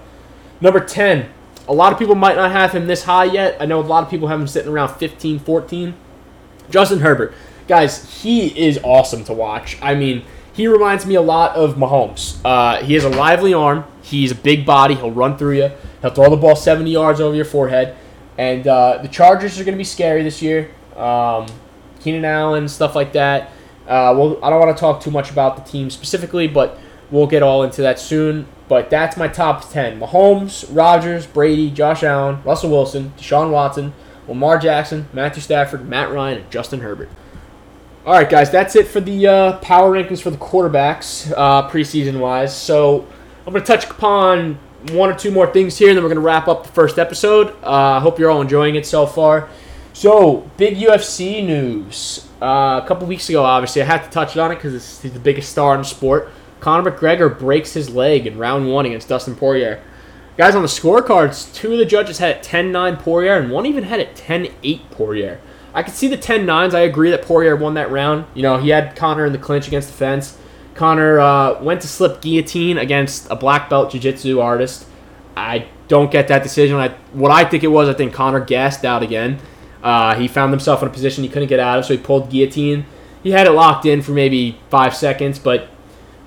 Number 0.59 0.79
10, 0.79 1.29
a 1.67 1.73
lot 1.73 1.93
of 1.93 1.99
people 1.99 2.15
might 2.15 2.35
not 2.35 2.51
have 2.51 2.71
him 2.71 2.87
this 2.87 3.03
high 3.03 3.25
yet. 3.25 3.55
I 3.61 3.65
know 3.65 3.79
a 3.79 3.81
lot 3.81 4.03
of 4.03 4.09
people 4.09 4.27
have 4.27 4.41
him 4.41 4.47
sitting 4.47 4.71
around 4.71 4.95
15, 4.97 5.39
14. 5.39 5.93
Justin 6.69 6.99
Herbert. 6.99 7.33
Guys, 7.67 8.21
he 8.21 8.47
is 8.67 8.79
awesome 8.83 9.23
to 9.25 9.33
watch. 9.33 9.77
I 9.81 9.95
mean, 9.95 10.25
he 10.59 10.67
reminds 10.67 11.05
me 11.05 11.15
a 11.15 11.21
lot 11.21 11.55
of 11.55 11.75
Mahomes. 11.75 12.37
Uh, 12.43 12.83
he 12.83 12.93
has 12.93 13.05
a 13.05 13.09
lively 13.09 13.53
arm. 13.53 13.85
He's 14.01 14.31
a 14.31 14.35
big 14.35 14.65
body. 14.65 14.93
He'll 14.93 15.09
run 15.09 15.37
through 15.37 15.55
you. 15.55 15.71
He'll 16.01 16.11
throw 16.11 16.29
the 16.29 16.35
ball 16.35 16.57
70 16.57 16.91
yards 16.91 17.21
over 17.21 17.33
your 17.33 17.45
forehead. 17.45 17.95
And 18.37 18.67
uh, 18.67 18.99
the 19.01 19.07
Chargers 19.07 19.57
are 19.57 19.63
going 19.63 19.75
to 19.75 19.77
be 19.77 19.85
scary 19.85 20.21
this 20.21 20.41
year. 20.41 20.69
Um, 20.97 21.45
Keenan 22.01 22.25
Allen, 22.25 22.67
stuff 22.67 22.93
like 22.93 23.13
that. 23.13 23.51
Uh, 23.87 24.13
well, 24.17 24.37
I 24.43 24.49
don't 24.49 24.59
want 24.59 24.75
to 24.75 24.79
talk 24.79 24.99
too 25.01 25.11
much 25.11 25.31
about 25.31 25.55
the 25.55 25.61
team 25.61 25.89
specifically, 25.89 26.49
but 26.49 26.77
we'll 27.09 27.27
get 27.27 27.41
all 27.41 27.63
into 27.63 27.81
that 27.83 27.97
soon. 27.97 28.45
But 28.67 28.89
that's 28.89 29.15
my 29.15 29.29
top 29.29 29.71
10. 29.71 29.97
Mahomes, 29.97 30.65
Rodgers, 30.75 31.25
Brady, 31.25 31.71
Josh 31.71 32.03
Allen, 32.03 32.43
Russell 32.43 32.69
Wilson, 32.69 33.13
Deshaun 33.17 33.49
Watson, 33.49 33.93
Lamar 34.27 34.57
Jackson, 34.59 35.07
Matthew 35.13 35.41
Stafford, 35.41 35.87
Matt 35.87 36.11
Ryan, 36.11 36.39
and 36.39 36.51
Justin 36.51 36.81
Herbert. 36.81 37.07
All 38.05 38.13
right, 38.13 38.29
guys, 38.29 38.49
that's 38.49 38.77
it 38.77 38.87
for 38.87 39.01
the 39.01 39.27
uh, 39.27 39.57
power 39.57 39.91
rankings 39.91 40.21
for 40.21 40.29
the 40.29 40.37
quarterbacks 40.37 41.33
uh, 41.35 41.69
preseason 41.69 42.19
wise. 42.19 42.55
So 42.55 43.05
I'm 43.45 43.51
going 43.51 43.63
to 43.63 43.67
touch 43.67 43.89
upon 43.89 44.57
one 44.91 45.09
or 45.09 45.15
two 45.15 45.31
more 45.31 45.51
things 45.51 45.77
here, 45.77 45.89
and 45.89 45.97
then 45.97 46.03
we're 46.03 46.09
going 46.09 46.21
to 46.21 46.25
wrap 46.25 46.47
up 46.47 46.63
the 46.63 46.71
first 46.71 46.97
episode. 46.97 47.53
I 47.61 47.97
uh, 47.97 47.99
hope 47.99 48.17
you're 48.17 48.31
all 48.31 48.41
enjoying 48.41 48.75
it 48.75 48.85
so 48.85 49.05
far. 49.05 49.49
So, 49.91 50.49
big 50.55 50.77
UFC 50.77 51.45
news. 51.45 52.25
Uh, 52.41 52.79
a 52.81 52.85
couple 52.87 53.05
weeks 53.05 53.27
ago, 53.27 53.43
obviously, 53.43 53.81
I 53.81 53.85
had 53.85 54.05
to 54.05 54.09
touch 54.09 54.37
on 54.37 54.53
it 54.53 54.55
because 54.55 55.01
he's 55.01 55.11
the 55.11 55.19
biggest 55.19 55.51
star 55.51 55.75
in 55.75 55.81
the 55.81 55.85
sport. 55.85 56.29
Conor 56.61 56.89
McGregor 56.89 57.37
breaks 57.37 57.73
his 57.73 57.89
leg 57.89 58.25
in 58.25 58.37
round 58.37 58.71
one 58.71 58.85
against 58.85 59.09
Dustin 59.09 59.35
Poirier. 59.35 59.83
Guys, 60.37 60.55
on 60.55 60.61
the 60.61 60.69
scorecards, 60.69 61.53
two 61.53 61.73
of 61.73 61.79
the 61.79 61.85
judges 61.85 62.19
had 62.19 62.37
it 62.37 62.43
10 62.43 62.71
9 62.71 62.95
Poirier, 62.95 63.37
and 63.37 63.51
one 63.51 63.65
even 63.65 63.83
had 63.83 63.99
it 63.99 64.15
10 64.15 64.47
8 64.63 64.91
Poirier. 64.91 65.41
I 65.73 65.83
could 65.83 65.93
see 65.93 66.07
the 66.07 66.17
10 66.17 66.45
9s. 66.45 66.73
I 66.73 66.81
agree 66.81 67.11
that 67.11 67.21
Poirier 67.21 67.55
won 67.55 67.75
that 67.75 67.91
round. 67.91 68.25
You 68.33 68.41
know, 68.41 68.57
he 68.57 68.69
had 68.69 68.95
Conor 68.95 69.25
in 69.25 69.33
the 69.33 69.37
clinch 69.39 69.67
against 69.67 69.89
the 69.89 69.93
fence. 69.93 70.37
Conor 70.73 71.19
uh, 71.19 71.61
went 71.61 71.81
to 71.81 71.87
slip 71.87 72.21
guillotine 72.21 72.77
against 72.77 73.27
a 73.29 73.35
black 73.35 73.69
belt 73.69 73.91
jiu 73.91 73.99
jitsu 73.99 74.39
artist. 74.39 74.85
I 75.35 75.67
don't 75.87 76.11
get 76.11 76.27
that 76.29 76.43
decision. 76.43 76.77
I, 76.77 76.89
what 77.13 77.31
I 77.31 77.43
think 77.43 77.63
it 77.63 77.67
was, 77.67 77.89
I 77.89 77.93
think 77.93 78.13
Conor 78.13 78.39
gassed 78.39 78.85
out 78.85 79.03
again. 79.03 79.39
Uh, 79.83 80.15
he 80.15 80.27
found 80.27 80.51
himself 80.51 80.81
in 80.81 80.87
a 80.87 80.91
position 80.91 81.23
he 81.23 81.29
couldn't 81.29 81.47
get 81.47 81.59
out 81.59 81.79
of, 81.79 81.85
so 81.85 81.95
he 81.95 81.99
pulled 81.99 82.29
guillotine. 82.29 82.85
He 83.23 83.31
had 83.31 83.47
it 83.47 83.51
locked 83.51 83.85
in 83.85 84.01
for 84.01 84.11
maybe 84.11 84.57
five 84.69 84.95
seconds, 84.95 85.39
but 85.39 85.67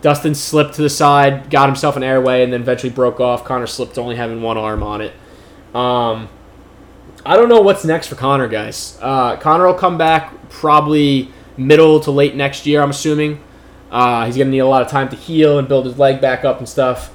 Dustin 0.03 0.35
slipped 0.35 0.75
to 0.75 0.83
the 0.83 0.91
side, 0.91 1.49
got 1.49 1.67
himself 1.67 1.97
an 1.97 2.03
airway, 2.03 2.43
and 2.43 2.53
then 2.53 2.63
eventually 2.63 2.93
broke 2.93 3.21
off. 3.21 3.45
Conor 3.45 3.67
slipped, 3.67 3.99
only 3.99 4.17
having 4.17 4.43
one 4.43 4.59
arm 4.59 4.83
on 4.83 5.01
it. 5.01 5.13
Um, 5.75 6.29
I 7.25 7.37
don't 7.37 7.49
know 7.49 7.61
what's 7.61 7.85
next 7.85 8.09
for 8.09 8.17
Conor, 8.17 8.49
guys. 8.49 8.99
Uh, 9.01 9.37
Conor 9.37 9.67
will 9.67 9.75
come 9.75 9.97
back 9.97 10.49
probably 10.49 11.31
middle 11.57 12.01
to 12.01 12.11
late 12.11 12.35
next 12.35 12.67
year, 12.67 12.83
I'm 12.83 12.91
assuming. 12.91 13.43
Uh, 13.93 14.27
he's 14.27 14.37
going 14.37 14.49
to 14.49 14.51
need 14.51 14.59
a 14.59 14.67
lot 14.67 14.83
of 14.83 14.89
time 14.89 15.09
to 15.11 15.17
heal 15.17 15.59
and 15.59 15.69
build 15.69 15.87
his 15.87 15.99
leg 15.99 16.21
back 16.21 16.45
up 16.45 16.59
and 16.59 16.69
stuff. 16.69 17.15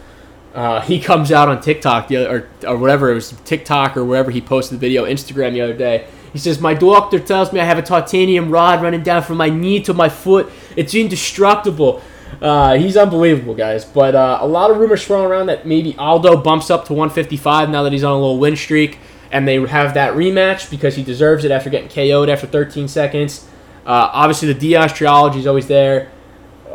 Uh, 0.54 0.80
he 0.80 1.00
comes 1.02 1.32
out 1.32 1.50
on 1.50 1.60
TikTok 1.60 2.08
the 2.08 2.18
other, 2.18 2.50
or, 2.64 2.70
or 2.70 2.78
whatever 2.78 3.12
it 3.12 3.16
was 3.16 3.32
TikTok 3.44 3.98
or 3.98 4.06
wherever 4.06 4.32
he 4.32 4.40
posted 4.40 4.78
the 4.78 4.80
video, 4.80 5.04
Instagram 5.04 5.52
the 5.52 5.62
other 5.62 5.74
day. 5.74 6.08
He 6.32 6.40
says, 6.40 6.62
My 6.62 6.74
doctor 6.74 7.20
tells 7.20 7.52
me 7.52 7.60
I 7.60 7.66
have 7.66 7.78
a 7.78 7.82
titanium 7.82 8.50
rod 8.50 8.82
running 8.82 9.04
down 9.04 9.24
from 9.24 9.38
my 9.38 9.50
knee 9.50 9.82
to 9.82 9.94
my 9.94 10.08
foot. 10.08 10.50
It's 10.78 10.96
indestructible. 10.96 12.02
Uh, 12.42 12.78
he's 12.78 12.96
unbelievable, 12.96 13.56
guys. 13.56 13.84
But 13.84 14.16
uh, 14.16 14.38
a 14.40 14.48
lot 14.48 14.72
of 14.72 14.78
rumors 14.78 15.06
swirling 15.06 15.30
around 15.30 15.48
that 15.48 15.66
maybe 15.66 15.96
Aldo 15.98 16.38
bumps 16.38 16.70
up 16.70 16.86
to 16.86 16.94
155 16.94 17.70
now 17.70 17.84
that 17.84 17.92
he's 17.92 18.04
on 18.04 18.14
a 18.14 18.20
little 18.20 18.40
win 18.40 18.56
streak, 18.56 19.00
and 19.32 19.48
they 19.48 19.60
have 19.68 19.94
that 19.94 20.14
rematch 20.14 20.70
because 20.70 20.96
he 20.96 21.04
deserves 21.04 21.44
it 21.44 21.52
after 21.52 21.70
getting 21.70 21.90
KO'd 21.90 22.30
after 22.30 22.48
13 22.48 22.88
seconds. 22.88 23.48
Uh, 23.86 24.10
obviously, 24.12 24.52
the 24.52 24.60
Diaz 24.60 24.94
trilogy 24.94 25.40
is 25.40 25.48
always 25.48 25.68
there. 25.68 26.12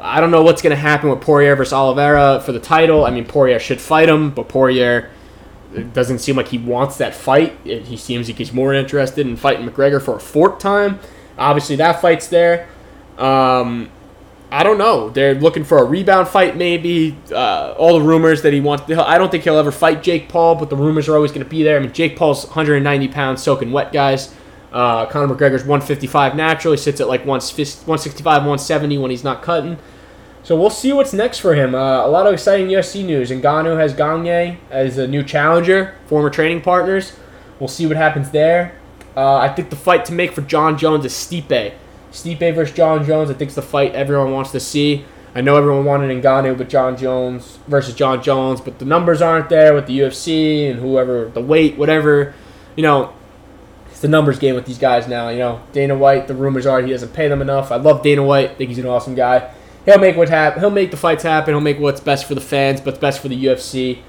I 0.01 0.21
don't 0.21 0.31
know 0.31 0.43
what's 0.43 0.63
going 0.63 0.75
to 0.75 0.81
happen 0.81 1.11
with 1.11 1.21
Poirier 1.21 1.55
versus 1.55 1.73
Oliveira 1.73 2.41
for 2.45 2.53
the 2.53 2.61
title. 2.61 3.05
I 3.05 3.11
mean, 3.11 3.25
Poirier 3.25 3.59
should 3.59 3.81
fight 3.81 4.09
him, 4.09 4.31
but 4.31 4.49
Poirier 4.49 5.11
it 5.75 5.95
doesn't 5.95 6.19
seem 6.19 6.37
like 6.37 6.49
he 6.49 6.59
wants 6.59 6.99
that 6.99 7.15
fight. 7.15 7.57
he 7.65 7.97
seems 7.97 8.29
like 8.29 8.39
he's 8.39 8.53
more 8.53 8.75
interested 8.75 9.27
in 9.27 9.37
fighting 9.37 9.67
McGregor 9.67 10.03
for 10.03 10.17
a 10.17 10.21
fourth 10.21 10.59
time. 10.59 11.01
Obviously, 11.39 11.77
that 11.77 12.01
fight's 12.01 12.27
there. 12.27 12.69
Um, 13.19 13.91
I 14.53 14.65
don't 14.65 14.77
know. 14.77 15.09
They're 15.09 15.35
looking 15.35 15.65
for 15.65 15.79
a 15.79 15.85
rebound 15.85 16.29
fight, 16.29 16.59
maybe. 16.59 17.17
Uh, 17.33 17.75
all 17.79 17.99
the 17.99 18.05
rumors 18.05 18.43
that 18.43 18.53
he 18.53 18.61
wants. 18.61 18.85
I 18.91 19.17
don't 19.17 19.31
think 19.31 19.45
he'll 19.45 19.57
ever 19.57 19.73
fight 19.73 20.03
Jake 20.03 20.29
Paul, 20.29 20.57
but 20.57 20.69
the 20.69 20.77
rumors 20.77 21.09
are 21.09 21.17
always 21.17 21.33
going 21.33 21.43
to 21.43 21.49
be 21.49 21.63
there. 21.63 21.79
I 21.79 21.81
mean, 21.81 21.93
Jake 21.93 22.17
Paul's 22.17 22.45
190 22.45 23.09
pounds, 23.09 23.43
soaking 23.43 23.73
wet, 23.73 23.95
guys. 23.95 24.35
Uh, 24.71 25.07
Conor 25.07 25.35
McGregor's 25.35 25.63
155 25.63 26.37
naturally, 26.37 26.77
sits 26.77 27.01
at 27.01 27.09
like 27.09 27.25
165, 27.25 27.87
170 27.87 28.99
when 28.99 29.11
he's 29.11 29.25
not 29.25 29.43
cutting. 29.43 29.79
So 30.43 30.59
we'll 30.59 30.71
see 30.71 30.93
what's 30.93 31.15
next 31.15 31.39
for 31.39 31.55
him. 31.55 31.75
Uh, 31.75 32.05
a 32.05 32.09
lot 32.09 32.27
of 32.27 32.35
exciting 32.35 32.67
UFC 32.67 33.05
news. 33.05 33.31
Ngannou 33.31 33.79
has 33.79 33.95
Gane 33.95 34.59
as 34.71 34.99
a 34.99 35.07
new 35.07 35.23
challenger, 35.23 35.95
former 36.07 36.29
training 36.29 36.61
partners. 36.61 37.17
We'll 37.59 37.69
see 37.69 37.87
what 37.87 37.97
happens 37.97 38.33
there. 38.33 38.79
Uh, 39.17 39.37
I 39.37 39.49
think 39.49 39.71
the 39.71 39.77
fight 39.77 40.05
to 40.07 40.13
make 40.13 40.33
for 40.33 40.43
Jon 40.43 40.77
Jones 40.77 41.07
is 41.07 41.13
Stipe. 41.13 41.75
Stipe 42.13 42.55
versus 42.55 42.75
Jon 42.75 43.05
Jones, 43.05 43.31
I 43.31 43.35
think 43.35 43.49
it's 43.49 43.57
the 43.57 43.63
fight 43.63 43.95
everyone 43.95 44.33
wants 44.33 44.53
to 44.53 44.61
see. 44.61 45.05
I 45.35 45.41
know 45.41 45.57
everyone 45.57 45.87
wanted 45.87 46.23
Ngannou 46.23 46.59
with 46.59 46.69
Jon 46.69 46.97
Jones 46.97 47.59
versus 47.67 47.95
Jon 47.95 48.23
Jones, 48.23 48.61
but 48.61 48.79
the 48.79 48.85
numbers 48.85 49.23
aren't 49.23 49.49
there 49.49 49.75
with 49.75 49.87
the 49.87 49.99
UFC 49.99 50.71
and 50.71 50.79
whoever, 50.79 51.29
the 51.29 51.41
weight, 51.41 51.79
whatever. 51.79 52.35
You 52.77 52.83
know, 52.83 53.15
it's 53.91 54.01
the 54.01 54.09
numbers 54.09 54.39
game 54.39 54.55
with 54.55 54.67
these 54.67 54.79
guys 54.79 55.09
now. 55.09 55.31
You 55.31 55.39
know, 55.39 55.63
Dana 55.73 55.97
White, 55.97 56.29
the 56.29 56.35
rumors 56.35 56.67
are 56.67 56.83
he 56.83 56.91
doesn't 56.91 57.15
pay 57.15 57.29
them 57.29 57.41
enough. 57.41 57.73
I 57.73 57.77
love 57.77 58.03
Dana 58.03 58.23
White. 58.23 58.51
I 58.51 58.55
think 58.55 58.69
he's 58.69 58.79
an 58.79 58.87
awesome 58.87 59.15
guy 59.15 59.51
he'll 59.85 59.99
make 59.99 60.17
what 60.17 60.29
happen. 60.29 60.61
He'll 60.61 60.71
make 60.71 60.91
the 60.91 60.97
fights 60.97 61.23
happen. 61.23 61.55
He'll 61.55 61.61
make 61.61 61.79
what's 61.79 62.01
best 62.01 62.27
for 62.27 62.35
the 62.35 62.41
fans, 62.41 62.81
but 62.81 63.01
best 63.01 63.21
for 63.21 63.29
the 63.29 63.45
UFC. 63.45 64.03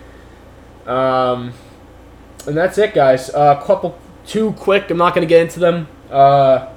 Um, 0.85 1.53
and 2.45 2.57
that's 2.57 2.77
it, 2.77 2.93
guys. 2.93 3.29
A 3.29 3.37
uh, 3.37 3.63
couple, 3.63 3.97
two 4.25 4.53
quick. 4.53 4.89
I'm 4.89 4.97
not 4.97 5.13
gonna 5.13 5.25
get 5.25 5.41
into 5.41 5.59
them. 5.59 5.87
Uh, 6.09 6.69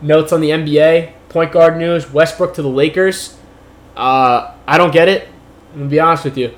notes 0.00 0.32
on 0.32 0.40
the 0.40 0.50
NBA 0.50 1.12
point 1.28 1.52
guard 1.52 1.76
news: 1.76 2.10
Westbrook 2.10 2.54
to 2.54 2.62
the 2.62 2.68
Lakers. 2.68 3.36
Uh, 3.96 4.54
I 4.66 4.78
don't 4.78 4.92
get 4.92 5.08
it. 5.08 5.28
I'm 5.72 5.78
gonna 5.78 5.90
be 5.90 6.00
honest 6.00 6.24
with 6.24 6.36
you. 6.36 6.54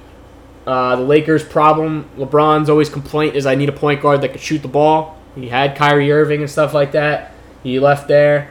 Uh, 0.67 0.97
the 0.97 1.03
Lakers' 1.03 1.43
problem, 1.43 2.11
LeBron's 2.19 2.69
always 2.69 2.91
complaint 2.91 3.37
is 3.37 3.47
I 3.47 3.55
need 3.55 3.71
a 3.71 3.73
point 3.73 4.03
guard 4.03 4.21
that 4.21 4.33
could 4.33 4.41
shoot 4.41 4.61
the 4.61 4.69
ball. 4.69 5.19
He 5.35 5.49
had 5.49 5.77
Kyrie 5.77 6.13
Irving 6.13 6.41
and 6.41 6.51
stuff 6.51 6.75
like 6.75 6.93
that. 6.93 7.33
He 7.63 7.81
left 7.81 8.07
there. 8.07 8.51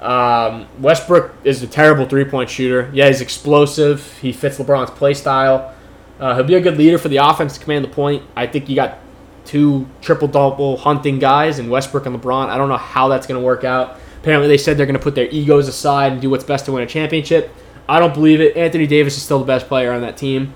Um, 0.00 0.66
Westbrook 0.80 1.32
is 1.44 1.62
a 1.62 1.68
terrible 1.68 2.06
three 2.06 2.24
point 2.24 2.50
shooter. 2.50 2.90
Yeah, 2.92 3.06
he's 3.06 3.20
explosive. 3.20 4.18
He 4.18 4.32
fits 4.32 4.58
LeBron's 4.58 4.90
play 4.90 5.14
style. 5.14 5.72
Uh, 6.18 6.34
he'll 6.34 6.44
be 6.44 6.54
a 6.54 6.60
good 6.60 6.76
leader 6.76 6.98
for 6.98 7.08
the 7.08 7.18
offense 7.18 7.56
to 7.56 7.60
command 7.62 7.84
the 7.84 7.88
point. 7.88 8.24
I 8.34 8.46
think 8.46 8.68
you 8.68 8.74
got 8.74 8.98
two 9.44 9.88
triple 10.00 10.28
double 10.28 10.76
hunting 10.76 11.18
guys 11.18 11.58
in 11.58 11.68
Westbrook 11.70 12.06
and 12.06 12.20
LeBron. 12.20 12.48
I 12.48 12.58
don't 12.58 12.68
know 12.68 12.76
how 12.76 13.08
that's 13.08 13.26
going 13.26 13.40
to 13.40 13.44
work 13.44 13.64
out. 13.64 13.98
Apparently, 14.22 14.46
they 14.46 14.56
said 14.56 14.78
they're 14.78 14.86
going 14.86 14.96
to 14.96 15.02
put 15.02 15.16
their 15.16 15.28
egos 15.30 15.66
aside 15.66 16.12
and 16.12 16.22
do 16.22 16.30
what's 16.30 16.44
best 16.44 16.66
to 16.66 16.72
win 16.72 16.84
a 16.84 16.86
championship. 16.86 17.52
I 17.88 17.98
don't 17.98 18.14
believe 18.14 18.40
it. 18.40 18.56
Anthony 18.56 18.86
Davis 18.86 19.16
is 19.16 19.24
still 19.24 19.40
the 19.40 19.44
best 19.44 19.66
player 19.66 19.92
on 19.92 20.02
that 20.02 20.16
team. 20.16 20.54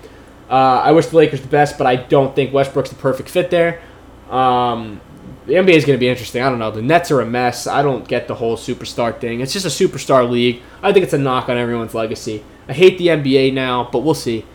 Uh, 0.49 0.81
I 0.85 0.93
wish 0.93 1.07
the 1.07 1.17
Lakers 1.17 1.41
the 1.41 1.49
best, 1.49 1.77
but 1.77 1.85
I 1.85 1.97
don't 1.97 2.33
think 2.33 2.53
Westbrook's 2.53 2.91
the 2.91 2.95
perfect 2.95 3.27
fit 3.27 3.51
there. 3.51 3.81
Um, 4.29 5.01
the 5.47 5.55
NBA 5.55 5.73
is 5.73 5.83
going 5.83 5.97
to 5.97 5.99
be 5.99 6.07
interesting. 6.07 6.41
I 6.41 6.49
don't 6.49 6.59
know. 6.59 6.71
The 6.71 6.81
Nets 6.81 7.11
are 7.11 7.19
a 7.19 7.25
mess. 7.25 7.67
I 7.67 7.81
don't 7.81 8.07
get 8.07 8.29
the 8.29 8.35
whole 8.35 8.55
superstar 8.55 9.19
thing. 9.19 9.41
It's 9.41 9.51
just 9.51 9.65
a 9.65 9.69
superstar 9.69 10.29
league. 10.29 10.61
I 10.81 10.93
think 10.93 11.03
it's 11.03 11.13
a 11.13 11.17
knock 11.17 11.49
on 11.49 11.57
everyone's 11.57 11.93
legacy. 11.93 12.45
I 12.69 12.73
hate 12.73 12.97
the 12.97 13.07
NBA 13.07 13.53
now, 13.53 13.89
but 13.91 13.99
we'll 13.99 14.13
see. 14.13 14.45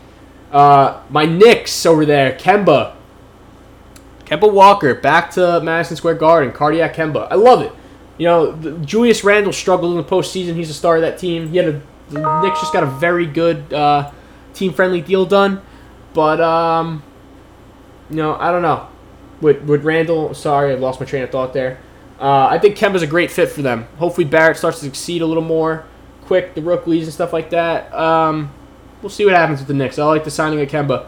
Uh, 0.51 1.01
my 1.11 1.25
Knicks 1.25 1.85
over 1.85 2.03
there, 2.03 2.33
Kemba. 2.33 2.95
Kemba 4.25 4.51
Walker 4.51 4.95
back 4.95 5.29
to 5.31 5.61
Madison 5.61 5.97
Square 5.97 6.15
Garden. 6.15 6.51
Cardiac 6.51 6.95
Kemba. 6.95 7.27
I 7.29 7.35
love 7.35 7.61
it. 7.61 7.71
You 8.17 8.27
know, 8.27 8.77
Julius 8.85 9.23
Randle 9.23 9.53
struggled 9.53 9.91
in 9.91 9.97
the 9.97 10.03
postseason. 10.03 10.55
He's 10.55 10.69
a 10.69 10.73
star 10.73 10.95
of 10.95 11.01
that 11.01 11.17
team. 11.17 11.49
He 11.49 11.57
had 11.57 11.67
a 11.67 11.81
the 12.09 12.41
Knicks 12.41 12.59
just 12.59 12.73
got 12.73 12.83
a 12.83 12.87
very 12.87 13.25
good 13.25 13.73
uh, 13.73 14.11
team 14.53 14.73
friendly 14.73 15.01
deal 15.01 15.25
done. 15.25 15.61
But 16.13 16.39
um, 16.41 17.03
you 18.09 18.17
know, 18.17 18.35
I 18.35 18.51
don't 18.51 18.61
know. 18.61 18.87
with 19.41 19.63
with 19.63 19.83
Randle. 19.83 20.33
Sorry, 20.33 20.71
I 20.71 20.75
lost 20.75 20.99
my 20.99 21.05
train 21.05 21.23
of 21.23 21.31
thought 21.31 21.53
there. 21.53 21.79
Uh, 22.19 22.47
I 22.47 22.59
think 22.59 22.77
Kemba's 22.77 23.01
a 23.01 23.07
great 23.07 23.31
fit 23.31 23.49
for 23.49 23.61
them. 23.61 23.87
Hopefully 23.97 24.25
Barrett 24.25 24.57
starts 24.57 24.79
to 24.79 24.85
succeed 24.85 25.21
a 25.21 25.25
little 25.25 25.43
more, 25.43 25.85
quick 26.25 26.53
the 26.53 26.61
rookies 26.61 27.05
and 27.05 27.13
stuff 27.13 27.33
like 27.33 27.49
that. 27.49 27.93
Um, 27.93 28.53
we'll 29.01 29.09
see 29.09 29.25
what 29.25 29.33
happens 29.33 29.59
with 29.59 29.67
the 29.67 29.73
Knicks. 29.73 29.99
I 29.99 30.05
like 30.05 30.23
the 30.23 30.31
signing 30.31 30.61
of 30.61 30.69
Kemba. 30.69 31.07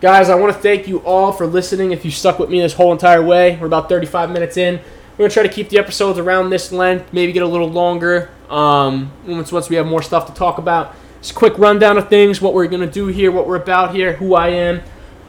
Guys, 0.00 0.28
I 0.28 0.34
want 0.34 0.52
to 0.54 0.60
thank 0.60 0.88
you 0.88 0.98
all 1.00 1.32
for 1.32 1.46
listening. 1.46 1.92
If 1.92 2.04
you 2.04 2.10
stuck 2.10 2.38
with 2.38 2.50
me 2.50 2.60
this 2.60 2.72
whole 2.72 2.90
entire 2.92 3.22
way, 3.22 3.56
we're 3.60 3.66
about 3.66 3.88
35 3.88 4.30
minutes 4.30 4.56
in. 4.56 4.80
We're 5.12 5.24
gonna 5.24 5.34
try 5.34 5.42
to 5.42 5.48
keep 5.48 5.68
the 5.68 5.78
episodes 5.78 6.18
around 6.18 6.50
this 6.50 6.72
length, 6.72 7.12
maybe 7.12 7.32
get 7.32 7.42
a 7.42 7.46
little 7.46 7.70
longer. 7.70 8.30
Um, 8.48 9.12
once 9.26 9.52
once 9.52 9.68
we 9.68 9.76
have 9.76 9.86
more 9.86 10.02
stuff 10.02 10.26
to 10.26 10.34
talk 10.34 10.58
about. 10.58 10.94
Just 11.20 11.32
a 11.32 11.34
quick 11.34 11.58
rundown 11.58 11.98
of 11.98 12.08
things, 12.08 12.40
what 12.40 12.54
we're 12.54 12.66
gonna 12.66 12.86
do 12.86 13.06
here, 13.08 13.30
what 13.30 13.46
we're 13.46 13.56
about 13.56 13.94
here, 13.94 14.14
who 14.14 14.34
I 14.34 14.48
am. 14.48 14.80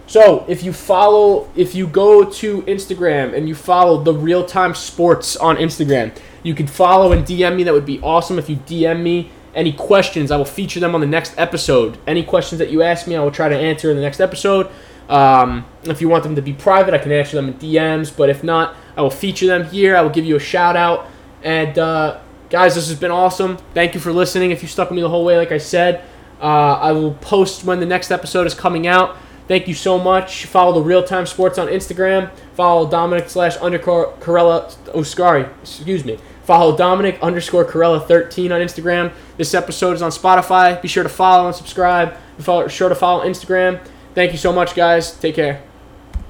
So 0.07 0.45
if 0.47 0.63
you 0.63 0.73
follow, 0.73 1.49
if 1.55 1.73
you 1.75 1.87
go 1.87 2.23
to 2.23 2.61
Instagram 2.63 3.33
and 3.33 3.47
you 3.47 3.55
follow 3.55 4.03
the 4.03 4.13
Real 4.13 4.45
Time 4.45 4.75
Sports 4.75 5.37
on 5.37 5.55
Instagram, 5.55 6.13
you 6.43 6.53
can 6.53 6.67
follow 6.67 7.11
and 7.11 7.25
DM 7.25 7.55
me. 7.55 7.63
That 7.63 7.73
would 7.73 7.85
be 7.85 7.99
awesome. 8.01 8.37
If 8.37 8.49
you 8.49 8.57
DM 8.57 9.03
me 9.03 9.31
any 9.55 9.71
questions, 9.73 10.31
I 10.31 10.37
will 10.37 10.45
feature 10.45 10.79
them 10.79 10.95
on 10.95 11.01
the 11.01 11.07
next 11.07 11.33
episode. 11.37 11.97
Any 12.07 12.23
questions 12.23 12.59
that 12.59 12.71
you 12.71 12.81
ask 12.81 13.07
me, 13.07 13.15
I 13.15 13.23
will 13.23 13.31
try 13.31 13.49
to 13.49 13.57
answer 13.57 13.89
in 13.89 13.95
the 13.95 14.01
next 14.01 14.19
episode. 14.19 14.69
Um, 15.07 15.65
if 15.83 16.01
you 16.01 16.09
want 16.09 16.23
them 16.23 16.35
to 16.35 16.41
be 16.41 16.53
private, 16.53 16.93
I 16.93 16.97
can 16.97 17.11
answer 17.11 17.35
them 17.35 17.47
in 17.47 17.53
DMs. 17.55 18.15
But 18.15 18.29
if 18.29 18.43
not, 18.43 18.75
I 18.95 19.01
will 19.01 19.09
feature 19.09 19.47
them 19.47 19.65
here. 19.65 19.95
I 19.95 20.01
will 20.01 20.09
give 20.09 20.25
you 20.25 20.35
a 20.35 20.39
shout 20.39 20.75
out. 20.75 21.07
And 21.43 21.77
uh, 21.77 22.19
guys, 22.49 22.75
this 22.75 22.87
has 22.89 22.99
been 22.99 23.11
awesome. 23.11 23.57
Thank 23.73 23.93
you 23.93 23.99
for 23.99 24.11
listening. 24.13 24.51
If 24.51 24.61
you 24.61 24.67
stuck 24.67 24.89
with 24.89 24.95
me 24.95 25.01
the 25.01 25.09
whole 25.09 25.25
way, 25.25 25.37
like 25.37 25.51
I 25.51 25.57
said, 25.57 26.03
uh, 26.41 26.45
I 26.45 26.91
will 26.91 27.13
post 27.15 27.63
when 27.63 27.79
the 27.79 27.85
next 27.85 28.11
episode 28.11 28.47
is 28.47 28.53
coming 28.53 28.87
out. 28.87 29.17
Thank 29.47 29.67
you 29.67 29.73
so 29.73 29.99
much. 29.99 30.45
Follow 30.45 30.73
the 30.73 30.81
Real 30.81 31.03
Time 31.03 31.25
Sports 31.25 31.57
on 31.57 31.67
Instagram. 31.67 32.31
Follow 32.53 32.89
Dominic 32.89 33.29
slash 33.29 33.57
underscore 33.57 34.13
Corella. 34.19 34.75
Oh, 34.93 35.03
sorry. 35.03 35.45
Excuse 35.61 36.05
me. 36.05 36.19
Follow 36.43 36.75
Dominic 36.75 37.19
underscore 37.21 37.65
Corella 37.65 38.05
13 38.05 38.51
on 38.51 38.61
Instagram. 38.61 39.11
This 39.37 39.53
episode 39.53 39.93
is 39.93 40.01
on 40.01 40.11
Spotify. 40.11 40.81
Be 40.81 40.87
sure 40.87 41.03
to 41.03 41.09
follow 41.09 41.47
and 41.47 41.55
subscribe. 41.55 42.15
Be 42.37 42.43
sure 42.43 42.89
to 42.89 42.95
follow 42.95 43.23
Instagram. 43.25 43.85
Thank 44.15 44.31
you 44.31 44.37
so 44.37 44.51
much, 44.51 44.75
guys. 44.75 45.11
Take 45.11 45.35
care. 45.35 45.70